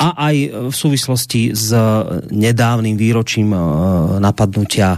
[0.01, 0.35] a aj
[0.71, 1.69] v súvislosti s
[2.33, 3.59] nedávnym výročím e,
[4.17, 4.97] napadnutia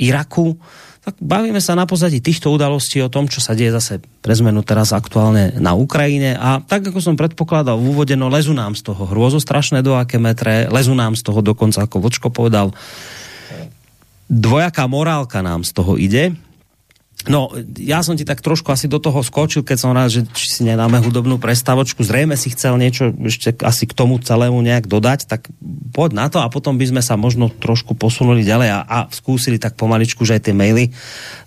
[0.00, 0.56] Iraku
[1.16, 4.92] bavíme sa na pozadí týchto udalostí o tom, čo sa deje zase pre zmenu teraz
[4.92, 6.36] aktuálne na Ukrajine.
[6.36, 9.08] A tak, ako som predpokladal v úvode, no lezu nám z toho
[9.40, 12.74] strašné do aké metre, lezu nám z toho dokonca, ako Vočko povedal,
[14.28, 16.36] dvojaká morálka nám z toho ide,
[17.26, 20.46] No, ja som ti tak trošku asi do toho skočil, keď som rád, že či
[20.54, 22.06] si nedáme hudobnú prestávočku.
[22.06, 25.50] Zrejme si chcel niečo ešte asi k tomu celému nejak dodať, tak
[25.90, 29.58] poď na to a potom by sme sa možno trošku posunuli ďalej a, a skúsili
[29.58, 30.94] tak pomaličku, že aj tie maily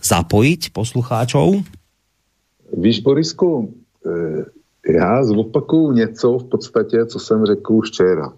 [0.04, 1.64] zapojiť poslucháčov.
[2.76, 3.72] Víš, Borisku,
[4.04, 4.44] eh,
[4.92, 8.34] já zopakuju něco v podstatě, co jsem řekl včera.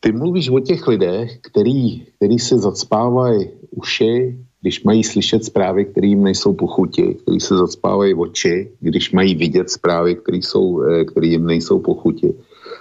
[0.00, 6.06] Ty mluvíš o těch lidech, který, který si zacpávají uši, když mají slyšet zprávy, které
[6.06, 11.26] jim nejsou po chuti, který se zacpávají oči, když mají vidět zprávy, které, eh, které
[11.26, 12.32] jim nejsou po chuti,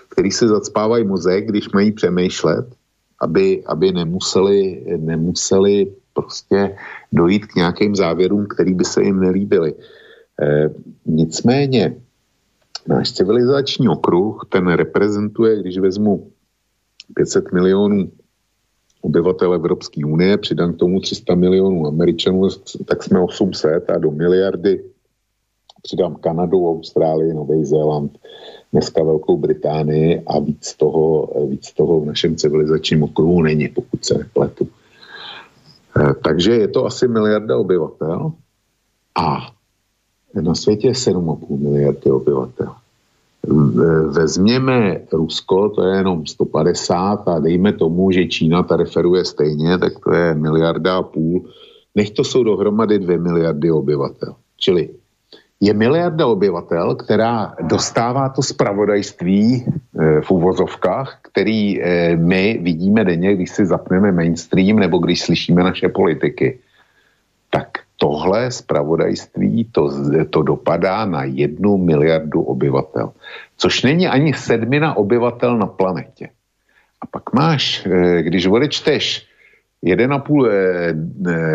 [0.10, 2.72] který se zacpávají mozek, když mají přemýšlet,
[3.20, 6.80] aby, aby nemuseli, nemuseli prostě
[7.12, 9.76] dojít k nějakým závěrům, který by se jim nelíbily.
[10.40, 10.72] E,
[11.06, 12.00] nicméně
[12.88, 16.32] náš civilizační okruh, ten reprezentuje, když vezmu
[17.16, 18.23] 500 milionů
[19.04, 22.50] obyvatel Evropské unie, přidám k tomu 300 milionů Američanů,
[22.86, 24.84] tak jsme 800 a do miliardy
[25.82, 28.20] přidám Kanadu, Austrálii, Nový Zéland,
[28.72, 34.18] dneska Velkou Británii a víc toho, víc toho v našem civilizačním okruhu není, pokud se
[34.18, 34.68] nepletu.
[36.00, 38.32] Eh, takže je to asi miliarda obyvatel
[39.16, 39.38] a
[40.42, 42.76] na světě je 7,5 miliardy obyvatel
[44.10, 49.94] vezměme Rusko, to je jenom 150 a dejme tomu, že Čína ta referuje stejně, tak
[50.04, 51.46] to je miliarda a půl.
[51.96, 54.36] Nech to jsou dohromady dvě miliardy obyvatel.
[54.58, 54.90] Čili
[55.60, 63.36] je miliarda obyvatel, která dostává to spravodajství e, v uvozovkách, který e, my vidíme denně,
[63.36, 66.60] když si zapneme mainstream nebo když slyšíme naše politiky.
[68.04, 69.92] Tohle spravodajství to,
[70.30, 73.12] to dopadá na jednu miliardu obyvatel,
[73.58, 76.30] což není ani sedmina obyvatel na planetě.
[77.02, 79.24] A pak máš, eh, když odečteš
[79.84, 80.52] 1,5,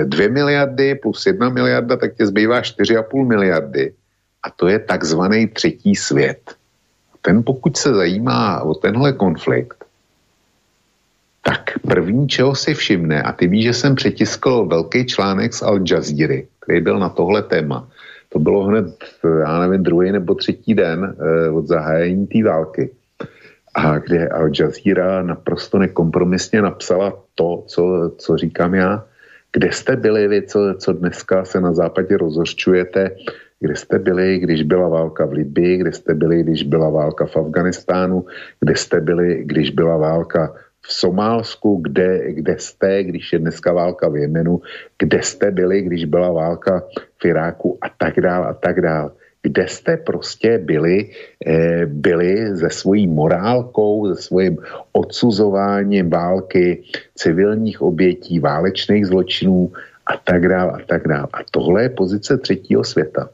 [0.05, 3.93] 2 eh, miliardy plus 1 miliarda, tak tě zbývá 4,5 miliardy.
[4.43, 6.57] A to je takzvaný třetí svět.
[7.21, 9.85] Ten pokud se zajímá o tenhle konflikt,
[11.49, 15.81] tak první, čeho si všimne, a ty víš, že jsem přetiskl velký článek z Al
[15.81, 17.89] Jazeera, který byl na tohle téma.
[18.29, 18.87] To bylo hned,
[19.41, 22.91] já nevím, druhý nebo třetí den eh, od zahájení té války.
[23.75, 29.05] A kde Al Jazeera naprosto nekompromisně napsala to, co, co říkám já,
[29.53, 33.17] kde jste byli vy, co, co dneska se na západě rozhořčujete,
[33.61, 37.37] kde jste byli, když byla válka v Libii, kde jste byli, když byla válka v
[37.37, 38.25] Afganistánu,
[38.61, 40.53] kde jste byli, když byla válka
[40.89, 44.61] v Somálsku, kde, kde jste, když je dneska válka v Jemenu,
[44.99, 46.83] kde jste byli, když byla válka
[47.21, 49.13] v Iráku a tak dál a tak dál.
[49.43, 51.11] Kde jste prostě byli,
[51.47, 54.57] eh, byli se svojí morálkou, se svým
[54.93, 56.83] odsuzováním války,
[57.15, 59.73] civilních obětí, válečných zločinů
[60.07, 61.29] a tak dál a tak dál.
[61.33, 63.29] A tohle je pozice třetího světa.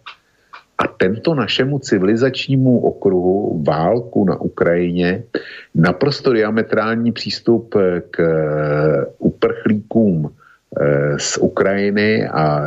[0.78, 5.22] A tento našemu civilizačnímu okruhu válku na Ukrajině
[5.74, 7.74] naprosto diametrální přístup
[8.10, 8.16] k
[9.18, 10.30] uprchlíkům
[11.16, 12.66] z Ukrajiny a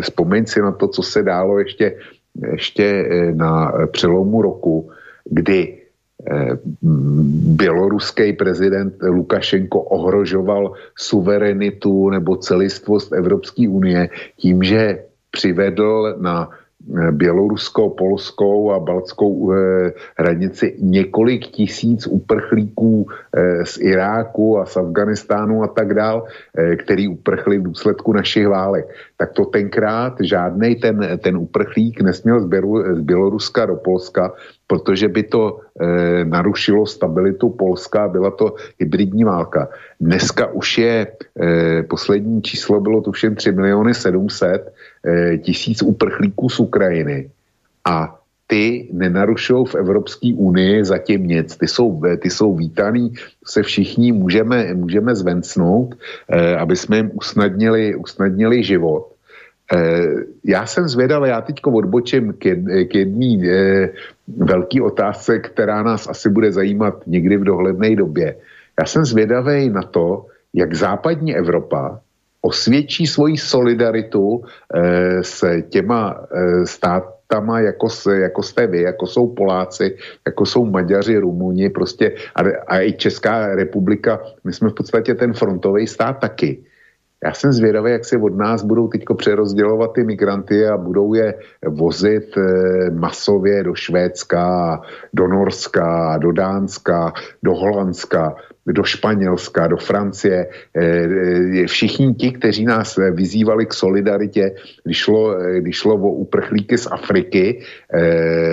[0.00, 1.96] vzpomeň si na to, co se dálo ještě,
[2.52, 4.90] ještě na přelomu roku,
[5.24, 5.76] kdy
[7.56, 17.90] běloruský prezident Lukašenko ohrožoval suverenitu nebo celistvost Evropské unie tím, že přivedl na eh, běloruskou,
[17.90, 25.66] polskou a baltskou eh, hranici několik tisíc uprchlíků eh, z Iráku a z Afganistánu a
[25.66, 26.24] tak dál,
[26.76, 28.86] který uprchli v důsledku našich válek.
[29.16, 32.48] Tak to tenkrát žádný ten, ten uprchlík nesměl z,
[33.00, 34.32] Běloruska do Polska,
[34.66, 35.60] protože by to
[36.24, 39.68] narušilo stabilitu Polska, byla to hybridní válka.
[40.00, 41.06] Dneska už je,
[41.88, 44.70] poslední číslo bylo tuším 3 miliony 700 e,
[45.42, 47.30] tisíc uprchlíků z Ukrajiny
[47.84, 48.16] a
[48.46, 51.56] ty nenarušují v Evropské unii zatím nic.
[51.56, 53.14] Ty jsou, ty jsou vítaný,
[53.46, 55.94] se všichni můžeme, můžeme zvencnout,
[56.28, 59.14] e, aby jsme jim usnadnili, usnadnili život.
[60.44, 62.42] Já jsem zvědavý, já teď odbočím k,
[62.90, 63.88] k jedné
[64.26, 68.36] velký otázce, která nás asi bude zajímat někdy v dohledné době.
[68.80, 72.00] Já jsem zvědavý na to, jak západní Evropa
[72.42, 74.42] osvědčí svoji solidaritu
[74.74, 79.96] eh, s těma eh, státama, jako, jako jste vy, jako jsou Poláci,
[80.26, 84.20] jako jsou Maďaři, Rumuni, prostě a, a i Česká republika.
[84.44, 86.64] My jsme v podstatě ten frontový stát taky.
[87.24, 91.34] Já jsem zvědavý, jak se od nás budou teď přerozdělovat ty migranty a budou je
[91.66, 94.80] vozit eh, masově do Švédska,
[95.12, 97.12] do Norska, do Dánska,
[97.42, 98.34] do Holandska,
[98.72, 100.46] do Španělska, do Francie.
[100.76, 106.78] Eh, všichni ti, kteří nás vyzývali k solidaritě, když šlo, eh, když šlo o uprchlíky
[106.78, 107.62] z Afriky,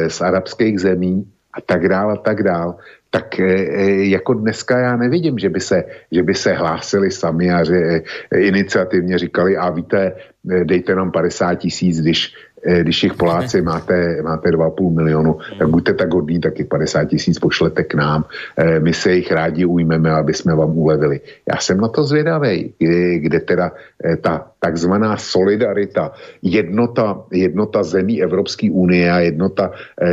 [0.07, 2.73] z arabských zemí a tak dále, a tak dále
[3.09, 8.01] tak jako dneska já nevidím, že by se, že by se hlásili sami a že
[8.35, 10.11] iniciativně říkali, a víte,
[10.43, 12.46] dejte nám 50 tisíc, když Eh,
[12.81, 17.83] když jich Poláci máte, máte 2,5 milionu, tak buďte tak hodní, taky 50 tisíc pošlete
[17.83, 18.25] k nám.
[18.57, 21.19] Eh, my se jich rádi ujmeme, aby jsme vám ulevili.
[21.47, 22.73] Já jsem na to zvědavý,
[23.17, 23.71] kde teda
[24.03, 26.11] eh, ta takzvaná solidarita,
[26.41, 29.71] jednota, jednota zemí Evropské unie a jednota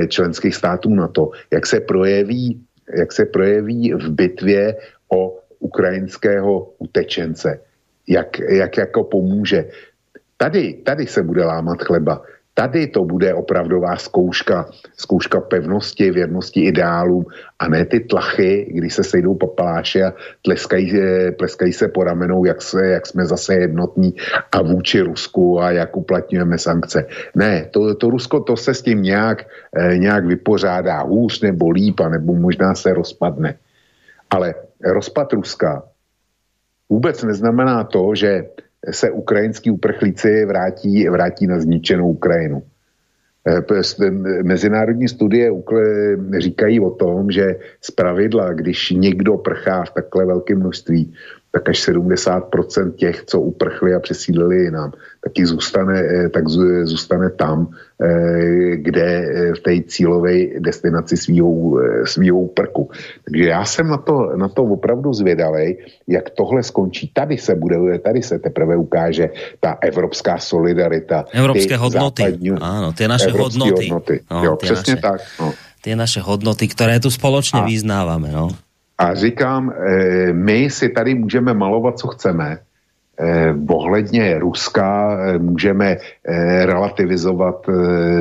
[0.09, 2.61] členských států na to, jak se projeví,
[2.99, 4.77] jak se projeví v bitvě
[5.09, 7.61] o ukrajinského utečence.
[8.09, 9.65] Jak, jak jako pomůže.
[10.37, 12.23] Tady, tady se bude lámat chleba.
[12.55, 17.27] Tady to bude opravdová zkouška, zkouška pevnosti, věrnosti ideálům
[17.59, 22.45] a ne ty tlachy, kdy se sejdou papaláši a tleskají, eh, pleskají se po ramenou,
[22.45, 24.15] jak, se, jak jsme zase jednotní
[24.53, 27.07] a vůči Rusku a jak uplatňujeme sankce.
[27.35, 32.01] Ne, to, to Rusko to se s tím nějak, eh, nějak vypořádá hůř nebo líp,
[32.01, 33.59] a nebo možná se rozpadne.
[34.31, 34.55] Ale
[34.85, 35.83] rozpad Ruska
[36.89, 38.47] vůbec neznamená to, že
[38.91, 42.63] se ukrajinský uprchlíci vrátí, vrátí na zničenou Ukrajinu.
[43.47, 44.11] Eh,
[44.43, 45.51] mezinárodní studie
[46.39, 51.13] říkají o tom, že z pravidla, když někdo prchá v takhle velkém množství,
[51.55, 54.93] tak až 70% těch, co uprchli a přesídlili jinam,
[55.25, 56.49] taky zůstane, eh, tak
[56.83, 57.71] zůstane tam,
[58.03, 62.51] eh, kde eh, v té cílové destinaci svýho, svýho.
[63.25, 65.79] Takže já jsem na to, na to opravdu zvědavý,
[66.11, 67.11] jak tohle skončí.
[67.15, 71.25] Tady se bude, tady se teprve ukáže ta evropská solidarita.
[71.33, 72.23] Evropské hodnoty.
[72.23, 73.87] Západní, Áno, ty naše hodnoty.
[73.87, 74.15] hodnoty.
[74.31, 75.21] No, jo, přesně naše, tak.
[75.41, 75.53] No.
[75.81, 78.33] Ty naše hodnoty, které tu společně a, vyznáváme.
[78.33, 78.64] No.
[78.99, 82.59] A říkám, eh, my si tady můžeme malovat, co chceme.
[83.19, 85.97] Eh, ohledně Ruska eh, můžeme
[86.65, 87.67] relativizovat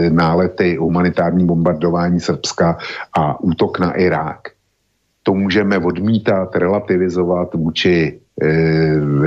[0.10, 2.78] nálety humanitární bombardování Srbska
[3.18, 4.42] a útok na Irák.
[5.24, 8.20] To můžeme odmítat, relativizovat vůči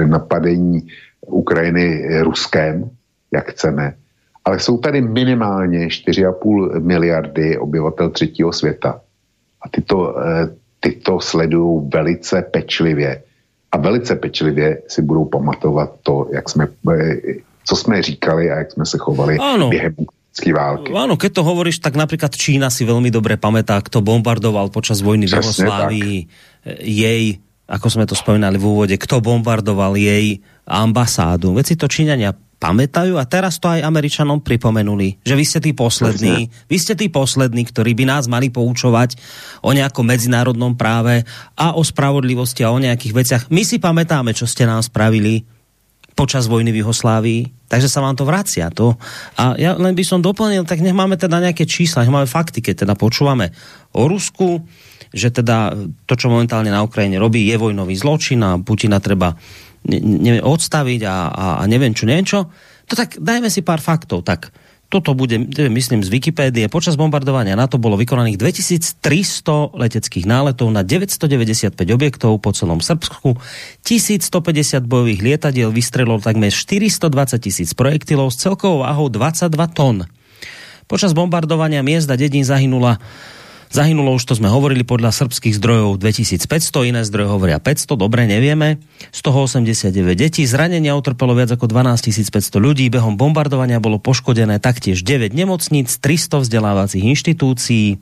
[0.06, 0.86] napadení
[1.26, 2.90] Ukrajiny Ruskem,
[3.32, 3.94] jak chceme.
[4.44, 9.00] Ale jsou tady minimálně 4,5 miliardy obyvatel třetího světa.
[9.62, 10.14] A tyto,
[10.80, 13.22] ty to sledují velice pečlivě
[13.72, 16.68] a velice pečlivě si budou pamatovat to, jak jsme,
[17.64, 19.68] co jsme říkali a jak jsme se chovali ano.
[19.68, 19.94] během
[20.52, 20.92] války.
[20.92, 25.24] Áno, keď to hovoríš, tak napríklad Čína si veľmi dobre pamätá, kto bombardoval počas vojny
[25.24, 26.16] v Jugoslávii
[26.84, 31.56] jej, ako sme to spomínali v úvode, kto bombardoval jej ambasádu.
[31.56, 35.76] Veď si to Číňania pamätajú a teraz to aj Američanom pripomenuli, že vy ste tí
[35.76, 39.20] poslední, vy ste tí poslední, ktorí by nás mali poučovať
[39.60, 41.20] o nejakom medzinárodnom práve
[41.52, 43.42] a o spravodlivosti a o nejakých veciach.
[43.52, 45.44] My si pamätáme, čo ste nám spravili
[46.16, 47.68] počas vojny v Juhoslávii.
[47.68, 48.72] Takže sa vám to vracia.
[48.72, 48.96] To.
[49.36, 52.64] A ja len by som doplnil, tak nech máme teda nejaké čísla, nech máme fakty,
[52.64, 53.52] keď teda počúvame
[53.92, 54.64] o Rusku,
[55.12, 55.76] že teda
[56.08, 59.36] to, čo momentálne na Ukrajine robí, je vojnový zločin a Putina treba
[59.86, 62.50] ne, ne, odstaviť a, a, a neviem čo, neviem čo.
[62.86, 64.22] To tak dajme si pár faktov.
[64.26, 64.50] Tak
[64.86, 65.34] toto bude,
[65.66, 66.70] myslím, z Wikipédie.
[66.70, 73.34] Počas bombardovania NATO bolo vykonaných 2300 leteckých náletov na 995 objektov po celom Srbsku.
[73.82, 77.10] 1150 bojových lietadiel vystrelilo takmer 420
[77.42, 80.06] tisíc projektilov s celkovou váhou 22 tón.
[80.86, 83.02] Počas bombardovania miest a dedín zahynula
[83.66, 88.78] Zahynulo už to sme hovorili podľa srbských zdrojov 2500, iné zdroje hovoria 500, dobre, nevieme.
[89.10, 94.62] Z toho 89 detí, zranenia utrpelo viac ako 12 500 ľudí, behom bombardovania bolo poškodené
[94.62, 97.98] taktiež 9 nemocníc, 300 vzdelávacích inštitúcií,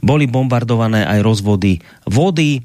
[0.00, 2.62] boli bombardované aj rozvody vody,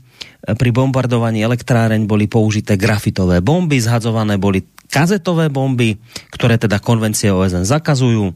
[0.47, 5.99] pri bombardovaní elektráreň boli použité grafitové bomby, zhadzované boli kazetové bomby,
[6.31, 8.31] ktoré teda konvencie OSN zakazujú.
[8.31, 8.33] E,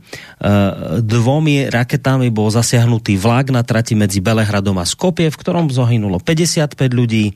[0.99, 6.75] dvomi raketami bol zasiahnutý vlak na trati medzi Belehradom a Skopie, v ktorom zohynulo 55
[6.91, 7.31] ľudí.
[7.31, 7.33] E,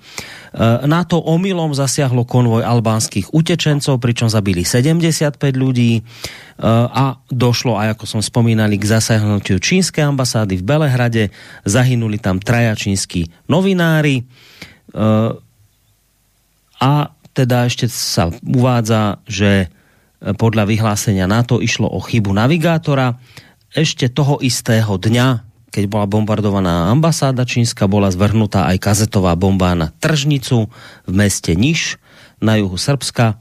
[0.85, 6.01] NATO omylom zasiahlo konvoj albánskych utečencov, pričom zabili 75 ľudí e,
[6.91, 11.23] a došlo aj, ako som spomínali, k zasiahnutiu čínskej ambasády v Belehrade.
[11.63, 14.27] Zahynuli tam traja čínsky novinári
[16.75, 23.20] a teda ešte sa uvádza, že e, podľa vyhlásenia NATO išlo o chybu navigátora.
[23.76, 25.44] Ešte toho istého dňa,
[25.76, 30.72] keď bola bombardovaná ambasáda čínska, bola zvrhnutá aj kazetová bomba na tržnicu
[31.03, 31.99] v meste Niš
[32.40, 33.36] na juhu Srbska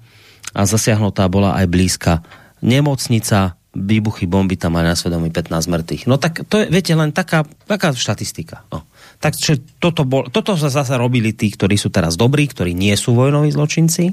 [0.55, 2.27] a zasiahnutá bola aj blízka
[2.65, 6.03] nemocnica, výbuchy bomby tam aj na svedomí 15 mŕtvych.
[6.07, 8.63] No tak to je, viete, len taká, taká štatistika.
[8.71, 8.87] No.
[9.21, 13.17] Takže toto, bol, toto sa zase robili tí, ktorí sú teraz dobrí, ktorí nie sú
[13.17, 14.13] vojnoví zločinci.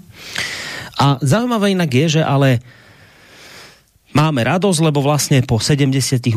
[1.02, 2.62] A zaujímavé inak je, že ale
[4.14, 6.32] máme radosť, lebo vlastne po 78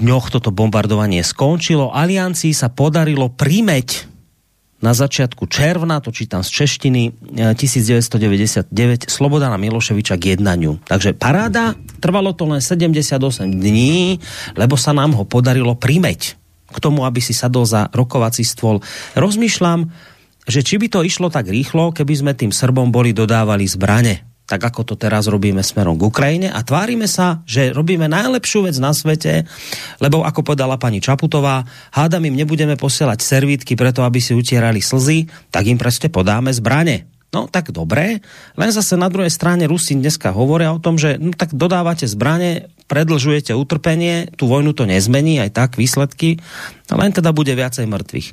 [0.00, 1.90] dňoch toto bombardovanie skončilo.
[1.92, 4.10] Aliancii sa podarilo primeť
[4.80, 7.02] na začiatku června, to čítam z češtiny,
[7.52, 10.80] 1999, eh, Slobodana Miloševiča k jednaniu.
[10.88, 14.16] Takže paráda, trvalo to len 78 dní,
[14.56, 16.39] lebo sa nám ho podarilo primeť
[16.70, 18.80] k tomu, aby si sadol za rokovací stôl.
[19.18, 19.90] Rozmýšľam,
[20.46, 24.66] že či by to išlo tak rýchlo, keby sme tým Srbom boli dodávali zbrane tak
[24.66, 28.90] ako to teraz robíme smerom k Ukrajine a tvárime sa, že robíme najlepšiu vec na
[28.90, 29.46] svete,
[30.02, 31.62] lebo ako povedala pani Čaputová,
[31.94, 37.06] hádam im nebudeme posielať servítky preto, aby si utierali slzy, tak im proste podáme zbrane.
[37.30, 38.26] No tak dobré,
[38.58, 42.74] len zase na druhej strane Rusi dneska hovoria o tom, že no, tak dodávate zbrane,
[42.90, 46.42] predlžujete utrpenie, tú vojnu to nezmení, aj tak výsledky,
[46.90, 48.28] len teda bude viacej mŕtvych.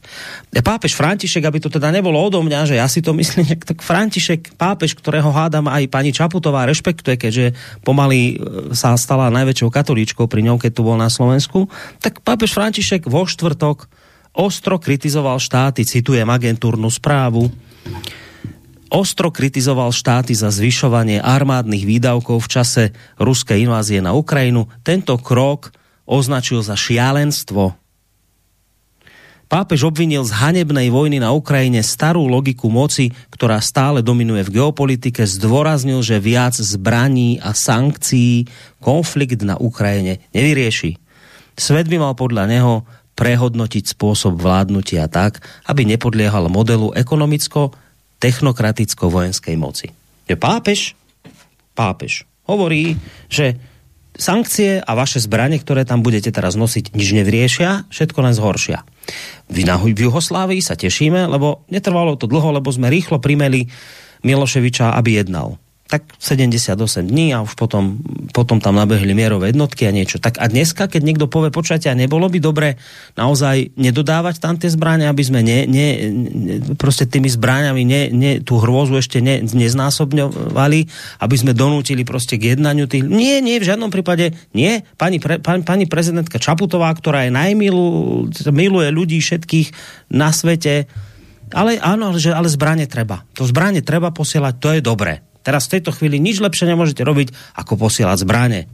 [0.66, 4.58] Pápež František, aby to teda nebolo odo mňa, že ja si to myslím, tak František,
[4.58, 7.46] pápež, ktorého hádam aj pani Čaputová rešpektuje, keďže
[7.86, 8.36] pomaly e,
[8.74, 11.70] sa stala najväčšou katolíčkou pri ňom, keď tu bol na Slovensku,
[12.02, 13.86] tak pápež František vo štvrtok
[14.34, 17.46] ostro kritizoval štáty, citujem agentúrnu správu,
[18.90, 22.84] ostro kritizoval štáty za zvyšovanie armádnych výdavkov v čase
[23.18, 24.68] ruskej invázie na Ukrajinu.
[24.84, 25.72] Tento krok
[26.08, 27.76] označil za šialenstvo.
[29.48, 35.24] Pápež obvinil z hanebnej vojny na Ukrajine starú logiku moci, ktorá stále dominuje v geopolitike,
[35.24, 38.52] zdôraznil, že viac zbraní a sankcií
[38.84, 41.00] konflikt na Ukrajine nevyrieši.
[41.56, 42.84] Svet by mal podľa neho
[43.16, 47.72] prehodnotiť spôsob vládnutia tak, aby nepodliehal modelu ekonomicko
[48.18, 49.94] technokraticko-vojenskej moci.
[50.28, 50.98] Je pápež,
[51.78, 52.96] pápež hovorí,
[53.28, 53.60] že
[54.18, 58.82] sankcie a vaše zbranie, ktoré tam budete teraz nosiť, nič nevriešia, všetko len zhoršia.
[59.48, 59.58] V,
[59.94, 63.70] v Juhoslávii sa tešíme, lebo netrvalo to dlho, lebo sme rýchlo primeli
[64.26, 67.96] Miloševiča, aby jednal tak 78 dní a už potom,
[68.36, 70.20] potom tam nabehli mierové jednotky a niečo.
[70.20, 72.76] Tak a dneska, keď niekto povie, počujete, a nebolo by dobre
[73.16, 75.88] naozaj nedodávať tam tie zbrania, aby sme ne, ne,
[76.76, 80.80] proste tými zbraniami ne, ne, tú hrôzu ešte ne, neznásobňovali,
[81.24, 83.08] aby sme donútili proste k jednaniu tých...
[83.08, 84.84] Nie, nie, v žiadnom prípade nie.
[85.00, 87.88] Pani, pre, pani, pani prezidentka Čaputová, ktorá je najmilu,
[88.52, 89.72] miluje ľudí všetkých
[90.12, 90.92] na svete,
[91.56, 93.24] ale áno, že ale zbranie treba.
[93.40, 95.24] To zbranie treba posielať, to je dobré.
[95.48, 98.68] Teraz v tejto chvíli nič lepšie nemôžete robiť, ako posielať zbrane.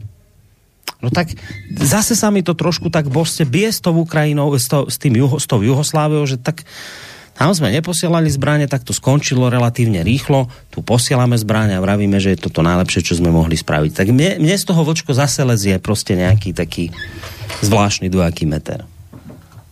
[0.98, 1.30] No tak
[1.78, 5.14] zase sa mi to trošku tak boste bie s tou Ukrajinou, s, to, s, tým
[5.14, 6.66] Juho, s tou Juhosláviou, že tak
[7.34, 10.50] tam sme neposielali zbranie, tak to skončilo relatívne rýchlo.
[10.74, 13.90] Tu posielame zbranie a vravíme, že je to to najlepšie, čo sme mohli spraviť.
[13.94, 16.90] Tak mne, mne z toho vočko zase lezie proste nejaký taký
[17.62, 18.82] zvláštny dvojaký meter.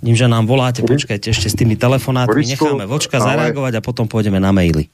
[0.02, 4.42] Tým, že nám voláte, počkajte ešte s tými telefonátmi, necháme vočka zareagovať a potom pôjdeme
[4.42, 4.90] na maily.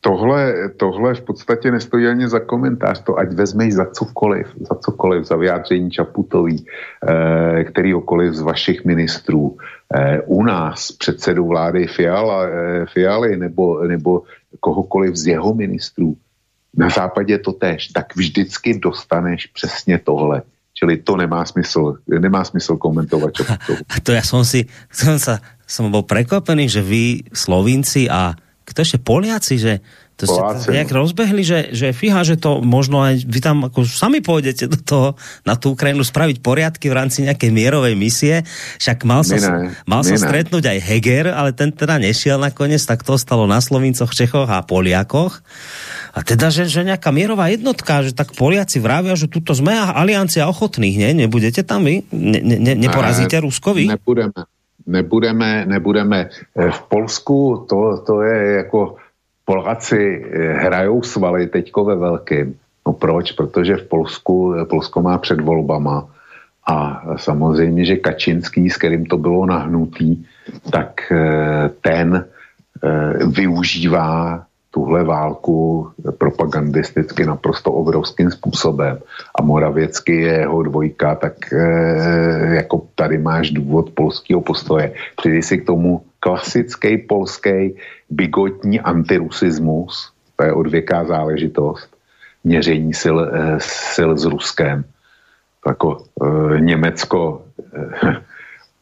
[0.00, 5.24] Tohle, tohle v podstatě nestojí ani za komentář, to ať vezmeš za cokoliv, za cokoliv,
[5.24, 9.56] za vyjádření Čaputový, eh, kterýhokoliv z vašich ministrů,
[9.94, 14.22] eh, u nás předsedu vlády Fiala, eh, Fialy nebo, nebo
[14.60, 16.16] kohokoliv z jeho ministrů,
[16.76, 20.42] na západě to tež, tak vždycky dostaneš přesně tohle.
[20.74, 23.30] Čili to nemá smysl, nemá smysl komentovat.
[24.06, 28.32] To ja som si, som sa, som bol prekvapený, že vy Slovinci a
[28.70, 29.72] kto ešte Poliaci, že
[30.20, 30.96] to Poláci, ste nejak no.
[31.02, 35.08] rozbehli, že, že fíha, že to možno aj vy tam ako sami pôjdete do toho,
[35.48, 38.44] na tú Ukrajinu spraviť poriadky v rámci nejakej mierovej misie.
[38.76, 43.00] Však mal som, ne, mal som stretnúť aj Heger, ale ten teda nešiel nakoniec, tak
[43.00, 45.40] to stalo na Slovincoch, Čechoch a Poliakoch.
[46.12, 50.44] A teda, že, že nejaká mierová jednotka, že tak Poliaci vravia, že tuto sme aliancia
[50.52, 51.10] ochotných, ne?
[51.24, 52.04] Nebudete tam vy?
[52.12, 53.88] Ne, ne, neporazíte Ruskovi?
[53.88, 56.28] Nebudeme nebudeme, nebudeme.
[56.56, 58.96] Eh, v Polsku to, to je jako
[59.44, 62.54] Poláci eh, hrajou svaly teďko ve velkým.
[62.86, 63.32] No proč?
[63.32, 66.08] Protože v Polsku, eh, Polsko má před volbama
[66.66, 70.26] a samozřejmě, že Kačinský, s kterým to bylo nahnutý,
[70.70, 71.12] tak
[71.80, 72.24] ten
[73.26, 75.88] využívá tuhle válku
[76.18, 78.98] propagandisticky naprosto obrovským způsobem
[79.38, 84.92] a Moravěcky je jeho dvojka, tak e, jako tady máš důvod polského postoje.
[85.16, 87.76] Přijdi si k tomu klasický polský
[88.10, 91.96] bigotní antirusismus, to je odvěká záležitost,
[92.44, 93.60] měření sil, e,
[93.94, 94.84] sil s Ruskem.
[95.66, 97.42] Jako e, Německo
[97.74, 98.16] e,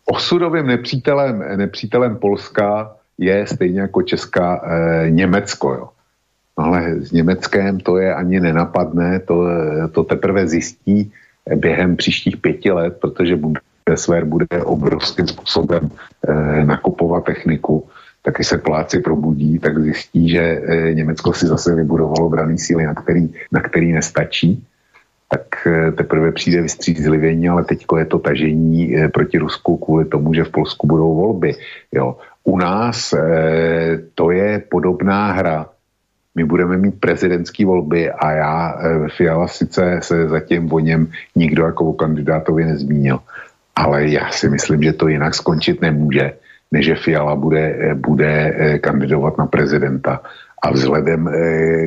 [0.06, 5.74] osudovým nepřítelem, nepřítelem Polska je stejně jako Česká e, Německo.
[5.74, 5.89] Jo.
[6.57, 9.47] Ale s Německem to je ani nenapadne, to,
[9.93, 11.12] to teprve zjistí
[11.57, 15.90] během příštích pěti let, protože Bundeswehr bude obrovským způsobem
[16.28, 17.89] e, nakupovat techniku.
[18.23, 22.86] Tak když se Poláci probudí, tak zjistí, že e, Německo si zase vybudovalo braný síly,
[22.86, 24.65] na který, na který nestačí
[25.28, 30.51] tak teprve přijde vystřízlivění, ale teď je to tažení proti Rusku kvůli tomu, že v
[30.51, 31.55] Polsku budou volby.
[31.93, 32.16] Jo.
[32.48, 33.18] U nás e,
[34.14, 35.66] to je podobná hra.
[36.34, 41.64] My budeme mít prezidentské volby a já, e, Fiala sice se zatím o něm nikdo
[41.64, 43.20] jako o kandidátovi nezmínil,
[43.76, 46.32] ale já si myslím, že to jinak skončit nemůže,
[46.72, 50.20] než že Fiala bude, e, bude e, kandidovat na prezidenta.
[50.62, 51.32] A vzhledem e,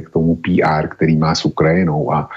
[0.01, 2.29] k tomu PR, který má s Ukrajinou a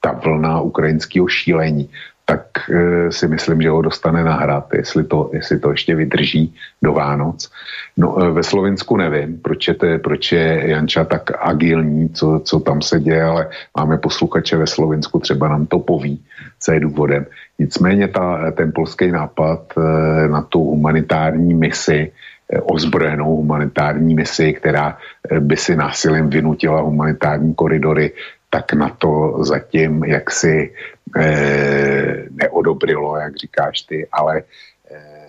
[0.00, 1.90] ta vlna ukrajinského šílení,
[2.28, 6.54] tak e, si myslím, že ho dostane na hrad, jestli to, jestli to ještě vydrží
[6.82, 7.50] do Vánoc.
[7.96, 12.60] No e, ve Slovensku nevím, proč je, to, proč je Janča tak agilní, co, co
[12.60, 16.20] tam se děje, ale máme posluchače ve Slovensku, třeba nám to poví,
[16.60, 17.26] co je důvodem.
[17.58, 22.12] Nicméně ta, ten polský nápad e, na tu humanitární misi,
[22.48, 24.96] ozbrojenou humanitární misi, která
[25.40, 28.12] by si násilím vynutila humanitární koridory,
[28.50, 30.74] tak na to zatím jaksi
[31.16, 34.42] eh, neodobrilo, jak říkáš ty, ale
[34.90, 35.28] eh,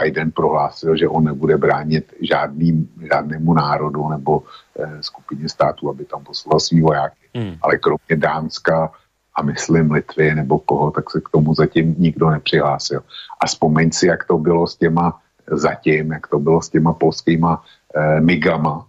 [0.00, 4.42] Biden prohlásil, že on nebude bránit žádným, žádnému národu nebo
[4.78, 7.28] eh, skupině států, aby tam poslal svý vojáky.
[7.34, 7.56] Hmm.
[7.62, 8.92] Ale kromě Dánska
[9.34, 13.02] a myslím Litvy nebo koho, tak se k tomu zatím nikdo nepřihlásil.
[13.40, 15.20] A vzpomeň si, jak to bylo s těma
[15.50, 17.64] zatím, jak to bylo s těma polskýma
[17.96, 18.86] eh, migama,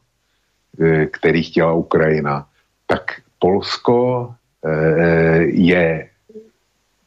[0.79, 2.47] eh, který chtěla Ukrajina,
[2.87, 4.29] tak Polsko
[4.63, 6.07] eh, je,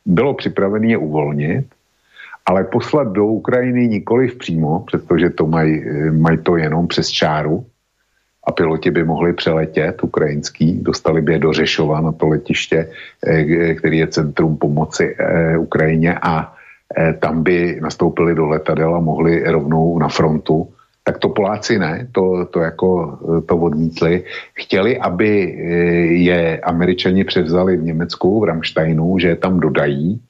[0.05, 1.65] bylo připravené je uvolnit,
[2.47, 7.65] ale poslat do Ukrajiny nikoli přímo, protože to mají maj to jenom přes čáru
[8.45, 12.93] a piloti by mohli přeletět ukrajinský, dostali by je do Řešova na to letiště,
[13.27, 16.53] eh, který je centrum pomoci eh, Ukrajině a
[17.19, 20.71] tam by nastoupili do letadel a mohli rovnou na frontu
[21.07, 24.25] tak to Poláci ne, to, to jako to odmítli.
[24.55, 25.55] Chtěli, aby eh,
[26.27, 30.21] je američani převzali v Německu, v Ramsteinu, že je tam dodají,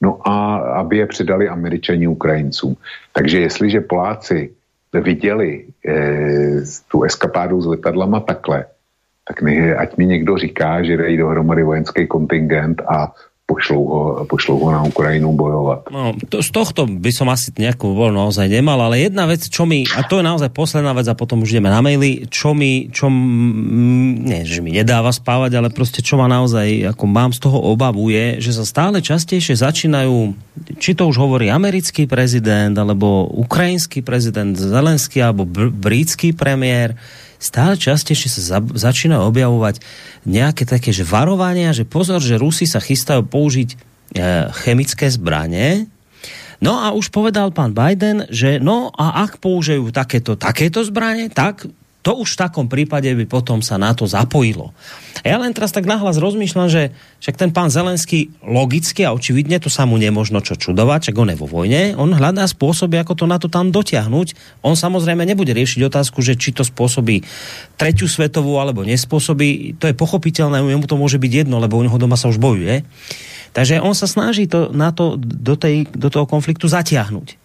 [0.00, 2.76] no a aby je předali američani Ukrajincům.
[3.12, 4.50] Takže jestliže Poláci
[4.92, 8.64] viděli eh, tu eskapádu s letadlama takhle,
[9.28, 13.12] tak mi, ať mi někdo říká, že dají dohromady vojenský kontingent a
[13.52, 15.92] pošlou ho, pošlou ho na Ukrajinu bojovať.
[15.92, 19.68] No, to, z tohto by som asi nejakú voľ naozaj nemal, ale jedna vec, čo
[19.68, 22.88] mi, a to je naozaj posledná vec a potom už ideme na maily, čo mi,
[22.88, 27.60] čo nie, že mi nedáva spávať, ale proste čo ma naozaj, ako mám z toho
[27.60, 30.32] obavu je, že sa stále častejšie začínajú,
[30.80, 36.96] či to už hovorí americký prezident, alebo ukrajinský prezident Zelenský, alebo br- britský premiér,
[37.42, 39.82] stále častejšie sa za, začínajú objavovať
[40.22, 43.76] nejaké také, že varovania, že pozor, že Rusi sa chystajú použiť e,
[44.62, 45.90] chemické zbranie.
[46.62, 51.66] No a už povedal pán Biden, že no a ak použijú takéto, takéto zbranie, tak
[52.02, 54.74] To už v takom prípade by potom sa na to zapojilo.
[55.22, 56.90] A ja len teraz tak nahlas rozmýšľam, že
[57.22, 61.30] však ten pán Zelenský logicky a očividne to sa mu nemožno čo čudovať, čak on
[61.30, 64.58] je vo vojne, on hľadá spôsoby, ako to na to tam dotiahnuť.
[64.66, 67.22] On samozrejme nebude riešiť otázku, že či to spôsobí
[67.78, 69.78] tretiu svetovú alebo nespôsobí.
[69.78, 72.82] To je pochopiteľné, mu to môže byť jedno, lebo u neho doma sa už bojuje.
[73.52, 77.41] Takže on sa snaží to, na to, do, tej, do toho konfliktu zatiahnuť.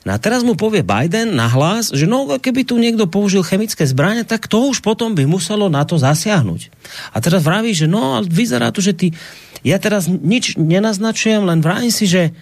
[0.00, 4.24] No a teraz mu povie Biden nahlas, že no, keby tu niekto použil chemické zbranie,
[4.24, 6.72] tak to už potom by muselo na to zasiahnuť.
[7.12, 9.06] A teraz vraví, že no, vyzerá to, že ty...
[9.60, 12.32] Ja teraz nič nenaznačujem, len vravím si, že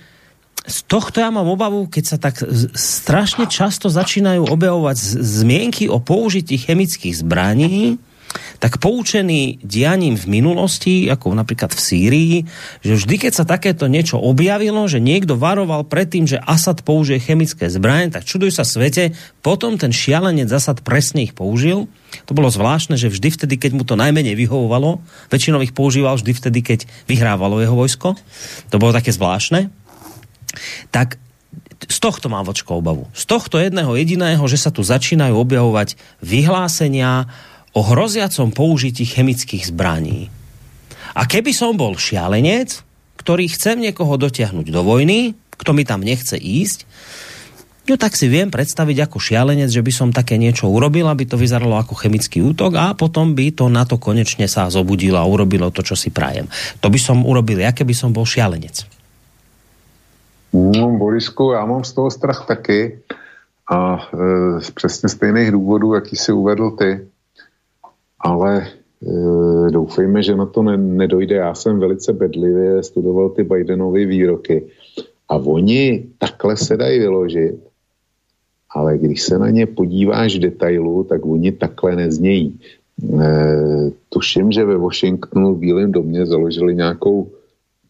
[0.69, 2.39] z tohto ja mám obavu, keď sa tak
[2.79, 7.99] strašne často začínajú objavovať zmienky o použití chemických zbraní,
[8.59, 12.35] tak poučený dianím v minulosti, ako napríklad v Sýrii,
[12.83, 17.23] že vždy, keď sa takéto niečo objavilo, že niekto varoval pred tým, že Asad použije
[17.23, 21.87] chemické zbranie, tak čuduj sa svete, potom ten šialenec Asad presne ich použil.
[22.27, 25.01] To bolo zvláštne, že vždy vtedy, keď mu to najmenej vyhovovalo,
[25.31, 28.19] väčšinou ich používal vždy vtedy, keď vyhrávalo jeho vojsko.
[28.73, 29.71] To bolo také zvláštne.
[30.91, 31.21] Tak
[31.89, 33.07] z tohto mám vočko obavu.
[33.15, 37.31] Z tohto jedného jediného, že sa tu začínajú objavovať vyhlásenia
[37.73, 40.33] o hroziacom použití chemických zbraní.
[41.17, 42.85] A keby som bol šialenec,
[43.19, 46.87] ktorý chcem niekoho dotiahnuť do vojny, kto mi tam nechce ísť,
[47.91, 51.41] no tak si viem predstaviť ako šialenec, že by som také niečo urobil, aby to
[51.41, 55.73] vyzeralo ako chemický útok a potom by to na to konečne sa zobudilo a urobilo
[55.75, 56.47] to, čo si prajem.
[56.79, 58.87] To by som urobil ja, keby som bol šialenec.
[60.53, 62.99] No, Borisku, já mám z toho strach taky
[63.71, 67.01] a e, z přesně stejných důvodů, jaký si uvedl ty
[68.21, 71.37] ale e, doufejme, že na to ne, nedojde.
[71.37, 74.65] Já jsem velice bedlivě studoval ty Bidenovy výroky
[75.29, 77.57] a oni takhle se dají vyložit,
[78.71, 82.61] ale když se na ně podíváš v detailu, tak oni takhle neznějí.
[83.21, 83.27] E,
[84.09, 87.31] tuším, že ve Washingtonu v Bílém domě založili nějakou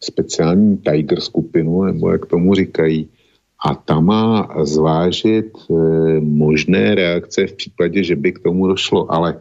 [0.01, 3.09] speciální Tiger skupinu, nebo jak tomu říkají,
[3.65, 5.73] a ta má zvážit e,
[6.19, 9.39] možné reakce v případě, že by k tomu došlo, ale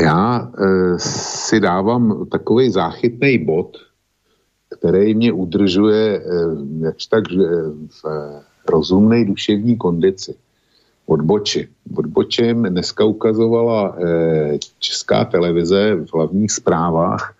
[0.00, 3.76] já e, si dávám takový záchytný bod,
[4.78, 6.22] který mě udržuje e,
[6.78, 7.36] jakž tak e,
[7.88, 8.04] v
[8.68, 10.34] rozumné duševní kondici.
[11.06, 11.66] Odbočím.
[11.96, 17.34] Odbočím dneska ukazovala e, česká televize v hlavních zprávách,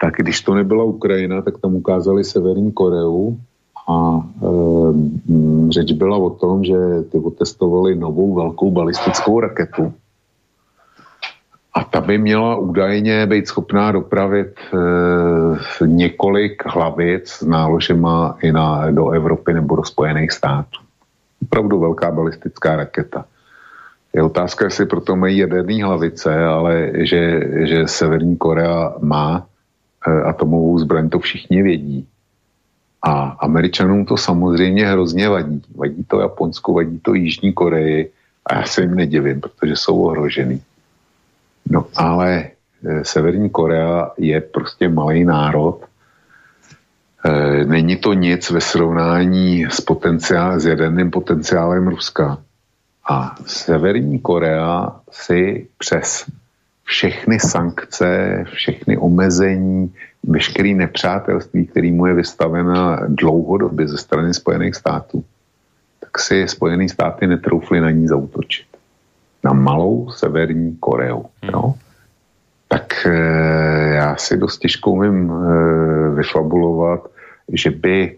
[0.00, 3.36] tak když to nebyla Ukrajina, tak tam ukázali Severní Koreu
[3.88, 4.48] a e,
[5.68, 6.76] řeč byla o tom, že
[7.12, 9.92] ty otestovali novou velkou balistickou raketu
[11.74, 18.90] a ta by měla údajně být schopná dopravit e, několik hlavic s náložema i na,
[18.90, 20.80] do Evropy nebo do Spojených států.
[21.42, 23.24] Opravdu velká balistická raketa.
[24.14, 29.46] Je otázka, jestli proto mají jaderní hlavice, ale že, že Severní Korea má
[30.06, 32.06] e, atomovou zbraň, to všichni vědí.
[33.02, 35.62] A Američanům to samozřejmě hrozně vadí.
[35.76, 38.10] Vadí to Japonsku, vadí to Jižní Koreji
[38.46, 40.62] a já se jim nedivím, protože jsou ohrožený.
[41.70, 42.50] No ale
[42.84, 45.84] e, Severní Korea je prostě malý národ.
[47.24, 52.38] E, není to nic ve srovnání s, potenciál, s jaderným potenciálem Ruska.
[53.08, 56.24] A Severní Korea si přes
[56.84, 65.24] všechny sankce, všechny omezení, veškerý nepřátelství, který mu je vystavena dlouhodobě ze strany Spojených států,
[66.00, 68.73] tak si Spojené státy netroufly na ní zautočit
[69.44, 71.24] na malou Severní Koreu.
[71.42, 71.52] Hmm.
[71.52, 71.74] No?
[72.68, 73.10] Tak e,
[73.94, 75.34] já si dost těžko umím e,
[76.14, 77.00] vyfabulovat,
[77.52, 78.16] že by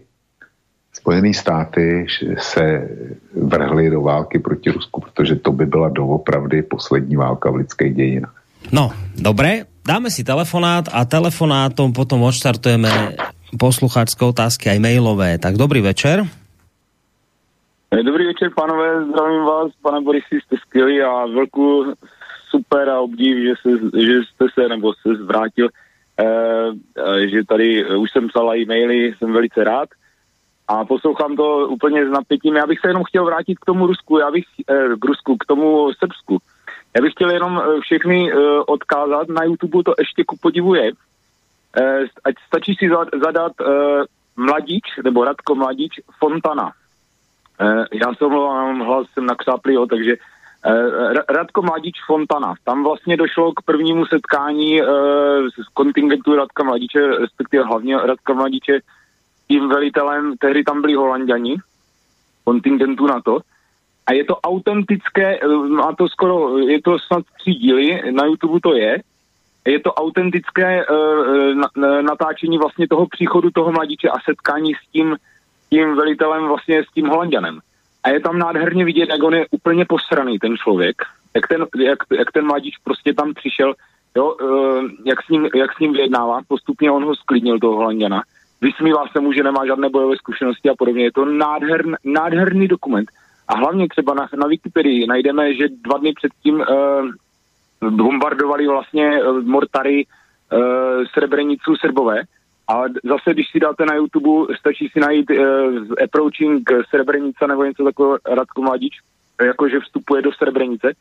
[0.97, 2.05] Spojené státy
[2.41, 2.89] se
[3.31, 8.35] vrhly do války proti Rusku, protože to by byla doopravdy poslední válka v lidských dějinách.
[8.71, 13.15] No, dobré, dáme si telefonát a telefonátom potom odštartujeme
[13.55, 15.37] poslucháčské otázky aj mailové.
[15.37, 16.25] Tak dobrý večer.
[17.91, 21.85] Eh, dobrý večer, pánové, zdravím vás, pane Borisi, jste skvělý a velkou
[22.49, 25.69] super a obdiv, že, se, že jste se, nebo se zvrátil,
[26.19, 29.89] e, že tady už jsem psal e-maily, jsem velice rád.
[30.67, 32.55] A poslouchám to úplně s napětím.
[32.55, 35.45] Já bych se jenom chtěl vrátit k tomu Rusku, já bych, e, k Rusku, k
[35.45, 36.37] tomu Srbsku.
[36.95, 38.35] Já bych chtěl jenom všechny e,
[38.67, 40.91] odkázat, na YouTube to ještě ku podivu je,
[41.81, 42.89] e, ať stačí si
[43.23, 43.65] zadat e,
[44.35, 46.71] Mladič, nebo Radko Mladič, Fontana
[47.93, 50.15] já se omlouvám, hlas jsem nakřáplý, takže
[50.65, 52.53] eh, Radko Mladič Fontana.
[52.63, 54.85] Tam vlastně došlo k prvnímu setkání eh,
[55.73, 58.79] kontingentu Radka Mladiče, respektive hlavně Radka Mladiče
[59.47, 61.55] tím velitelem, tehdy tam byli holanděni,
[62.43, 63.39] kontingentu na to.
[64.05, 68.73] a je to autentické, má to skoro, je to snad tři díly, na YouTube to
[68.73, 69.03] je,
[69.67, 70.95] je to autentické uh,
[72.01, 75.15] natáčení vlastně toho příchodu toho mladíče a setkání s tím,
[75.69, 77.59] tím velitelem, vlastně s tím holanděnem.
[78.03, 80.95] A je tam nádherně vidět, jak on je úplně posraný, ten člověk,
[81.35, 83.73] jak ten, jak, jak ten mladíč prostě tam přišel,
[84.15, 88.21] jo, uh, jak, s ním, jak s ním vyjednává, postupně on ho sklidnil, toho holanděna,
[88.61, 91.03] vysmívá se mu, že nemá žádné bojové zkušenosti a podobně.
[91.03, 93.09] Je to nádhern, nádherný dokument.
[93.47, 99.41] A hlavně třeba na, na Wikipedii najdeme, že dva dny předtím uh, bombardovali vlastně uh,
[99.41, 100.59] mortary uh,
[101.13, 102.21] Srebrenicu Srbové.
[102.67, 105.37] A zase, když si dáte na YouTube, stačí si najít uh,
[106.03, 108.93] Approaching Srebrenica nebo něco takového Radko Mladič,
[109.41, 110.93] jakože vstupuje do Srebrenice.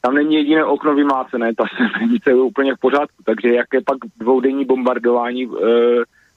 [0.00, 4.64] Tam není jediné okno vymácené, ta Srebrenice je úplně v pořádku, takže jaké pak dvoudenní
[4.64, 5.58] bombardování uh,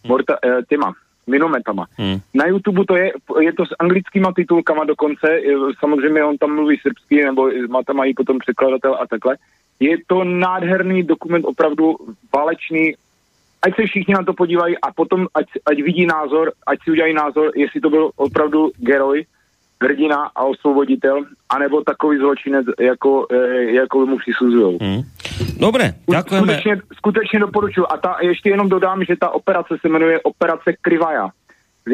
[0.07, 0.93] morta, uh, těma
[1.27, 1.85] minometama.
[1.97, 2.19] Hmm.
[2.33, 5.27] Na YouTube to je, je to s anglickýma titulkama dokonce,
[5.79, 9.37] samozřejmě on tam mluví srbsky, nebo má tam mají potom překladatel a takhle.
[9.79, 11.95] Je to nádherný dokument, opravdu
[12.35, 12.95] válečný,
[13.61, 17.13] ať se všichni na to podívají a potom ať, ať vidí názor, ať si udělají
[17.13, 19.25] názor, jestli to byl opravdu geroj,
[19.83, 24.77] hrdina a osvoboditel, anebo takový zločinec, jako, e, jako mu přisuzují.
[24.81, 25.01] Hmm.
[25.59, 26.47] Dobre, ďakujeme.
[26.47, 27.85] Skutečně, skutečně doporučuji.
[27.91, 31.29] A ta, ještě jenom dodám, že ta operace se jmenuje Operace Krivaja,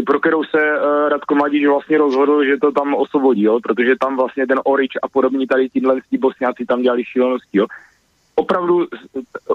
[0.06, 3.60] pro kterou se uh, Radko Mladíč vlastně rozhodl, že to tam osvobodí, jo?
[3.64, 7.58] protože tam vlastně ten Orič a podobní tady tíhle bosňáci tam dělali šílenosti.
[7.58, 7.66] Jo?
[8.36, 8.88] Opravdu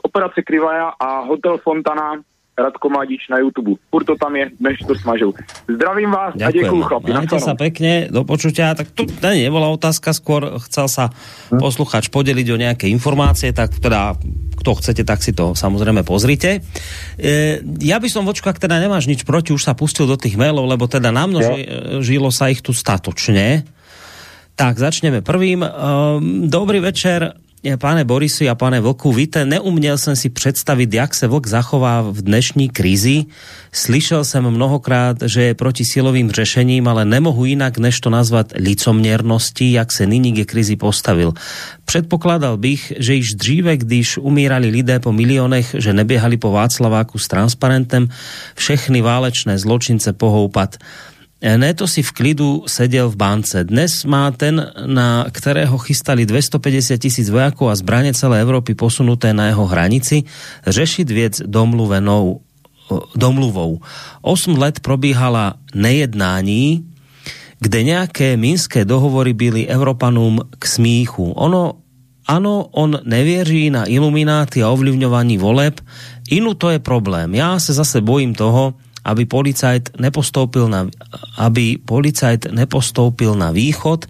[0.02, 2.18] Operace Krivaja a Hotel Fontana
[2.58, 3.78] Radko Mladič na YouTube.
[3.90, 5.30] Furt to tam je, než to smažou.
[5.70, 6.50] Zdravím vás Ďakujem.
[6.50, 7.08] a děkuju chlapi.
[7.14, 8.74] Majte sa pekne, do počutia.
[8.74, 11.62] Tak tu ne, nebola otázka, skôr chcel sa hm?
[11.62, 14.18] posluchač podeliť o nejaké informácie, tak teda
[14.58, 16.58] kto chcete, tak si to samozrejme pozrite.
[17.14, 20.34] E, ja by som, vočko, ak teda nemáš nič proti, už sa pustil do tých
[20.34, 23.62] mailov, lebo teda namnožilo sa ich tu statočne.
[24.58, 25.62] Tak, začneme prvým.
[25.62, 25.68] E,
[26.50, 27.38] dobrý večer
[27.78, 32.22] pane Borisi a pane Vlku, víte, neuměl jsem si představit, jak se Vlk zachová v
[32.22, 33.24] dnešní krizi.
[33.72, 39.72] Slyšel jsem mnohokrát, že je proti silovým řešením, ale nemohu jinak, než to nazvat licoměrností,
[39.72, 41.32] jak se nyní ke krizi postavil.
[41.84, 47.28] Předpokládal bych, že již dříve, když umírali lidé po milionech, že neběhali po Václaváku s
[47.28, 48.08] transparentem,
[48.54, 50.76] všechny válečné zločince pohoupat.
[51.38, 53.62] Neto si v klidu sedel v bance.
[53.62, 54.58] Dnes má ten,
[54.90, 60.26] na ktorého chystali 250 tisíc vojakov a zbranie celé Európy posunuté na jeho hranici,
[60.66, 62.42] řešiť viec domluvenou,
[63.14, 63.78] domluvou.
[64.26, 66.82] 8 let probíhala nejednání,
[67.62, 71.38] kde nejaké minské dohovory byli Evropanům k smíchu.
[71.38, 71.78] Ono,
[72.26, 75.78] ano, on nevěří na ilumináty a ovlivňovaní voleb,
[76.30, 77.34] inu to je problém.
[77.34, 78.74] Já se zase bojím toho,
[79.04, 80.86] aby policajt nepostoupil na,
[81.38, 84.06] aby policajt nepostoupil na východ,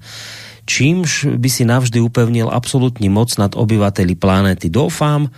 [0.69, 4.69] čímž by si navždy upevnil absolútní moc nad obyvateli planéty.
[4.69, 5.33] Doufám,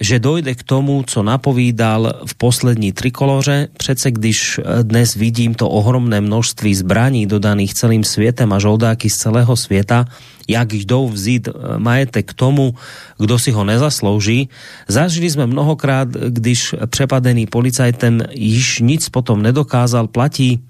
[0.00, 3.68] že dojde k tomu, co napovídal v poslední trikoloře.
[3.76, 9.56] Přece když dnes vidím to ohromné množství zbraní dodaných celým světem a žoldáky z celého
[9.56, 10.04] světa,
[10.48, 12.74] jak jdou vzít eh, majetek tomu,
[13.18, 14.48] kdo si ho nezaslouží.
[14.88, 20.62] Zažili jsme mnohokrát, když přepadený policajtem již nic potom nedokázal, platí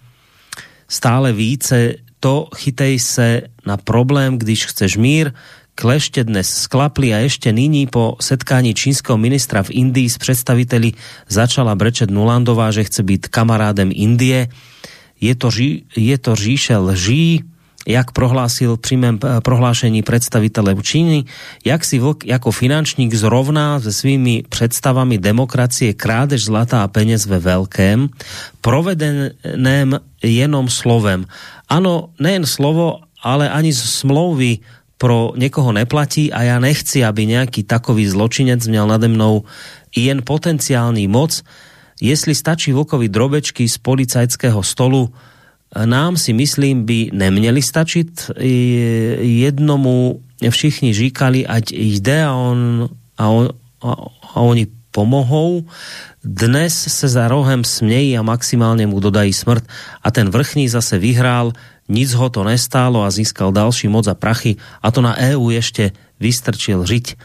[0.89, 5.33] stále více to chytej se na problém, když chceš mír,
[5.79, 10.91] klešte dnes sklapli a ešte nyní po setkání čínskeho ministra v Indii s představiteli
[11.31, 14.51] začala brečet Nulandová, že chce být kamarádem Indie.
[15.23, 17.47] Je to, ži, je to říše lží,
[17.87, 21.25] jak prohlásil přímém eh, prohlášení představitele Číny,
[21.65, 27.39] jak si Vlk jako finančník zrovná se svými představami demokracie krádež zlata a peněz ve
[27.39, 28.11] velkém,
[28.61, 31.25] provedeném jenom slovem.
[31.71, 34.59] Ano, nejen slovo, ale ani z smlouvy
[34.99, 39.43] pro někoho neplatí a já nechci, aby nějaký takový zločinec měl nade mnou
[39.97, 41.43] jen potenciální moc.
[42.01, 45.11] Jestli stačí Vlkovi drobečky z policajského stolu,
[45.85, 48.31] nám si myslím by neměli stačit.
[49.21, 50.21] Jednomu
[50.51, 52.89] všichni říkali, ať jde a, on,
[53.19, 53.49] a, on,
[53.83, 53.95] a,
[54.35, 55.65] oni pomohou.
[56.25, 59.65] Dnes se za rohem smějí a maximálně mu dodají smrt
[60.03, 61.53] a ten vrchní zase vyhrál,
[61.89, 65.93] nic ho to nestálo a získal další moc a prachy a to na EU ještě
[66.21, 67.17] vystrčil žiť.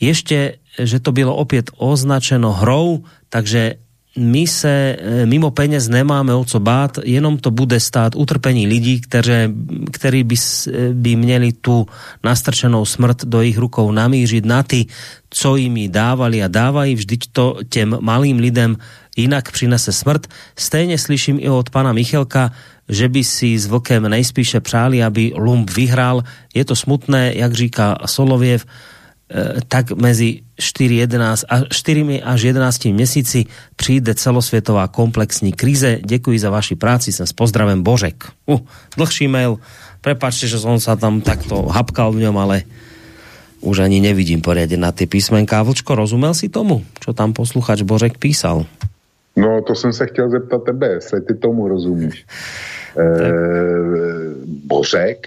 [0.00, 3.74] Ještě, že to bylo opět označeno hrou, takže
[4.18, 9.00] my se e, mimo peněz nemáme o co bát, jenom to bude stát utrpení lidí,
[9.00, 9.50] které,
[9.92, 11.86] který by, e, by měli tu
[12.24, 14.86] nastrčenou smrt do jejich rukou namířit na ty,
[15.30, 18.76] co jim ji dávali a dávají, vždyť to těm malým lidem
[19.16, 20.26] jinak přinese smrt.
[20.58, 22.52] Stejně slyším i od pana Michelka,
[22.88, 26.24] že by si s Vlkem nejspíše přáli, aby Lump vyhral.
[26.54, 32.84] Je to smutné, jak říká Soloviev, e, tak mezi 4, 11, a 4 až 11
[32.84, 33.44] měsíci
[33.76, 36.00] přijde celosvětová komplexní krize.
[36.04, 38.24] Děkuji za vaši práci, jsem s pozdravem Božek.
[38.46, 38.60] Uh,
[38.96, 39.62] dlhší mail,
[40.00, 42.66] prepačte, že som sa tam takto hapkal v ňom, ale
[43.62, 45.62] už ani nevidím poriadne na ty písmenká.
[45.62, 48.66] Vlčko, rozumel si tomu, čo tam posluchač Božek písal?
[49.38, 52.26] No, to jsem se chtěl zeptat tebe, jestli ty tomu rozumíš.
[52.98, 53.34] Eh,
[54.66, 55.26] Bořek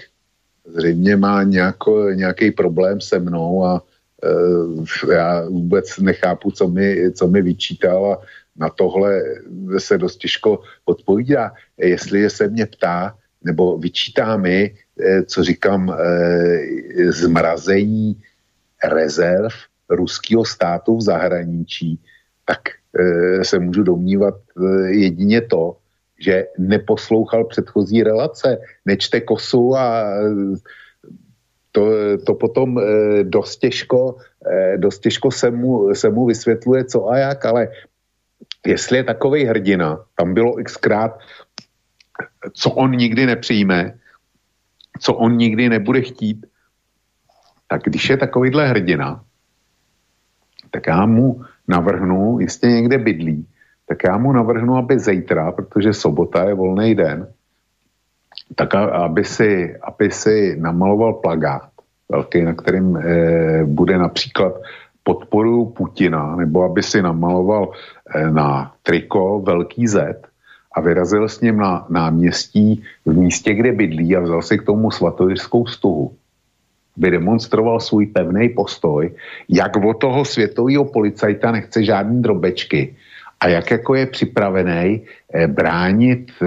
[0.74, 3.82] zřejmě má nějako, nějaký problém se mnou a
[4.24, 8.18] eh, já vůbec nechápu, co mi, co mi vyčítal a
[8.56, 9.22] na tohle
[9.78, 11.52] se dost těžko odpovídá.
[11.78, 15.96] Jestli se mě ptá, nebo vyčítá mi, eh, co říkám,
[17.08, 18.20] zmrazení
[18.84, 19.52] rezerv
[19.88, 22.00] ruského státu v zahraničí,
[22.44, 22.81] tak
[23.42, 24.34] se můžu domnívat
[24.88, 25.76] jedině to,
[26.20, 30.04] že neposlouchal předchozí relace, nečte kosu a
[31.72, 31.84] to,
[32.26, 32.80] to potom
[33.22, 34.16] dost těžko,
[34.76, 37.68] dost těžko se, mu, se mu vysvětluje co a jak, ale
[38.66, 41.18] jestli je takový hrdina, tam bylo xkrát,
[42.52, 43.98] co on nikdy nepřijme,
[45.00, 46.46] co on nikdy nebude chtít,
[47.68, 49.24] tak když je takovýhle hrdina,
[50.70, 53.46] tak já mu navrhnu, jistě někde bydlí,
[53.88, 57.26] tak já mu navrhnu, aby zítra, protože sobota je volný den,
[58.54, 61.68] tak aby si, aby si namaloval plagát
[62.08, 63.02] velký, na kterým e,
[63.64, 64.52] bude například
[65.02, 67.70] podporu Putina, nebo aby si namaloval
[68.14, 70.22] e, na triko velký Z
[70.72, 74.90] a vyrazil s ním na náměstí v místě, kde bydlí a vzal si k tomu
[74.90, 76.16] svatojirskou stuhu.
[76.96, 79.10] By demonstroval svůj pevný postoj,
[79.48, 82.96] jak od toho světového policajta nechce žádný drobečky,
[83.42, 85.02] a jak jako je připravený
[85.34, 86.46] eh, bránit eh,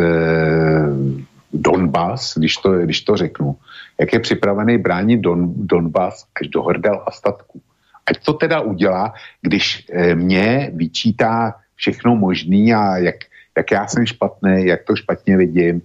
[1.54, 3.56] Donbass, když to, když to řeknu,
[4.00, 7.62] jak je připravený bránit Don, Donbass až do hrdel a statku.
[8.06, 13.16] Ať to teda udělá, když eh, mě vyčítá všechno možný a jak,
[13.58, 15.82] jak já jsem špatný, jak to špatně vidím,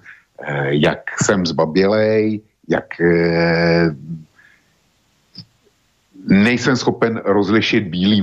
[0.68, 2.86] jak jsem zbabělej, jak
[6.30, 8.22] nejsem schopen rozlišit bílý,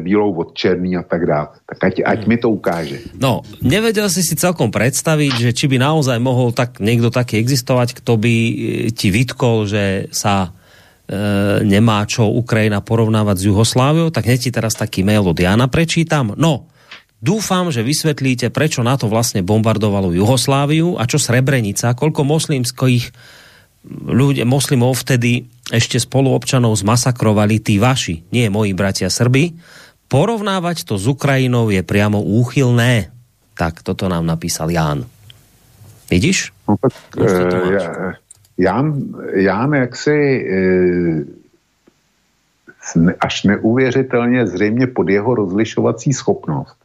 [0.00, 1.52] bílou od černý a tak dále.
[1.68, 3.04] Tak ať, ať mi to ukáže.
[3.20, 8.00] No, nevedel si si celkom predstaviť, že či by naozaj mohol tak niekto taký existovať,
[8.00, 8.54] kto by e,
[8.96, 14.72] ti vytkol, že sa e, nemá čo Ukrajina porovnávať s Jugosláviou, tak hneď ti teraz
[14.72, 16.32] taký mail od Jana prečítam.
[16.40, 16.72] No,
[17.20, 23.12] dúfam, že vysvetlíte, prečo na to vlastne bombardovalo Jugosláviu a čo Srebrenica, koľko moslimských
[24.08, 29.54] ľudia, moslimov vtedy ešte spoluobčanov zmasakrovali tí vaši, nie moji bratia Srby.
[30.10, 33.14] Porovnávať to s Ukrajinou je priamo úchylné.
[33.54, 35.06] Tak toto nám napísal Ján.
[36.10, 36.52] Vidíš?
[36.68, 38.18] No tak, e,
[38.58, 38.86] Ján,
[39.32, 40.58] Ján jaksi e,
[43.20, 46.76] až neuvěřitelně zřejmě pod jeho rozlišovací schopnost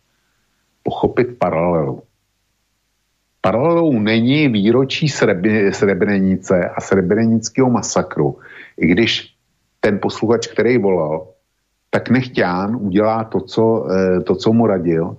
[0.84, 2.07] pochopit paralelu
[3.48, 5.08] Paralelou není výročí
[5.72, 8.38] Srebrenice a srebrenického masakru.
[8.78, 9.34] I když
[9.80, 11.28] ten posluchač, který volal,
[11.90, 15.18] tak nechťán udělá to co, eh, to, co mu radil,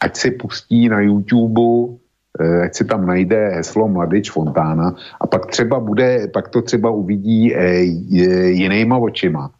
[0.00, 1.98] ať si pustí na YouTube,
[2.40, 6.90] eh, ať si tam najde heslo Mladič Fontána a pak třeba bude, pak to třeba
[6.90, 7.82] uvidí eh,
[8.54, 9.50] jinýma očima.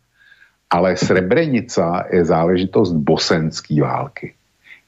[0.71, 4.38] Ale Srebrenica je záležitost bosenské války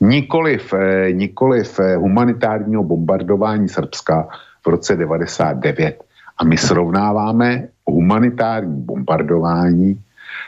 [0.01, 4.29] nikoliv, eh, nikoliv eh, humanitárního bombardování Srbska
[4.65, 6.05] v roce 99.
[6.39, 10.01] A my srovnáváme humanitární bombardování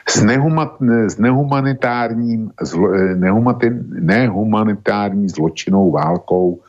[0.09, 0.77] s, nehumat,
[1.07, 3.71] s nehumanitárním, zlo, eh, nehumati,
[4.01, 6.61] nehumanitární zločinou válkou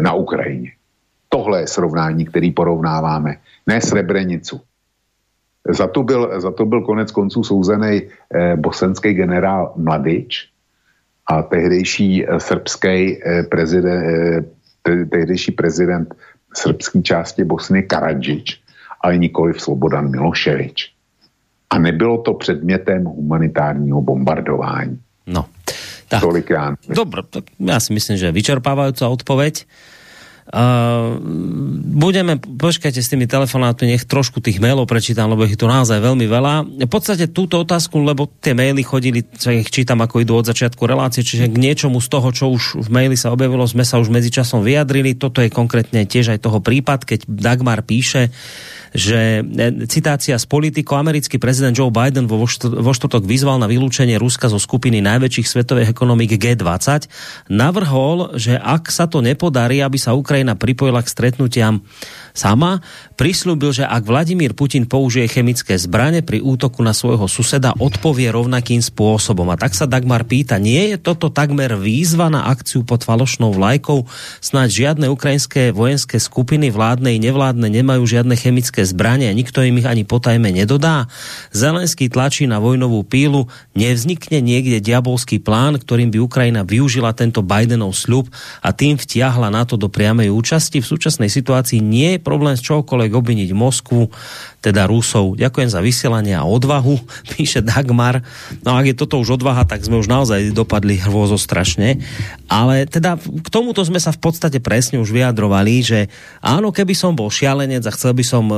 [0.00, 0.70] na Ukrajině.
[1.28, 3.36] Tohle je srovnání, který porovnáváme,
[3.66, 4.60] ne Srebrenicu.
[5.68, 8.02] Za to byl, za to byl konec konců souzený
[8.34, 10.52] e, bosenský generál Mladič,
[11.32, 14.04] a tehdejší eh, srbský eh, prezident,
[14.88, 16.14] eh, tehdejší prezident
[16.52, 18.60] srbské části Bosny Karadžič,
[19.00, 20.92] ale nikoli v Slobodan Miloševič.
[21.72, 25.00] A nebylo to předmětem humanitárního bombardování.
[25.26, 25.48] No,
[26.08, 26.20] tak.
[26.20, 26.76] Tolik já.
[26.84, 29.64] Dobre, tak ja si myslím, že vyčerpávajúca odpoveď.
[30.52, 31.16] Uh,
[31.96, 36.28] budeme, počkajte s tými telefonátmi, nech trošku tých mailov prečítam, lebo ich tu naozaj veľmi
[36.28, 36.68] veľa.
[36.84, 41.24] V podstate túto otázku, lebo tie maily chodili, ich čítam, ako idú od začiatku relácie,
[41.24, 44.60] čiže k niečomu z toho, čo už v maili sa objavilo, sme sa už medzičasom
[44.60, 45.16] vyjadrili.
[45.16, 48.28] Toto je konkrétne tiež aj toho prípad, keď Dagmar píše,
[48.92, 54.20] že e, citácia z politiko, americký prezident Joe Biden vo, vo štvrtok vyzval na vylúčenie
[54.20, 57.08] Ruska zo skupiny najväčších svetových ekonomik G20,
[57.48, 61.80] navrhol, že ak sa to nepodarí, aby sa Ukrajina pripojila k stretnutiam
[62.32, 62.80] sama,
[63.16, 68.80] prislúbil, že ak Vladimír Putin použije chemické zbrane pri útoku na svojho suseda, odpovie rovnakým
[68.80, 69.46] spôsobom.
[69.52, 74.08] A tak sa Dagmar pýta, nie je toto takmer výzva na akciu pod falošnou vlajkou?
[74.40, 79.78] Snáď žiadne ukrajinské vojenské skupiny vládne i nevládne nemajú žiadne chemické zbranie a nikto im
[79.78, 81.06] ich ani potajme nedodá?
[81.52, 83.46] Zelenský tlačí na vojnovú pílu,
[83.76, 88.32] nevznikne niekde diabolský plán, ktorým by Ukrajina využila tento Bidenov sľub
[88.64, 90.80] a tým vtiahla na to do priamej účasti.
[90.80, 94.08] V súčasnej situácii nie je problém z čokoľvek obviniť Moskvu,
[94.62, 95.34] teda Rusov.
[95.34, 97.02] Ďakujem za vysielanie a odvahu,
[97.34, 98.22] píše Dagmar.
[98.62, 101.98] No ak je toto už odvaha, tak sme už naozaj dopadli hrôzo strašne.
[102.46, 106.00] Ale teda k tomuto sme sa v podstate presne už vyjadrovali, že
[106.38, 108.56] áno, keby som bol šialenec a chcel by som, e,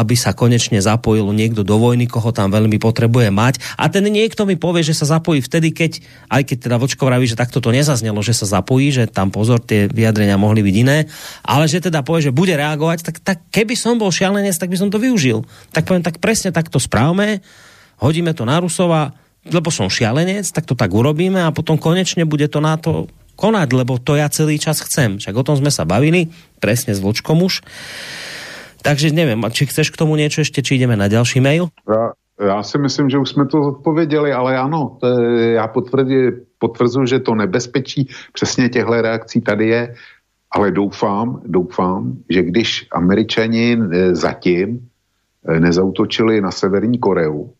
[0.00, 3.60] aby sa konečne zapojil niekto do vojny, koho tam veľmi potrebuje mať.
[3.76, 6.00] A ten niekto mi povie, že sa zapojí vtedy, keď,
[6.32, 9.60] aj keď teda Vočko vraví, že takto to nezaznelo, že sa zapojí, že tam pozor,
[9.60, 11.10] tie vyjadrenia mohli byť iné,
[11.44, 14.78] ale že teda povie, že bude reagovať, tak, tak keby som bol šialenec, tak by
[14.78, 15.42] som to využil.
[15.74, 17.42] Tak poviem, tak presne takto správme,
[17.98, 19.12] hodíme to na Rusova,
[19.42, 23.68] lebo som šialenec, tak to tak urobíme a potom konečne bude to na to konať,
[23.74, 25.18] lebo to ja celý čas chcem.
[25.18, 26.30] Však o tom sme sa bavili,
[26.62, 27.66] presne s Vočkom už.
[28.82, 31.70] Takže neviem, či chceš k tomu niečo ešte, či ideme na ďalší mail?
[31.86, 32.14] Ja,
[32.46, 35.06] já si myslím, že už jsme to odpověděli, ale ano, to
[35.58, 35.68] já
[36.58, 39.94] potvrzuji, že to nebezpečí přesně těchto reakcí tady je
[40.52, 44.80] ale doufám, doufám, že když američani eh, zatím
[45.48, 47.50] eh, nezautočili na Severní Koreu,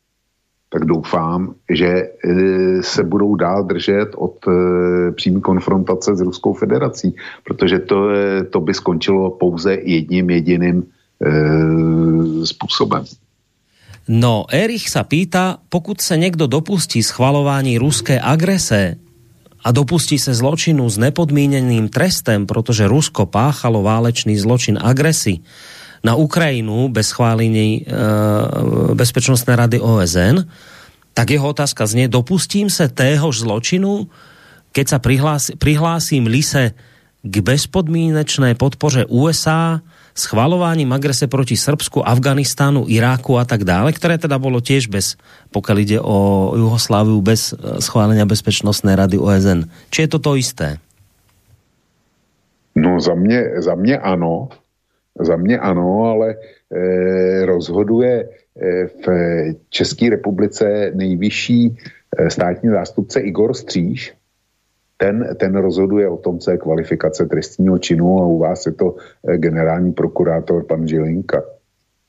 [0.72, 4.36] tak doufám, že eh, se budou dál držet od
[5.16, 8.08] přímé konfrontace s Ruskou federací, protože to,
[8.50, 10.84] to by skončilo pouze jedním jediným
[12.44, 13.04] způsobem.
[14.08, 18.98] No, Erich sa pýta, pokud se někdo dopustí schvalování ruské agrese,
[19.62, 25.38] a dopustí sa zločinu s nepodmíneným trestem, protože Rusko páchalo válečný zločin agresy
[26.02, 27.94] na Ukrajinu bez schválení e,
[28.98, 30.50] Bezpečnostnej rady OSN,
[31.14, 34.10] tak jeho otázka znie, dopustím sa téhož zločinu,
[34.74, 36.74] keď sa prihlási, prihlásim Lise
[37.22, 39.78] k bezpodmínečnej podpoře USA,
[40.12, 45.16] schvalovaním agrese proti Srbsku, Afganistánu, Iráku a tak dále, ktoré teda bolo tiež bez,
[45.52, 49.68] pokiaľ ide o Jugosláviu, bez e, schválenia Bezpečnostnej rady OSN.
[49.88, 50.80] Či je to to isté?
[52.76, 54.48] No za mě, za mě ano,
[55.20, 56.36] za mě ano, ale e,
[57.46, 58.28] rozhoduje e,
[58.86, 59.04] v
[59.68, 61.76] České republice nejvyšší
[62.18, 64.14] e, státní zástupce Igor Stříž,
[65.02, 68.94] ten, ten rozhoduje o tom, co je kvalifikace trestního činu a u vás je to
[68.94, 71.42] eh, generální prokurátor pan Žilinka.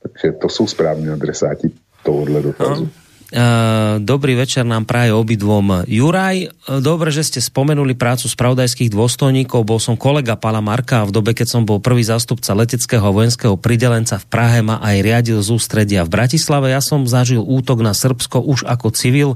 [0.02, 1.70] Takže to jsou správní adresáti
[2.04, 2.88] tohohle dotazu.
[3.34, 5.82] Eh, dobrý večer nám praje obidvom.
[5.90, 6.48] Juraj, eh,
[6.78, 9.66] dobre, že ste spomenuli prácu spravodajských dôstojníkov.
[9.66, 13.58] Bol som kolega Pala Marka a v dobe, keď som bol prvý zástupca leteckého vojenského
[13.58, 16.70] pridelenca v Prahe ma aj riadil z ústredia v Bratislave.
[16.70, 19.34] Ja som zažil útok na Srbsko už ako civil.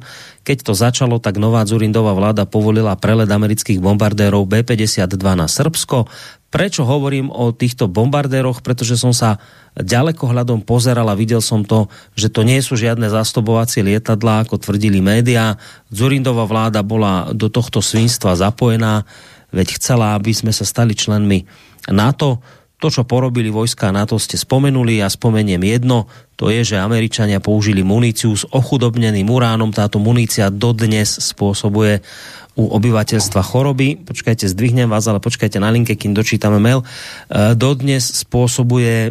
[0.48, 6.08] Keď to začalo, tak nová Zurindová vláda povolila prelet amerických bombardérov B-52 na Srbsko.
[6.48, 8.64] Prečo hovorím o týchto bombardéroch?
[8.64, 9.36] Pretože som sa
[9.76, 14.56] ďaleko hľadom pozeral a videl som to, že to nie sú žiadne zastobovacie lietadlá, ako
[14.56, 15.60] tvrdili médiá.
[15.92, 19.04] Zurindová vláda bola do tohto svinstva zapojená,
[19.52, 21.44] veď chcela, aby sme sa stali členmi
[21.92, 22.40] NATO.
[22.78, 26.06] To, čo porobili vojska NATO, ste spomenuli, ja spomeniem jedno,
[26.38, 29.74] to je, že Američania použili muníciu s ochudobneným uránom.
[29.74, 32.06] Táto munícia dodnes spôsobuje
[32.55, 36.86] u obyvateľstva choroby, počkajte, zdvihnem vás, ale počkajte na linke, kým dočítame mail, e,
[37.59, 39.10] dodnes spôsobuje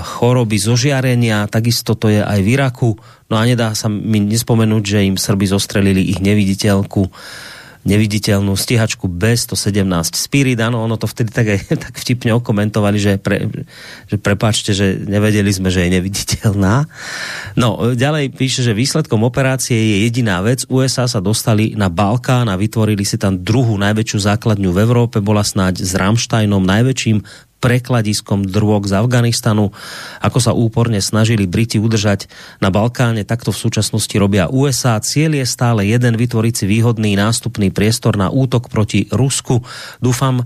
[0.00, 2.96] choroby zo žiarenia, takisto to je aj v Iraku,
[3.28, 7.12] no a nedá sa mi nespomenúť, že im Srby zostrelili ich neviditeľku
[7.82, 11.60] neviditeľnú stíhačku B117 Spirit, áno, ono to vtedy tak, aj,
[11.90, 13.50] tak vtipne okomentovali, že, pre,
[14.06, 16.86] že prepáčte, že nevedeli sme, že je neviditeľná.
[17.58, 20.62] No, ďalej píše, že výsledkom operácie je jediná vec.
[20.70, 25.42] USA sa dostali na Balkán a vytvorili si tam druhú najväčšiu základňu v Európe, bola
[25.42, 29.70] snáď s Ramštajnom najväčším prekladiskom drôk z Afganistanu.
[30.18, 32.26] Ako sa úporne snažili Briti udržať
[32.58, 34.98] na Balkáne, takto v súčasnosti robia USA.
[34.98, 39.62] Cieľ je stále jeden, vytvoriť si výhodný nástupný priestor na útok proti Rusku.
[40.02, 40.42] Dúfam,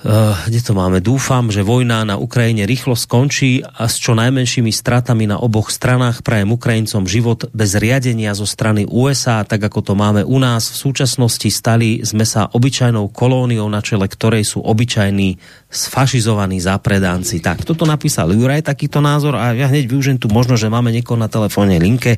[0.00, 1.04] kde to máme?
[1.04, 6.24] Dúfam, že vojna na Ukrajine rýchlo skončí a s čo najmenšími stratami na oboch stranách
[6.24, 10.72] prajem Ukrajincom život bez riadenia zo strany USA, tak ako to máme u nás.
[10.72, 15.36] V súčasnosti stali sme sa obyčajnou kolóniou, na čele ktorej sú obyčajní
[15.68, 17.44] sfašizovaní zapredánci.
[17.44, 21.20] Tak, toto napísal Juraj takýto názor a ja hneď využijem tu možno, že máme niekoho
[21.20, 22.16] na telefónnej linke,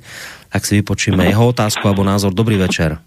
[0.54, 2.30] ak si vypočíme jeho otázku alebo názor.
[2.30, 3.02] Dobrý večer.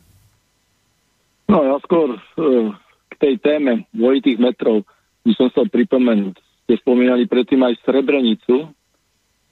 [1.48, 2.85] No ja skôr k
[3.18, 4.84] tej téme dvojitých metrov
[5.26, 6.36] by som chcel pripomenúť.
[6.66, 8.70] Ste spomínali predtým aj Srebrenicu,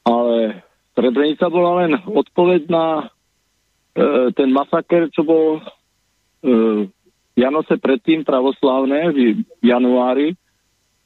[0.06, 3.06] ale Srebrenica bola len odpoveď na e,
[4.38, 5.62] ten masaker, čo bol e,
[7.34, 9.18] Janoce predtým pravoslávne v
[9.66, 10.38] januári,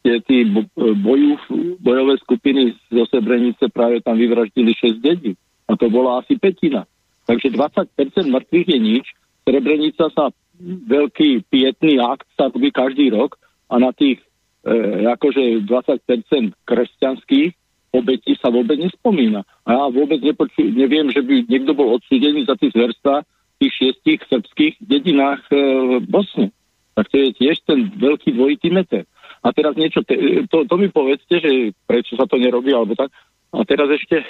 [0.04, 0.38] kde tí
[0.76, 1.40] bojú,
[1.80, 5.40] bojové skupiny zo Srebrenice práve tam vyvraždili 6 detí.
[5.68, 6.84] A to bola asi petina.
[7.28, 7.92] Takže 20%
[8.28, 9.06] mŕtvych je nič.
[9.48, 10.32] Srebrenica sa
[10.64, 13.38] veľký pietný akt sa robí každý rok
[13.70, 14.22] a na tých
[14.66, 17.52] e, akože 20% kresťanských
[17.94, 19.48] obetí sa vôbec nespomína.
[19.64, 23.74] A ja vôbec nepoču, neviem, že by niekto bol odsúdený za tých zverstva v tých
[23.74, 25.58] šiestich srbských dedinách e,
[26.06, 26.54] Bosny.
[26.98, 29.06] Tak to je tiež ten veľký dvojitý meter.
[29.46, 30.18] A teraz niečo, te,
[30.50, 33.14] to, to mi povedzte, že prečo sa to nerobí, alebo tak.
[33.54, 34.26] A teraz ešte e,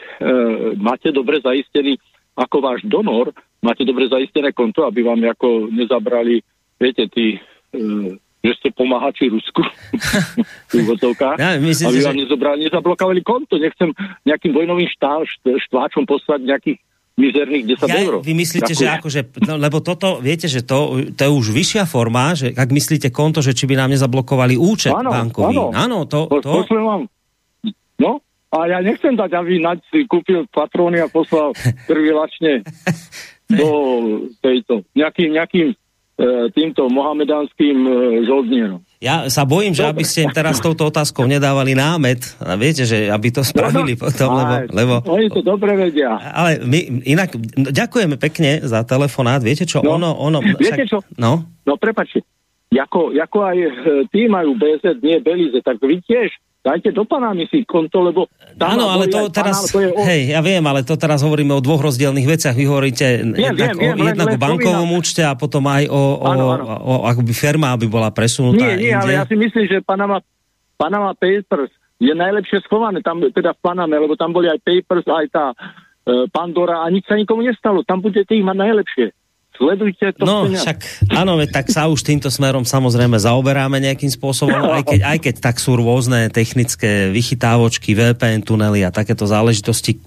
[0.77, 1.97] máte dobre zaistený,
[2.37, 6.41] ako váš donor, máte dobre zaistené konto, aby vám ako nezabrali,
[6.77, 7.37] viete, tí,
[7.73, 9.65] e, že ste pomáhači Rusku
[10.71, 10.93] v
[11.35, 12.21] ja, myslím, aby vám že...
[12.23, 13.59] nezobrali, nezablokovali konto.
[13.59, 13.91] Nechcem
[14.23, 16.79] nejakým vojnovým štá, štváčom poslať nejakých
[17.17, 18.13] mizerných 10 ja, eur.
[18.21, 18.85] Vy myslíte, Ďakujem.
[18.85, 19.19] že akože,
[19.49, 23.41] no, lebo toto, viete, že to, to je už vyššia forma, že ak myslíte konto,
[23.41, 25.57] že či by nám nezablokovali účet áno, bankový.
[25.57, 26.29] Áno, áno to...
[26.29, 26.61] to...
[26.61, 27.01] Pošlem vám.
[27.97, 28.21] No,
[28.53, 31.57] a ja nechcem dať, aby Naď si kúpil patróny a poslal
[31.89, 32.61] krvilačne
[33.47, 33.69] do
[34.43, 35.75] tejto, nejakým, nejakým e,
[36.51, 37.91] týmto mohamedánským e,
[38.27, 38.83] žoldnierom.
[38.97, 43.29] Ja sa bojím, že aby ste teraz touto otázkou nedávali námet, a viete, že aby
[43.29, 44.93] to spravili no, potom, lebo, lebo...
[45.05, 46.17] Oni to dobre vedia.
[46.17, 50.41] Ale my inak, ďakujeme pekne za telefonát, viete čo, no, ono, ono...
[50.41, 50.99] Viete však, čo?
[51.15, 52.25] No, no prepačte,
[52.73, 53.69] ako, ako aj e,
[54.11, 56.33] tí majú BZ, nie Belize, tak vy tiež
[56.67, 58.27] dajte do Panamy si konto, lebo...
[58.59, 59.99] Áno, ale to teraz, Panama, to je o...
[60.03, 62.55] hej, ja viem, ale to teraz hovoríme o dvoch rozdielných veciach.
[62.59, 65.63] Vy hovoríte viem, jednak, viem, o, viem, jednak len, o bankovom len účte a potom
[65.71, 66.65] aj o, o, áno, áno.
[66.67, 68.99] o, o akoby firma, aby bola presunutá Nie, nie, inde.
[68.99, 70.19] ale ja si myslím, že Panama,
[70.75, 75.27] Panama Papers je najlepšie schované, tam teda v Paname, lebo tam boli aj Papers, aj
[75.33, 77.81] tá e, Pandora a nič sa nikomu nestalo.
[77.81, 79.07] Tam budete ich mať najlepšie.
[79.57, 80.21] Sledujte to.
[80.21, 85.17] No, však áno, tak sa už týmto smerom samozrejme zaoberáme nejakým spôsobom, aj keď, aj
[85.25, 89.97] keď tak sú rôzne technické vychytávočky, VPN tunely a takéto záležitosti,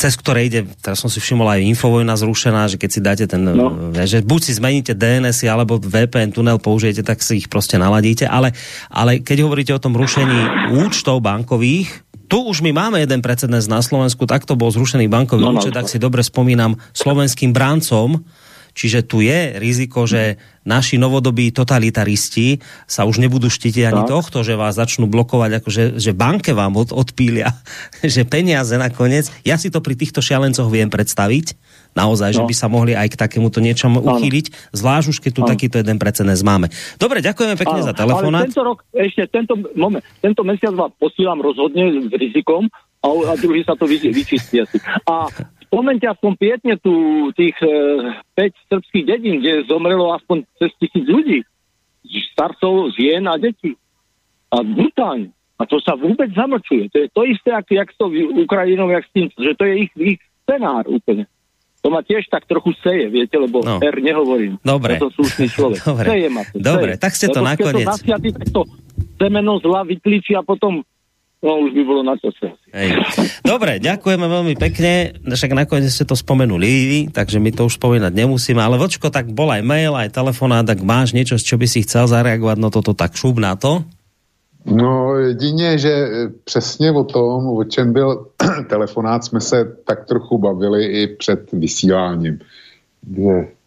[0.00, 3.44] cez ktoré ide, teraz som si všimol aj Infovojna zrušená, že keď si dáte ten,
[3.44, 3.92] no.
[3.92, 8.56] že buď si zmeníte DNS alebo VPN tunel použijete, tak si ich proste naladíte, ale,
[8.88, 13.84] ale keď hovoríte o tom rušení účtov bankových, tu už my máme jeden precedens na
[13.84, 15.84] Slovensku, takto bol zrušený bankový no, no, účet, no.
[15.84, 18.24] tak si dobre spomínam, slovenským brancom,
[18.72, 24.10] Čiže tu je riziko, že naši novodobí totalitaristi sa už nebudú štitiť ani tak.
[24.10, 27.52] tohto, že vás začnú blokovať, akože, že banke vám od, odpília,
[28.02, 29.28] že peniaze nakoniec.
[29.44, 31.58] Ja si to pri týchto šialencoch viem predstaviť,
[31.92, 32.36] naozaj, no.
[32.40, 35.50] že by sa mohli aj k takémuto niečomu uchýliť, zvlášť už keď tu ano.
[35.52, 36.72] takýto jeden precedens máme.
[36.96, 37.88] Dobre, ďakujeme pekne ano.
[37.88, 38.46] za telefonát.
[38.46, 42.72] Ale tento rok, ešte tento, moment, tento mesiac vám posílam rozhodne s rizikom
[43.02, 44.78] a, a druhý sa to vy, vyčistí asi.
[45.04, 45.28] A
[45.72, 46.92] spomente aspoň pietne tu
[47.32, 47.72] tých e,
[48.36, 51.40] 5 srbských dedín, kde zomrelo aspoň cez tisíc ľudí.
[52.36, 53.72] Starcov, žien a detí.
[54.52, 55.32] A brutálne.
[55.56, 56.92] A to sa vôbec zamlčuje.
[56.92, 58.04] To je to isté, ako jak to
[58.36, 61.24] Ukrajinou, jak s tým, že to je ich, ich scenár úplne.
[61.82, 63.80] To ma tiež tak trochu seje, viete, lebo no.
[63.80, 64.60] R nehovorím.
[64.60, 65.00] Dobre.
[65.00, 65.80] Som slušný človek.
[65.88, 66.06] Dobre.
[66.12, 66.54] Seje ma to.
[66.60, 67.00] Dobre, seje.
[67.00, 67.86] tak ste to lebo nakoniec.
[67.88, 68.62] Keď to tak to
[69.16, 70.84] semeno zla vyklíči a potom
[71.42, 72.54] No už by bolo na čase.
[72.70, 73.02] Hej.
[73.42, 75.18] Dobre, ďakujeme veľmi pekne.
[75.26, 78.62] Však nakoniec ste to spomenuli, takže my to už spomínať nemusíme.
[78.62, 82.06] Ale vočko, tak bol aj mail, aj telefonát, tak máš niečo, čo by si chcel
[82.06, 83.82] zareagovať, no toto tak šup na to?
[84.66, 86.08] No jedině, že
[86.44, 88.26] přesně o tom, o čem byl
[88.68, 92.38] telefonát, jsme se tak trochu bavili i před vysíláním.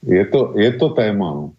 [0.07, 1.31] Je to, je to téma.
[1.31, 1.51] No.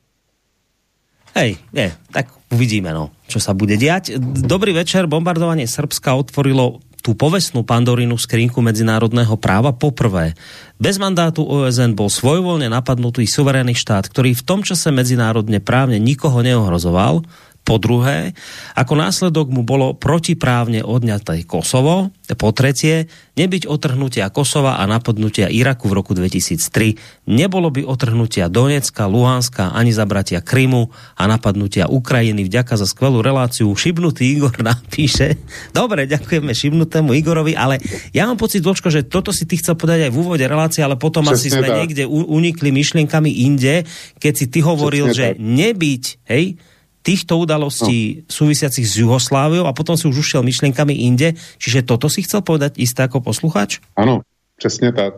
[1.34, 4.18] Hej, je, tak uvidíme, no, čo sa bude diať.
[4.22, 10.34] Dobrý večer, bombardovanie Srbska otvorilo tú povestnú pandorinu skrinku medzinárodného práva poprvé.
[10.74, 16.42] Bez mandátu OSN bol svojvoľne napadnutý suverénny štát, ktorý v tom čase medzinárodne právne nikoho
[16.42, 17.22] neohrozoval,
[17.66, 18.30] po druhé,
[18.78, 22.14] ako následok mu bolo protiprávne odňaté Kosovo.
[22.38, 27.26] Po tretie, nebyť otrhnutia Kosova a napadnutia Iraku v roku 2003.
[27.26, 32.46] Nebolo by otrhnutia Donecka, Luhanska ani zabratia Krymu a napadnutia Ukrajiny.
[32.46, 33.74] Vďaka za skvelú reláciu.
[33.74, 35.34] Šibnutý Igor napíše.
[35.74, 37.82] Dobre, ďakujeme šibnutému Igorovi, ale
[38.14, 40.94] ja mám pocit, Vlčko, že toto si ty chcel povedať aj v úvode relácie, ale
[40.94, 41.76] potom Přesne asi sme tak.
[41.82, 43.82] niekde unikli myšlienkami inde,
[44.22, 45.42] keď si ty hovoril, Přesne že tak.
[45.42, 46.44] nebyť, hej,
[47.06, 48.26] týchto udalostí no.
[48.26, 51.38] súvisiacich s Jugosláviou a potom si už ušiel myšlienkami inde.
[51.62, 53.78] Čiže toto si chcel povedať isté ako posluchač?
[53.94, 54.26] Áno,
[54.58, 55.14] přesně tak.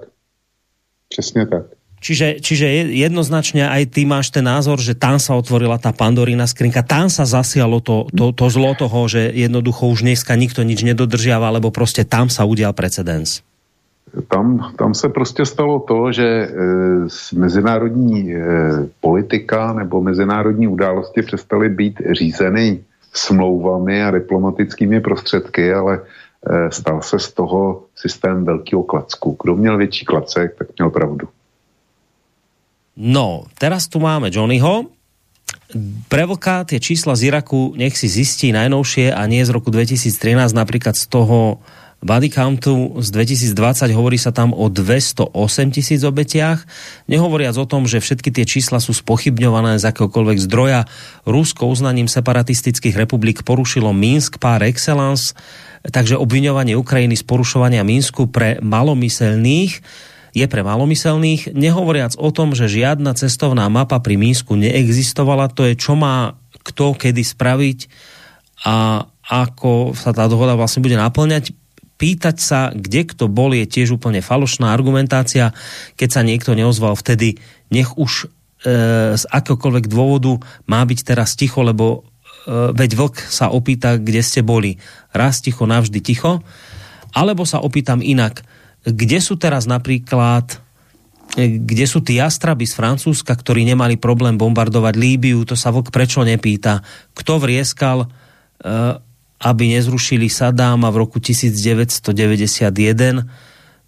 [1.09, 1.78] Přesně tak.
[1.98, 6.86] Čiže, čiže jednoznačne aj ty máš ten názor, že tam sa otvorila tá pandorína skrinka,
[6.86, 11.51] tam sa zasialo to, to, to zlo toho, že jednoducho už dneska nikto nič nedodržiava,
[11.51, 13.43] lebo prostě tam sa udial precedens.
[14.28, 16.48] Tam, tam se prostě stalo to, že e,
[17.35, 18.40] mezinárodní e,
[19.01, 22.80] politika nebo mezinárodní události přestaly být řízeny
[23.12, 29.36] smlouvami a diplomatickými prostředky, ale e, stal se z toho systém velkého klacku.
[29.43, 31.28] Kdo měl větší klacek, tak měl pravdu.
[32.97, 34.90] No, teraz tu máme Johnnyho.
[36.09, 40.51] Pre vlka tie čísla z Iraku nech si zistí najnovšie a nie z roku 2013,
[40.56, 41.60] napríklad z toho
[41.98, 45.34] body countu z 2020 hovorí sa tam o 208
[45.74, 46.62] tisíc obetiach,
[47.10, 50.86] nehovoriac o tom, že všetky tie čísla sú spochybňované z akéhokoľvek zdroja.
[51.26, 55.34] Rusko uznaním separatistických republik porušilo Minsk par excellence,
[55.82, 59.82] takže obviňovanie Ukrajiny z porušovania Minsku pre malomyselných
[60.38, 65.74] je pre malomyselných, nehovoriac o tom, že žiadna cestovná mapa pri Mínsku neexistovala, to je
[65.74, 67.78] čo má kto kedy spraviť
[68.68, 71.52] a ako sa tá dohoda vlastne bude naplňať.
[71.98, 75.50] Pýtať sa, kde kto bol, je tiež úplne falošná argumentácia.
[75.98, 77.42] Keď sa niekto neozval vtedy,
[77.74, 78.30] nech už
[78.62, 80.38] e, z akéhokoľvek dôvodu
[80.70, 82.06] má byť teraz ticho, lebo
[82.46, 84.78] e, veď vlk sa opýta, kde ste boli.
[85.10, 86.40] Raz ticho, navždy ticho.
[87.12, 88.46] Alebo sa opýtam inak
[88.86, 90.62] kde sú teraz napríklad
[91.34, 95.90] e, kde sú tí jastraby z Francúzska, ktorí nemali problém bombardovať Líbiu, to sa vlk
[95.90, 96.80] prečo nepýta.
[97.12, 98.08] Kto vrieskal, e,
[99.39, 102.74] aby nezrušili Sadáma v roku 1991,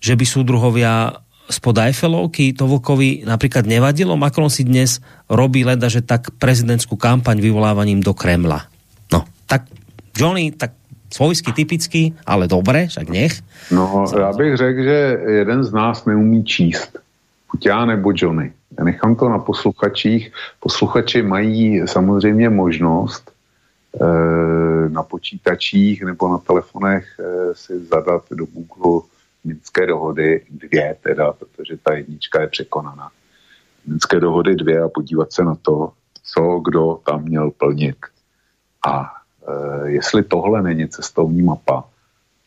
[0.01, 1.21] že by súdruhovia
[1.51, 4.15] spod Eiffelovky to vlkovi napríklad nevadilo.
[4.15, 8.71] Macron si dnes robí leda, že tak prezidentskú kampaň vyvolávaním do Kremla.
[9.11, 9.67] No, tak
[10.15, 10.79] Johnny, tak
[11.11, 13.43] svojsky typický, ale dobré, však nech.
[13.71, 16.99] No, já bych řekl, že jeden z nás neumí číst.
[17.53, 18.53] Buď já nebo Johnny.
[18.79, 20.33] Já nechám to na posluchačích.
[20.61, 23.31] Posluchači mají samozřejmě možnost
[24.89, 29.01] na počítačích nebo na telefonech e, si zadat do Google
[29.45, 33.11] Minské dohody dvě teda, protože ta jednička je překonaná.
[33.87, 35.93] Minské dohody dvě a podívat se na to,
[36.23, 37.97] co kdo tam měl plnit.
[38.87, 41.85] A Eh, jestli tohle není cestovní mapa,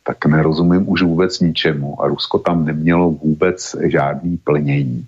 [0.04, 5.08] tak nerozumím už vůbec ničemu a Rusko tam nemělo vůbec žádný plnění.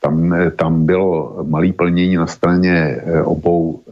[0.00, 3.82] Tam, eh, tam bylo malý plnění na straně eh, obou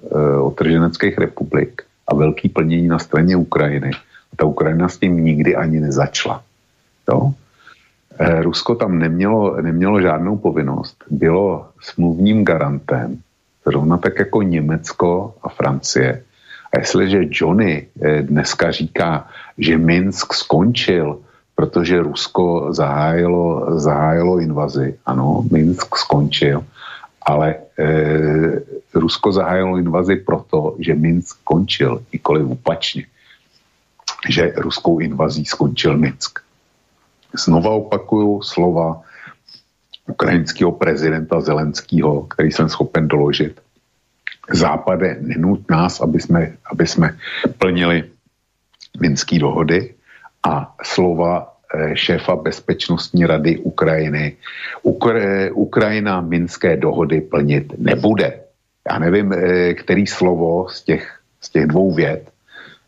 [0.42, 3.90] otrženeckých republik a velký plnění na straně Ukrajiny.
[4.32, 6.42] A ta Ukrajina s tím nikdy ani nezačala.
[7.08, 7.32] Jo?
[8.40, 11.04] Rusko tam nemělo, nemělo žádnou povinnost.
[11.10, 13.20] Bylo smluvním garantem,
[13.66, 16.22] zrovna tak jako Německo a Francie,
[16.72, 17.86] a jestliže Johnny
[18.20, 19.28] dneska říká,
[19.58, 21.20] že Minsk skončil,
[21.58, 26.62] protože Rusko zahájilo, zahájilo invazi, ano, Minsk skončil,
[27.18, 27.86] ale e,
[28.94, 33.10] Rusko zahájilo invazi proto, že Minsk skončil, nikoli opačně,
[34.30, 36.38] že ruskou invazí skončil Minsk.
[37.34, 39.02] Znova opakuju slova
[40.06, 43.60] ukrajinského prezidenta Zelenského, který jsem schopen doložit.
[44.50, 47.18] Západe nenut nás, aby jsme, aby jsme
[47.58, 48.04] plnili
[49.00, 49.97] Minské dohody
[50.44, 54.36] a slova eh, šéfa Bezpečnostní rady Ukrajiny.
[54.82, 58.40] Ukra- Ukrajina Minské dohody plnit nebude.
[58.90, 62.30] Já nevím, eh, který slovo z těch, z těch dvou vět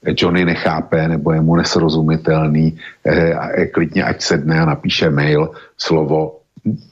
[0.03, 6.41] Johnny nechápe nebo je mu nesrozumitelný, eh, klidně ať sedne a napíše mail, slovo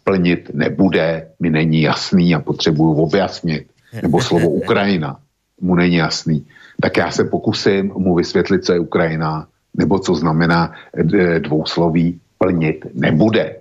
[0.05, 3.67] plnit nebude, mi není jasný a potřebuju objasnit
[4.03, 5.17] nebo slovo Ukrajina
[5.61, 6.47] mu není jasný,
[6.81, 9.47] tak já se pokusím mu vysvětlit, co je Ukrajina,
[9.79, 13.57] nebo co znamená eh, dvousloví plnit nebude.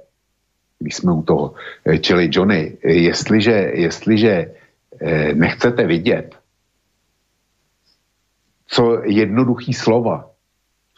[0.79, 1.53] Když jsme u toho.
[1.85, 4.51] Eh, čili Johnny, eh, jestliže, jestliže
[5.33, 6.35] nechcete vidět,
[8.67, 10.29] co jednoduchý slova,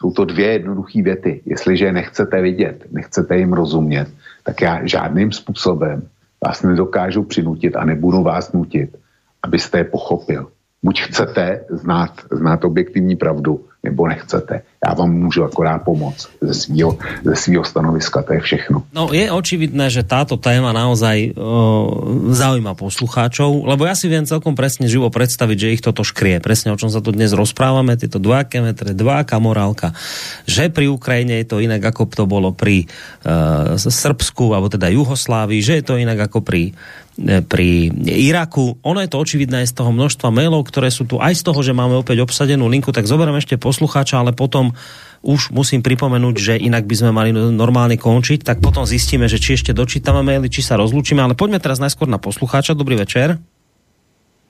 [0.00, 4.08] jsou to dvě jednoduché věty, jestliže nechcete vidět, nechcete jim rozumět,
[4.42, 6.08] tak já žádným způsobem
[6.44, 8.96] vás nedokážu přinutit a nebudu vás nutit,
[9.42, 10.48] abyste je pochopil.
[10.82, 14.62] Buď chcete znát, znát objektivní pravdu, nebo nechcete.
[14.86, 18.82] Já vám můžu akorát pomoct ze svého, ze svého stanoviska, to je všechno.
[18.92, 24.56] No je očividné, že táto téma naozaj o, zaujíma poslucháčov, lebo ja si viem celkom
[24.56, 26.40] presne živo predstaviť, že ich toto škrie.
[26.40, 29.96] Presne o čom sa tu dnes rozprávame, tieto dva kilometre, dva morálka.
[30.44, 32.88] Že pri Ukrajine je to inak, ako to bolo pri
[33.24, 36.72] uh, Srbsku, alebo teda Juhoslávii, že je to inak ako pri
[37.20, 38.80] pri Iraku.
[38.80, 41.76] Ono je to očividné z toho množstva mailov, ktoré sú tu, aj z toho, že
[41.76, 44.72] máme opäť obsadenú linku, tak zoberiem ešte poslucháča, ale potom
[45.20, 49.60] už musím pripomenúť, že inak by sme mali normálne končiť, tak potom zistíme, že či
[49.60, 52.72] ešte dočítame maily, či sa rozlúčime, ale poďme teraz najskôr na poslucháča.
[52.72, 53.36] Dobrý večer.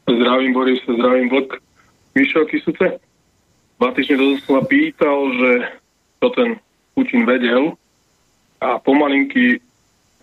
[0.07, 1.59] Zdravím Boris, zdravím Vlk.
[2.15, 2.99] Mišel Kisuce.
[3.79, 5.51] Dva týždne sa pýtal, že
[6.21, 6.59] to ten
[6.95, 7.79] Putin vedel
[8.61, 9.63] a pomalinky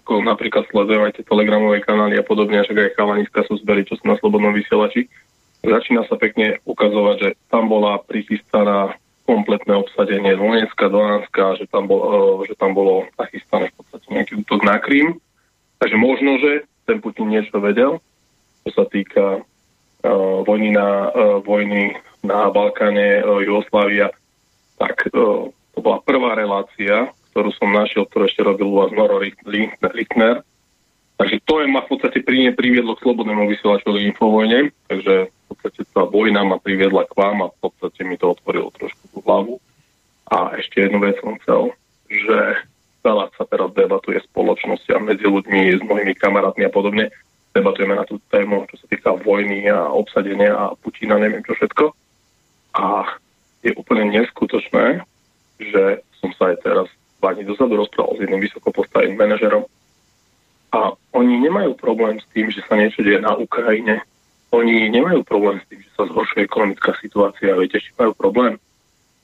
[0.07, 4.15] ako napríklad tie telegramové kanály a podobne, že aj chalaniska sú zberi, čo sú na
[4.15, 5.11] slobodnom vysielači.
[5.67, 8.95] Začína sa pekne ukazovať, že tam bola prichystaná
[9.27, 14.63] kompletné obsadenie Donetska, Donánska, že tam, bol, že tam bolo nachystané v podstate nejaký útok
[14.63, 15.19] na Krím.
[15.83, 17.99] Takže možno, že ten Putin niečo vedel,
[18.63, 24.15] čo sa týka uh, vojny, na, uh, vojny na Balkáne, uh, Jugoslávia,
[24.79, 29.21] tak uh, to bola prvá relácia, ktorú som našiel, ktorú ešte robil u vás Noro
[29.21, 30.41] Lichtner.
[31.21, 35.85] Takže to je ma v podstate pri priviedlo k slobodnému vysielačovi Infovojne, takže v podstate
[35.93, 39.61] tá vojna ma priviedla k vám a v podstate mi to otvorilo trošku tú hlavu.
[40.33, 41.77] A ešte jednu vec som chcel,
[42.09, 42.65] že
[43.05, 47.13] veľa sa teraz debatuje spoločnosti a medzi ľuďmi, s mojimi kamarátmi a podobne.
[47.53, 51.93] Debatujeme na tú tému, čo sa týka vojny a obsadenia a Putina, neviem čo všetko.
[52.81, 53.13] A
[53.61, 55.05] je úplne neskutočné,
[55.61, 56.89] že som sa aj teraz
[57.19, 59.65] dva dní dozadu rozprával s jedným vysoko postaveným manažerom
[60.71, 64.03] a oni nemajú problém s tým, že sa niečo deje na Ukrajine.
[64.51, 67.55] Oni nemajú problém s tým, že sa zhoršuje ekonomická situácia.
[67.55, 68.59] Viete, či majú problém?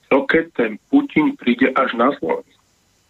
[0.08, 2.52] Čo keď ten Putin príde až na Slovensku?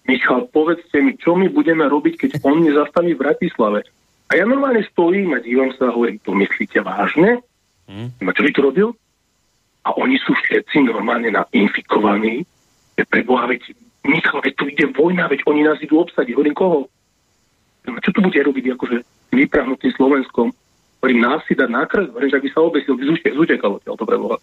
[0.03, 3.87] Michal, povedzte mi, čo my budeme robiť, keď on nezastaví v Bratislave?
[4.27, 7.39] A ja normálne stojím a dívam sa a hovorím, to myslíte vážne?
[7.87, 8.11] Hmm.
[8.19, 8.89] Čo by to robil?
[9.87, 12.43] A oni sú všetci normálne nainfikovaní.
[12.97, 13.71] Preboha, veď
[14.03, 16.35] Michal, veď tu ide vojna, veď oni nás idú obsadiť.
[16.35, 16.91] Hovorím, koho?
[17.83, 18.97] Čo tu bude robiť, akože
[19.31, 20.51] vyprahnutým Slovenskom?
[20.99, 23.03] Hovorím, nás si dať na krk, hovorím, že ak by sa obesil, by
[23.35, 24.37] zutekal odtiaľ, to preboha.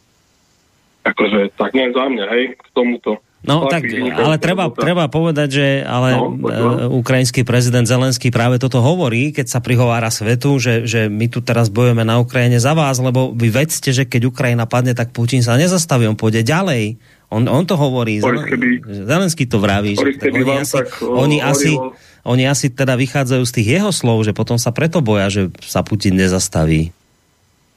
[1.04, 3.20] Akože, tak nie za mňa, hej, k tomuto.
[3.40, 8.84] No tak, ale treba, treba povedať, že ale no, uh, ukrajinský prezident Zelenský práve toto
[8.84, 13.00] hovorí, keď sa prihovára svetu, že, že my tu teraz bojujeme na Ukrajine za vás,
[13.00, 17.00] lebo vy vedzte, že keď Ukrajina padne, tak Putin sa nezastaví, on pôjde ďalej.
[17.30, 21.78] On, on to hovorí, Zelen, keby, Zelenský to vraví, že oni, asi, tak, oni, asi,
[22.26, 25.86] oni asi teda vychádzajú z tých jeho slov, že potom sa preto boja, že sa
[25.86, 26.90] Putin nezastaví.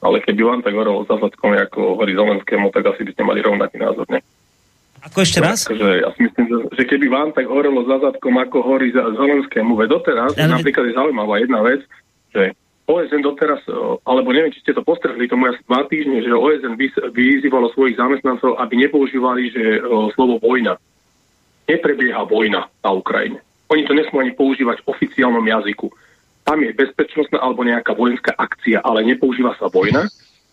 [0.02, 3.40] Ale keby vám tak hovoril za zadkom, ako hovorí Zelenskému, tak asi by ste mali
[3.40, 4.20] rovnaký názor, ne?
[5.06, 5.68] Ako ešte raz?
[5.68, 9.78] Takže ja si myslím, že, že keby vám tak horelo za zadkom, ako hovorí Zelenskému,
[9.78, 11.86] veď doteraz, ja, napríklad je zaujímavá jedna vec,
[12.34, 13.64] že OSN doteraz,
[14.04, 16.76] alebo neviem, či ste to postrhli, tomu asi dva týždne, že OSN
[17.16, 19.80] vyzývalo svojich zamestnancov, aby nepoužívali že,
[20.12, 20.76] slovo vojna.
[21.64, 23.40] Neprebieha vojna na Ukrajine.
[23.72, 25.88] Oni to nesmú ani používať v oficiálnom jazyku.
[26.44, 30.04] Tam je bezpečnostná alebo nejaká vojenská akcia, ale nepoužíva sa vojna.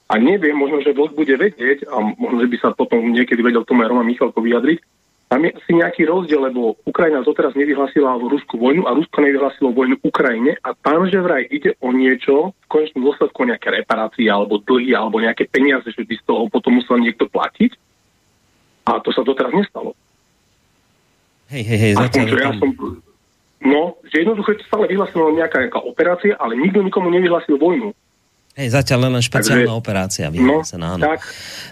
[0.08, 3.68] A neviem, možno, že Vlk bude vedieť, a možno, že by sa potom niekedy vedel
[3.68, 4.80] tomu aj Roman Michalko vyjadriť,
[5.32, 9.96] tam je asi nejaký rozdiel, lebo Ukrajina doteraz nevyhlasila ruskú vojnu a Rusko nevyhlasilo vojnu
[10.04, 14.92] Ukrajine a tam, že vraj ide o niečo, v konečnom dôsledku nejaké reparácie alebo dlhy
[14.92, 17.72] alebo nejaké peniaze, že by z toho potom musel niekto platiť.
[18.92, 19.96] A to sa doteraz nestalo.
[21.48, 22.76] Hej, hej, hej, zatiaľ ja som,
[23.62, 27.96] No, že jednoducho je to stále vyhlasila nejaká, nejaká operácia, ale nikto nikomu nevyhlasil vojnu.
[28.52, 30.26] Hej, zatiaľ len špeciálna Takže, operácia.
[30.28, 31.04] No, áno.
[31.08, 31.24] Tak,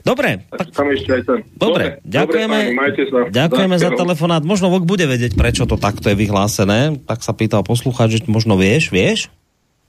[0.07, 0.47] Dobre.
[0.47, 1.39] Tak, tam ešte aj ten.
[1.59, 3.19] Dobre, Dobre ďakujeme, Dobre, sa.
[3.27, 4.41] ďakujeme za telefonát.
[4.47, 7.03] Možno Vok bude vedieť, prečo to takto je vyhlásené.
[7.03, 9.27] Tak sa pýtal poslucháč, že možno vieš, vieš?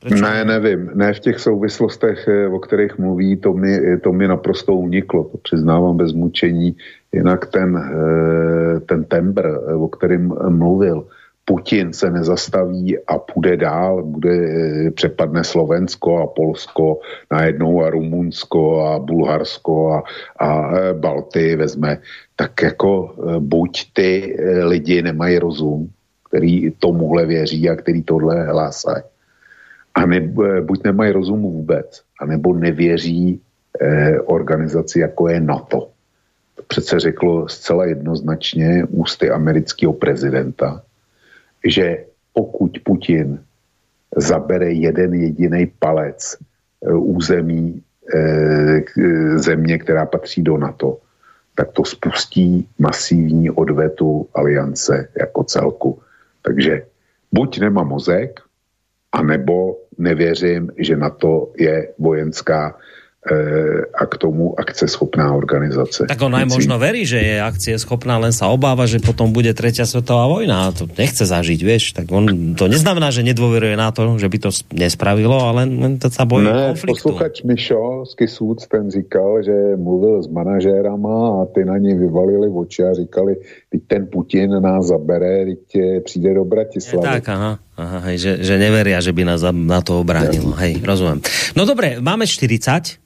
[0.00, 0.18] Prečo?
[0.18, 0.90] Ne, nevím.
[0.96, 5.24] Ne v těch souvislostech, eh, o kterých mluví, to mi, to mi naprosto uniklo.
[5.24, 6.74] To přiznávám bez mučení.
[7.12, 11.06] Jinak ten, eh, ten tembr, eh, o kterém mluvil,
[11.44, 17.00] Putin se nezastaví a půjde dál, bude, eh, přepadne Slovensko a Polsko
[17.30, 20.02] najednou a Rumunsko a Bulharsko a,
[20.38, 21.98] a eh, Balty vezme,
[22.36, 25.90] tak jako eh, buď ty lidi nemají rozum,
[26.28, 29.02] který tomuhle věří a který tohle hlásají,
[29.94, 30.20] a ne,
[30.60, 33.40] buď nemají rozum vůbec, anebo nevěří
[33.80, 35.88] eh, organizaci, jako je NATO.
[36.54, 40.82] To přece řeklo zcela jednoznačně ústy amerického prezidenta,
[41.64, 43.40] že pokud Putin
[44.16, 47.82] zabere jeden jediný palec e, území
[48.14, 50.98] e, země, která patří do NATO,
[51.54, 56.02] tak to spustí masivní odvetu aliance jako celku.
[56.42, 56.86] Takže
[57.32, 58.40] buď nemá mozek,
[59.12, 62.99] anebo nevěřím, že NATO je vojenská Eh,
[63.92, 66.08] a k tomu akceschopná organizace.
[66.08, 69.52] Tak on aj možno verí, že je akcie schopná, len sa obáva, že potom bude
[69.52, 71.92] tretia svetová vojna a to nechce zažiť, vieš.
[71.92, 76.08] Tak on, to neznamená, že nedôveruje na to, že by to nespravilo, ale len to
[76.08, 77.12] sa bojí ne, konfliktu.
[77.12, 82.48] posluchač Mišo z Kisúc, ten říkal, že mluvil s manažérama a ty na něj vyvalili
[82.48, 83.36] oči a říkali,
[83.68, 87.04] teď ten Putin nás zabere, teď přijde do Bratislavy.
[87.04, 87.52] tak, aha.
[87.80, 90.52] Aha, hej, že, že neveria, že by nás na to obránilo.
[90.52, 91.24] Hej, rozumiem.
[91.56, 93.00] No dobre, máme 40,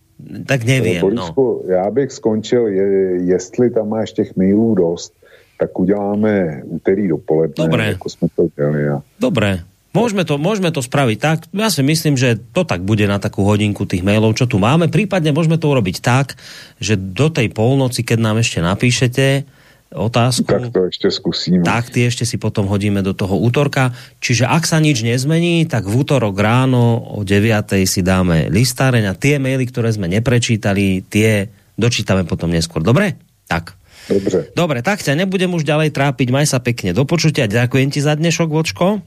[0.47, 1.01] tak nevím.
[1.01, 1.75] Borisku, no.
[1.75, 2.85] já bych skončil, je,
[3.25, 5.13] jestli tam máš těch mailů dost,
[5.59, 7.87] tak uděláme úterý dopoledne, Dobre.
[7.87, 8.83] jako jsme to dělali.
[8.83, 9.03] Ja.
[9.21, 9.63] Dobre,
[9.95, 11.39] Môžeme to, môžeme to spraviť tak.
[11.55, 14.91] Ja si myslím, že to tak bude na takú hodinku tých mailov, čo tu máme.
[14.91, 16.35] Prípadne môžeme to urobiť tak,
[16.83, 19.47] že do tej polnoci, keď nám ešte napíšete,
[19.93, 20.49] otázku.
[20.49, 21.63] Tak to ešte skúsime.
[21.67, 23.93] Tak tie ešte si potom hodíme do toho útorka.
[24.19, 27.85] Čiže ak sa nič nezmení, tak v útorok ráno o 9.
[27.85, 32.83] si dáme listáreň a tie maily, ktoré sme neprečítali, tie dočítame potom neskôr.
[32.83, 33.19] Dobre?
[33.47, 33.77] Tak.
[34.05, 34.53] Dobre.
[34.53, 36.29] Dobre, tak ťa nebudem už ďalej trápiť.
[36.29, 37.49] Maj sa pekne do počutia.
[37.49, 39.01] Ďakujem ti za dnešok, Vočko.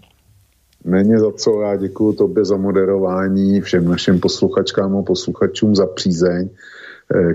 [0.86, 6.50] Není za co, já děkuji tobě za moderování, všem našim posluchačkám a posluchačům za přízeň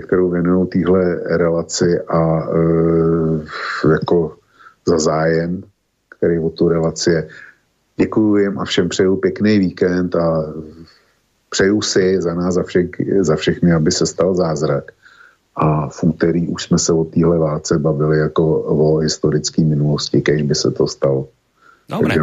[0.03, 4.35] kterou věnují téhle relaci a e, jako
[4.85, 5.63] za zájem,
[6.09, 7.27] který o tu relaci je.
[7.97, 10.53] Děkuji jim a všem přeju pěkný víkend a
[11.49, 12.89] přeju si za nás, za, všech,
[13.19, 14.91] za všechny, aby se stal zázrak.
[15.55, 20.43] A v úterý už jsme se o téhle válce bavili jako o historické minulosti, keď
[20.43, 21.27] by se to stalo.
[21.83, 22.15] Dobre,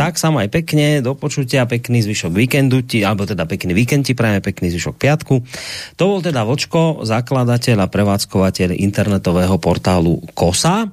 [0.00, 4.16] tak sa aj pekne, do počutia, pekný zvyšok víkendu ti, alebo teda pekný víkend ti
[4.16, 5.34] prajeme, pekný zvyšok piatku.
[6.00, 10.88] To bol teda Vočko, zakladateľ a prevádzkovateľ internetového portálu KOSA.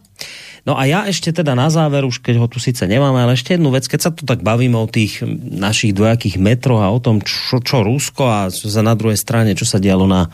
[0.63, 3.55] No a ja ešte teda na záver, už keď ho tu síce nemáme, ale ešte
[3.55, 7.19] jednu vec, keď sa tu tak bavíme o tých našich dvojakých metroch a o tom,
[7.23, 10.31] čo, čo Rusko a sa na druhej strane, čo sa dialo na,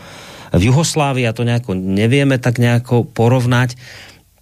[0.54, 3.78] v Juhoslávii a to nejako nevieme tak nejako porovnať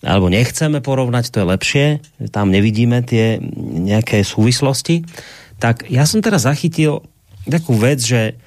[0.08, 1.86] alebo nechceme porovnať, to je lepšie,
[2.32, 5.04] tam nevidíme tie nejaké súvislosti,
[5.60, 7.04] tak ja som teraz zachytil
[7.44, 8.40] takú vec, že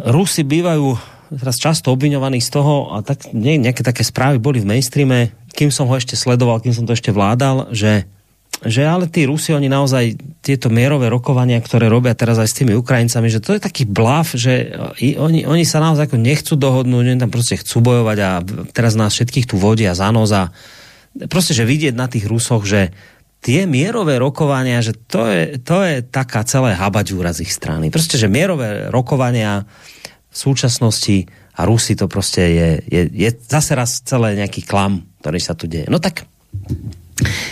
[0.00, 0.98] Rusi bývajú
[1.30, 5.86] teraz často obviňovaní z toho, a tak nejaké také správy boli v mainstreame, kým som
[5.86, 8.10] ho ešte sledoval, kým som to ešte vládal, že
[8.60, 12.76] že ale tí Rusi, oni naozaj tieto mierové rokovania, ktoré robia teraz aj s tými
[12.76, 17.20] Ukrajincami, že to je taký blav, že oni, oni sa naozaj ako nechcú dohodnúť, oni
[17.20, 18.30] tam proste chcú bojovať a
[18.76, 20.52] teraz nás všetkých tu vodia za nos a
[21.32, 22.92] proste, že vidieť na tých Rusoch, že
[23.40, 27.88] tie mierové rokovania, že to je, to je taká celé habaďúra z ich strany.
[27.88, 29.64] Proste, že mierové rokovania
[30.28, 31.24] v súčasnosti
[31.56, 35.64] a Rusi to proste je, je, je zase raz celé nejaký klam, ktorý sa tu
[35.64, 35.88] deje.
[35.88, 36.28] No tak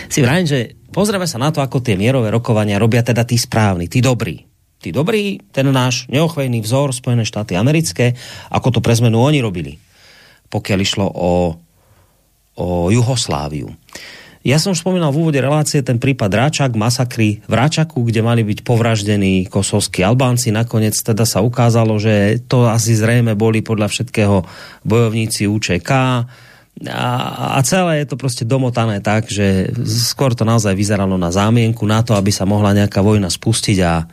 [0.09, 3.87] si vrajím, že pozrieme sa na to, ako tie mierové rokovania robia teda tí správni,
[3.87, 4.43] tí dobrí.
[4.83, 8.19] Tí dobrí, ten náš neochvejný vzor Spojené štáty americké,
[8.51, 9.79] ako to pre zmenu oni robili,
[10.51, 11.31] pokiaľ išlo o,
[12.59, 13.71] o Juhosláviu.
[14.39, 18.63] Ja som spomínal v úvode relácie ten prípad Ráčak, masakry v Ráčaku, kde mali byť
[18.63, 20.55] povraždení kosovskí Albánci.
[20.55, 24.47] Nakoniec teda sa ukázalo, že to asi zrejme boli podľa všetkého
[24.87, 25.91] bojovníci UČK,
[26.87, 31.83] a, a celé je to proste domotané tak, že skôr to naozaj vyzeralo na zámienku,
[31.83, 34.07] na to, aby sa mohla nejaká vojna spustiť a,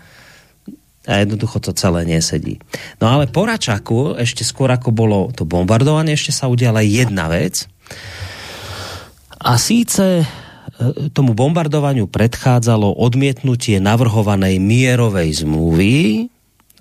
[1.06, 2.58] a jednoducho to celé nesedí.
[2.98, 7.70] No ale po Račaku, ešte skôr ako bolo to bombardovanie, ešte sa udiala jedna vec.
[9.38, 10.26] A síce e,
[11.14, 16.26] tomu bombardovaniu predchádzalo odmietnutie navrhovanej mierovej zmluvy,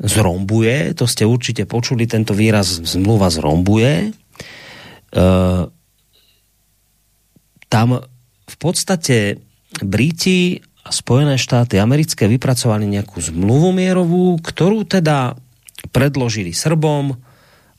[0.02, 4.25] zrombuje, to ste určite počuli, tento výraz zmluva zrombuje.
[5.16, 5.26] E,
[7.72, 7.88] tam
[8.46, 9.40] v podstate
[9.80, 15.34] Briti a Spojené štáty americké vypracovali nejakú zmluvu mierovú, ktorú teda
[15.90, 17.16] predložili Srbom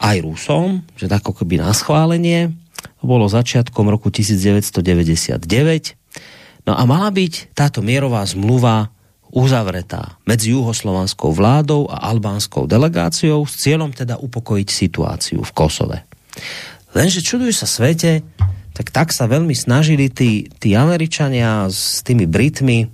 [0.03, 2.53] aj Rusom, že tak ako keby na schválenie.
[3.01, 5.41] Bolo začiatkom roku 1999.
[6.67, 8.91] No a mala byť táto mierová zmluva
[9.31, 15.99] uzavretá medzi juhoslovanskou vládou a albánskou delegáciou s cieľom teda upokojiť situáciu v Kosove.
[16.97, 18.25] Lenže čudujú sa svete,
[18.73, 22.89] tak tak sa veľmi snažili tí, tí Američania s tými Britmi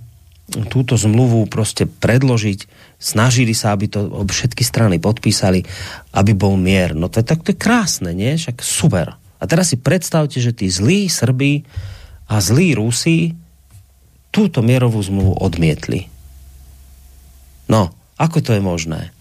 [0.67, 2.67] túto zmluvu proste predložiť,
[2.99, 5.63] snažili sa, aby to všetky strany podpísali,
[6.11, 6.91] aby bol mier.
[6.91, 8.35] No to tak to je krásne, nie?
[8.35, 9.15] Však super.
[9.39, 11.63] A teraz si predstavte, že tí zlí Srbi
[12.27, 13.39] a zlí Rusi
[14.35, 16.11] túto mierovú zmluvu odmietli.
[17.71, 19.15] No, ako to je možné?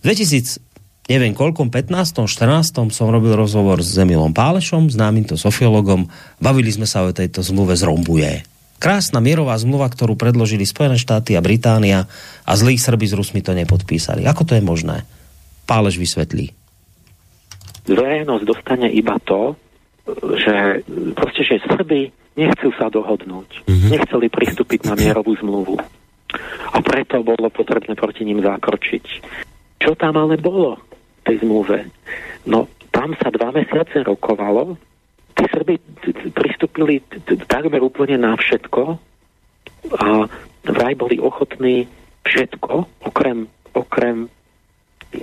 [0.00, 0.65] 2000,
[1.06, 2.26] neviem koľkom, 15.
[2.26, 2.94] 14.
[2.94, 6.10] som robil rozhovor s Emilom Pálešom, známym to sofiologom.
[6.38, 8.32] Bavili sme sa o tejto zmluve z Rombuje.
[8.76, 12.04] Krásna mierová zmluva, ktorú predložili Spojené štáty a Británia
[12.44, 14.28] a zlí Srby s Rusmi to nepodpísali.
[14.28, 15.08] Ako to je možné?
[15.64, 16.52] Pálež vysvetlí.
[17.88, 19.56] Verejnosť dostane iba to,
[20.36, 20.84] že
[21.16, 23.64] proste, že Srby nechcú sa dohodnúť.
[23.64, 23.90] Mm-hmm.
[23.96, 25.76] Nechceli pristúpiť na mierovú zmluvu.
[26.74, 29.04] A preto bolo potrebné proti ním zakročiť.
[29.80, 30.76] Čo tam ale bolo
[31.26, 31.90] tej zmluve?
[32.46, 34.78] No, tam sa dva mesiace rokovalo,
[35.34, 35.74] tí Srby
[36.32, 37.02] pristúpili
[37.50, 38.82] takmer úplne na všetko
[40.00, 40.08] a
[40.64, 41.90] vraj boli ochotní
[42.24, 44.30] všetko, okrem, okrem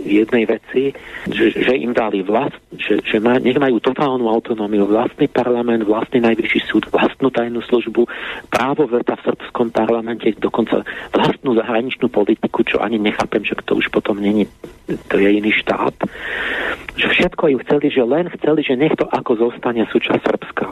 [0.01, 0.91] jednej veci,
[1.29, 6.25] že, že im dali vlast, že, že má, nech majú totálnu autonómiu, vlastný parlament, vlastný
[6.25, 8.09] najvyšší súd, vlastnú tajnú službu,
[8.49, 10.83] právo veta v srbskom parlamente, dokonca
[11.13, 14.49] vlastnú zahraničnú politiku, čo ani nechápem, že to už potom není,
[15.09, 15.95] to je iný štát.
[16.97, 20.65] Že všetko im chceli, že len chceli, že nech to ako zostane súčasť Srbska.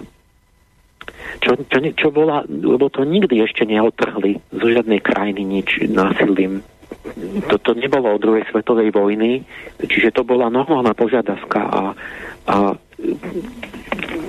[1.41, 6.61] Čo, čo, čo bola, lebo to nikdy ešte neotrhli zo žiadnej krajiny nič násilím
[7.49, 9.41] toto nebolo od druhej svetovej vojny,
[9.81, 11.81] čiže to bola normálna požiadavka a,
[12.45, 12.55] a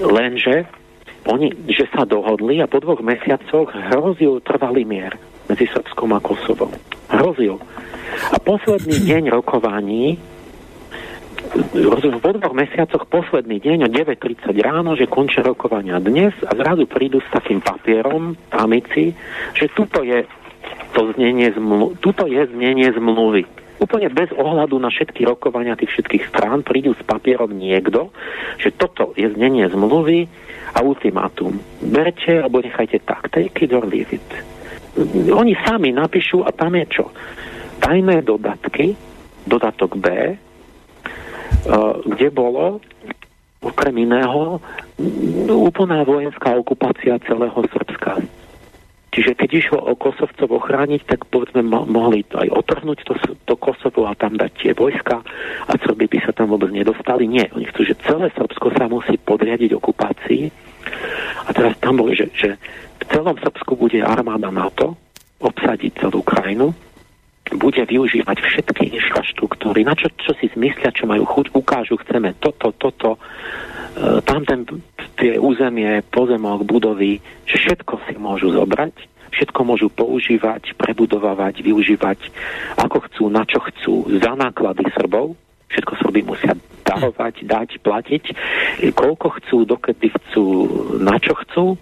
[0.03, 0.65] lenže
[1.29, 5.15] oni, že sa dohodli a po dvoch mesiacoch hrozil trvalý mier
[5.47, 6.73] medzi Srbskom a Kosovom.
[7.13, 7.61] Hrozil.
[8.33, 10.19] A posledný deň rokovaní
[12.23, 17.21] po dvoch mesiacoch posledný deň o 9.30 ráno, že končia rokovania dnes a zrazu prídu
[17.21, 19.13] s takým papierom, amici,
[19.53, 20.25] že tuto je
[20.93, 23.49] to znenie zmlu- tuto je znenie zmluvy.
[23.83, 28.15] Úplne bez ohľadu na všetky rokovania tých všetkých strán prídu s papierom niekto,
[28.63, 30.31] že toto je znenie zmluvy
[30.77, 31.59] a ultimátum.
[31.83, 34.29] Berte alebo nechajte tak, take it or leave it.
[35.33, 37.11] Oni sami napíšu a tam je čo?
[37.83, 38.95] Tajné dodatky,
[39.49, 40.37] dodatok B, uh,
[42.07, 42.79] kde bolo
[43.63, 44.63] okrem iného
[45.49, 48.42] úplná vojenská okupácia celého Srbska
[49.13, 54.17] Čiže keď išlo o Kosovcov ochrániť, tak povedzme mohli aj otrhnúť to, to Kosovo a
[54.17, 55.21] tam dať tie vojska
[55.69, 57.29] a Srby by sa tam vôbec nedostali.
[57.29, 60.43] Nie, oni chcú, že celé Srbsko sa musí podriadiť okupácii.
[61.45, 62.57] A teraz tam boli, že, že
[62.99, 64.97] v celom Srbsku bude armáda NATO
[65.45, 66.73] obsadiť celú krajinu,
[67.57, 72.73] bude využívať všetky infraštruktúry, na čo, čo si zmyslia, čo majú chuť, ukážu, chceme toto,
[72.77, 73.17] toto,
[73.97, 74.65] e, tam ten,
[75.21, 78.95] tie územie, pozemok, budovy, že všetko si môžu zobrať,
[79.33, 82.19] všetko môžu používať, prebudovávať, využívať,
[82.77, 85.35] ako chcú, na čo chcú, za náklady Srbov,
[85.73, 86.53] všetko Srby musia
[86.85, 88.25] darovať, dať, platiť,
[88.93, 90.45] koľko chcú, dokedy chcú,
[91.01, 91.81] na čo chcú,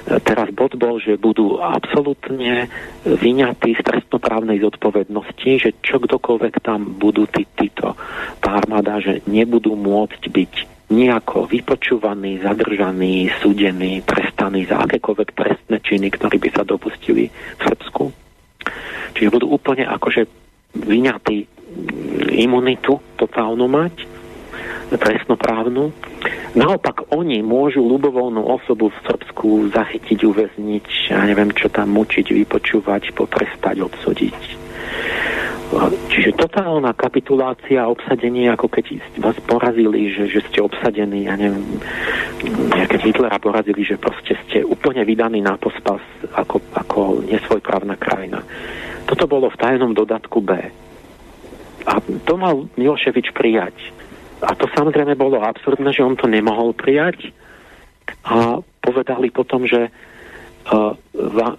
[0.00, 2.70] Teraz bod bol, že budú absolútne
[3.04, 7.94] vyňatí z trestnoprávnej zodpovednosti, že čo kdokoľvek tam budú tí, títo,
[8.38, 10.52] tá armáda, že nebudú môcť byť
[10.90, 18.04] nejako vypočúvaní, zadržaní, súdení, trestaní za akékoľvek trestné činy, ktoré by sa dopustili v Srbsku.
[19.14, 20.26] Čiže budú úplne akože
[20.74, 21.46] vyňatí
[22.34, 24.09] imunitu totálnu mať
[24.90, 25.92] trestnoprávnu.
[26.58, 33.14] Naopak oni môžu ľubovoľnú osobu v Srbsku zachytiť, uväzniť, ja neviem čo tam mučiť, vypočúvať,
[33.14, 34.40] potrestať, odsodiť.
[36.10, 41.62] Čiže totálna kapitulácia a obsadenie, ako keď vás porazili, že, že ste obsadení, ja neviem,
[42.90, 46.02] keď Hitlera porazili, že proste ste úplne vydaní na pospas
[46.34, 48.42] ako, ako nesvojprávna krajina.
[49.06, 50.58] Toto bolo v tajnom dodatku B.
[51.86, 51.92] A
[52.26, 53.74] to mal Miloševič prijať.
[54.40, 57.32] A to samozrejme bolo absurdné, že on to nemohol prijať
[58.24, 60.92] a povedali potom, že uh,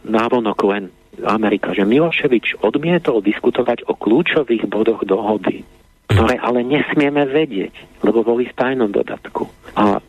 [0.03, 0.83] návonok len
[1.21, 5.61] Amerika, že Miloševič odmietol diskutovať o kľúčových bodoch dohody,
[6.09, 9.45] ktoré ale nesmieme vedieť, lebo boli v tajnom dodatku.
[9.77, 9.99] A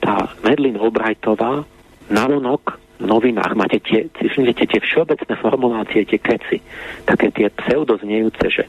[0.00, 1.62] tá Medlin Albrightová
[2.08, 6.64] návonok v novinách máte tie, tie, tie všeobecné formulácie, tie keci,
[7.04, 8.64] také tie pseudozniejúce, že,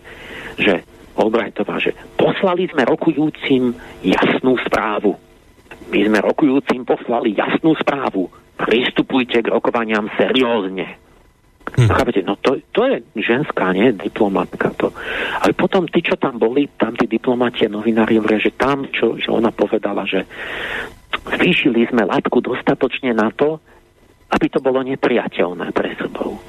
[0.59, 0.73] že
[1.17, 3.73] Albrightová, že poslali sme rokujúcim
[4.05, 5.17] jasnú správu.
[5.89, 8.29] My sme rokujúcim poslali jasnú správu.
[8.57, 10.97] Pristupujte k rokovaniam seriózne.
[11.67, 11.89] Hm.
[11.91, 13.91] Chápete, no to, to je ženská, nie?
[13.91, 14.95] Diplomatka to.
[15.43, 19.19] Ale potom tí, čo tam boli, tam tí diplomati a novinári hovoria, že tam, čo,
[19.19, 20.23] že ona povedala, že
[21.27, 23.59] zvýšili sme latku dostatočne na to,
[24.31, 26.39] aby to bolo nepriateľné pre sebou.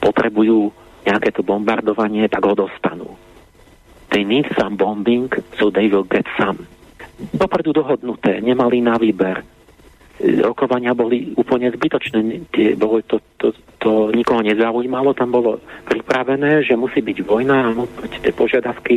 [0.00, 0.72] Potrebujú
[1.04, 3.25] nejaké to bombardovanie, tak ho dostanú.
[4.10, 6.66] They need some bombing, so they will get some.
[7.16, 9.40] Dopredu dohodnuté, nemali na výber.
[10.16, 12.48] Rokovania boli úplne zbytočné.
[12.80, 18.32] Bolo to, to, to nikoho nezaujímalo, tam bolo pripravené, že musí byť vojna a tie
[18.32, 18.96] požiadavky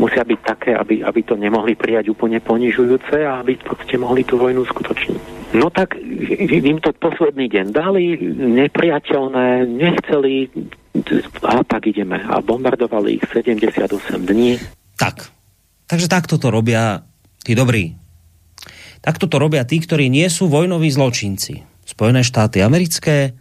[0.00, 4.40] musia byť také, aby, aby to nemohli prijať úplne ponižujúce a aby proste mohli tú
[4.40, 5.43] vojnu skutočniť.
[5.54, 5.94] No tak
[6.50, 10.50] im to posledný deň dali, nepriateľné, nechceli,
[11.46, 12.18] a tak ideme.
[12.26, 14.58] A bombardovali ich 78 dní.
[14.98, 15.30] Tak.
[15.86, 17.06] Takže takto to robia
[17.46, 17.94] tí dobrí.
[19.04, 21.62] Takto to robia tí, ktorí nie sú vojnoví zločinci.
[21.84, 23.36] Spojené štáty americké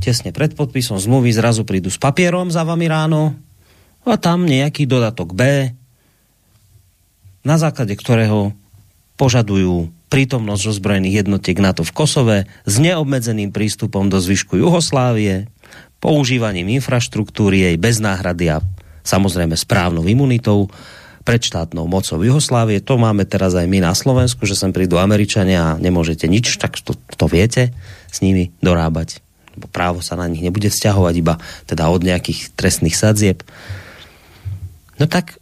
[0.00, 3.36] tesne pred podpisom zmluvy zrazu prídu s papierom za vami ráno
[4.08, 5.68] a tam nejaký dodatok B,
[7.44, 8.56] na základe ktorého
[9.20, 15.46] požadujú prítomnosť ozbrojených jednotiek NATO v Kosove s neobmedzeným prístupom do zvyšku Juhoslávie,
[16.02, 18.64] používaním infraštruktúry jej bez náhrady a
[19.06, 20.68] samozrejme správnou imunitou
[21.22, 22.82] pred štátnou mocou Juhoslávie.
[22.82, 26.80] To máme teraz aj my na Slovensku, že sem prídu Američania a nemôžete nič, tak
[26.80, 27.70] to, to viete
[28.10, 29.22] s nimi dorábať.
[29.70, 31.36] Právo sa na nich nebude vzťahovať iba
[31.68, 33.44] teda od nejakých trestných sadzieb.
[34.96, 35.39] No tak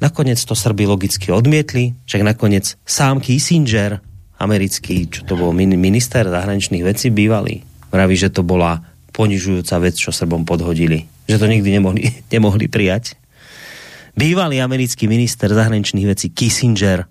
[0.00, 4.00] nakoniec to Srby logicky odmietli, však nakoniec sám Kissinger,
[4.36, 8.84] americký, čo to bol minister zahraničných vecí, bývalý, vraví, že to bola
[9.16, 11.08] ponižujúca vec, čo Srbom podhodili.
[11.24, 12.02] Že to nikdy nemohli,
[12.34, 13.16] nemohli prijať.
[14.16, 17.04] Bývalý americký minister zahraničných vecí Kissinger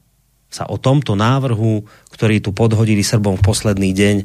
[0.49, 4.15] sa o tomto návrhu, ktorý tu podhodili Srbom v posledný deň,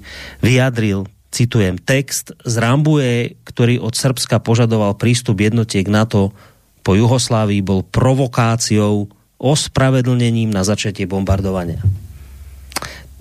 [0.44, 6.30] vyjadril, citujem, text z Rambuje, ktorý od Srbska požadoval prístup jednotiek NATO
[6.80, 9.08] po Juhoslávii, bol provokáciou,
[9.40, 11.80] ospravedlnením na začatie bombardovania.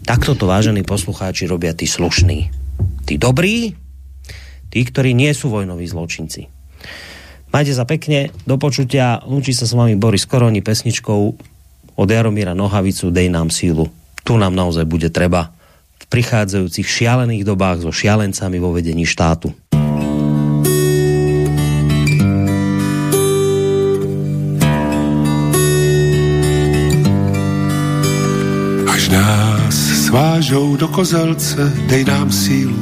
[0.04, 2.52] Takto to, vážení poslucháči, robia tí slušní.
[3.08, 3.78] Tí dobrí,
[4.68, 6.52] tí, ktorí nie sú vojnoví zločinci.
[7.50, 9.26] Majte sa pekne, do počutia.
[9.26, 11.22] Lúči sa s vami Boris Koroni pesničkou
[11.98, 13.90] od Jaromíra Nohavicu Dej nám sílu.
[14.22, 15.50] Tu nám naozaj bude treba
[15.98, 19.50] v prichádzajúcich šialených dobách so šialencami vo vedení štátu.
[30.10, 32.76] Svážou do kozelce, dej nám sílu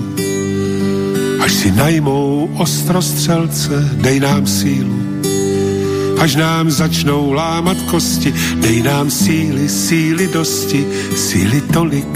[1.44, 4.96] Až si najmou ostrostřelce, dej nám sílu.
[6.20, 12.08] Až nám začnou lámat kosti, dej nám síly, síly dosti, síly tolik,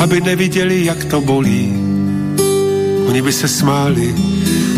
[0.00, 1.76] aby neviděli, jak to bolí.
[3.08, 4.14] Oni by se smáli,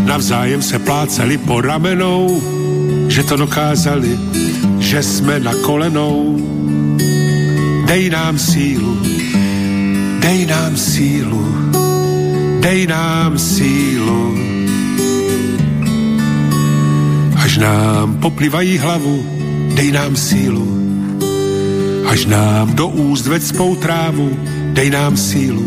[0.04, 2.42] navzájem se plácali po ramenou,
[3.08, 4.18] že to dokázali,
[4.78, 6.38] že jsme na kolenou.
[7.86, 9.17] Dej nám sílu,
[10.18, 11.44] dej nám sílu,
[12.60, 14.38] dej nám sílu.
[17.36, 19.26] Až nám poplivají hlavu,
[19.74, 20.78] dej nám sílu.
[22.08, 24.30] Až nám do úst vecpou trávu,
[24.72, 25.64] dej nám sílu.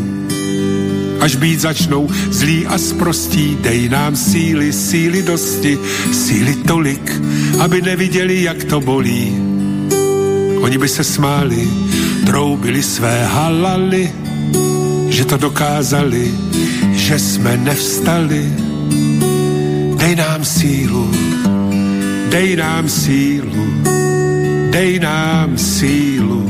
[1.22, 5.78] Až být začnou zlí a sprostí, dej nám síly, síly dosti,
[6.12, 7.22] síly tolik,
[7.60, 9.38] aby neviděli, jak to bolí.
[10.62, 11.70] Oni by se smáli,
[12.26, 14.12] troubili své halaly,
[15.22, 16.34] že to dokázali,
[16.98, 18.42] že jsme nevstali.
[19.98, 21.12] Dej nám sílu,
[22.30, 23.66] dej nám sílu,
[24.74, 26.42] dej nám sílu.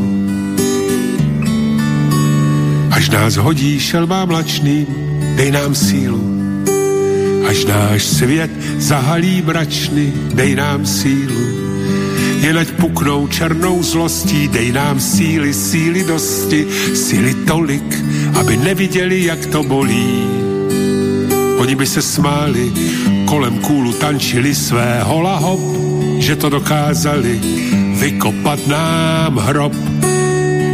[2.92, 4.88] Až nás hodí šelma mlačným,
[5.36, 6.24] dej nám sílu.
[7.52, 11.72] Až náš svět zahalí mračny, dej nám sílu.
[12.42, 16.66] Jen ať puknou černou zlostí, dej nám síly, síly dosti,
[16.98, 17.86] síly tolik,
[18.40, 20.28] aby neviděli, jak to bolí.
[21.58, 22.72] Oni by se smáli,
[23.26, 25.62] kolem kůlu tančili své hola hop,
[26.18, 27.40] že to dokázali
[28.00, 29.74] vykopat nám hrob.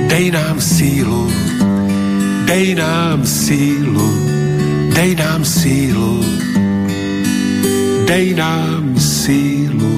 [0.08, 1.32] Dej nám sílu,
[2.46, 4.10] dej nám sílu,
[4.96, 6.26] dej nám sílu,
[8.08, 9.97] dej nám sílu.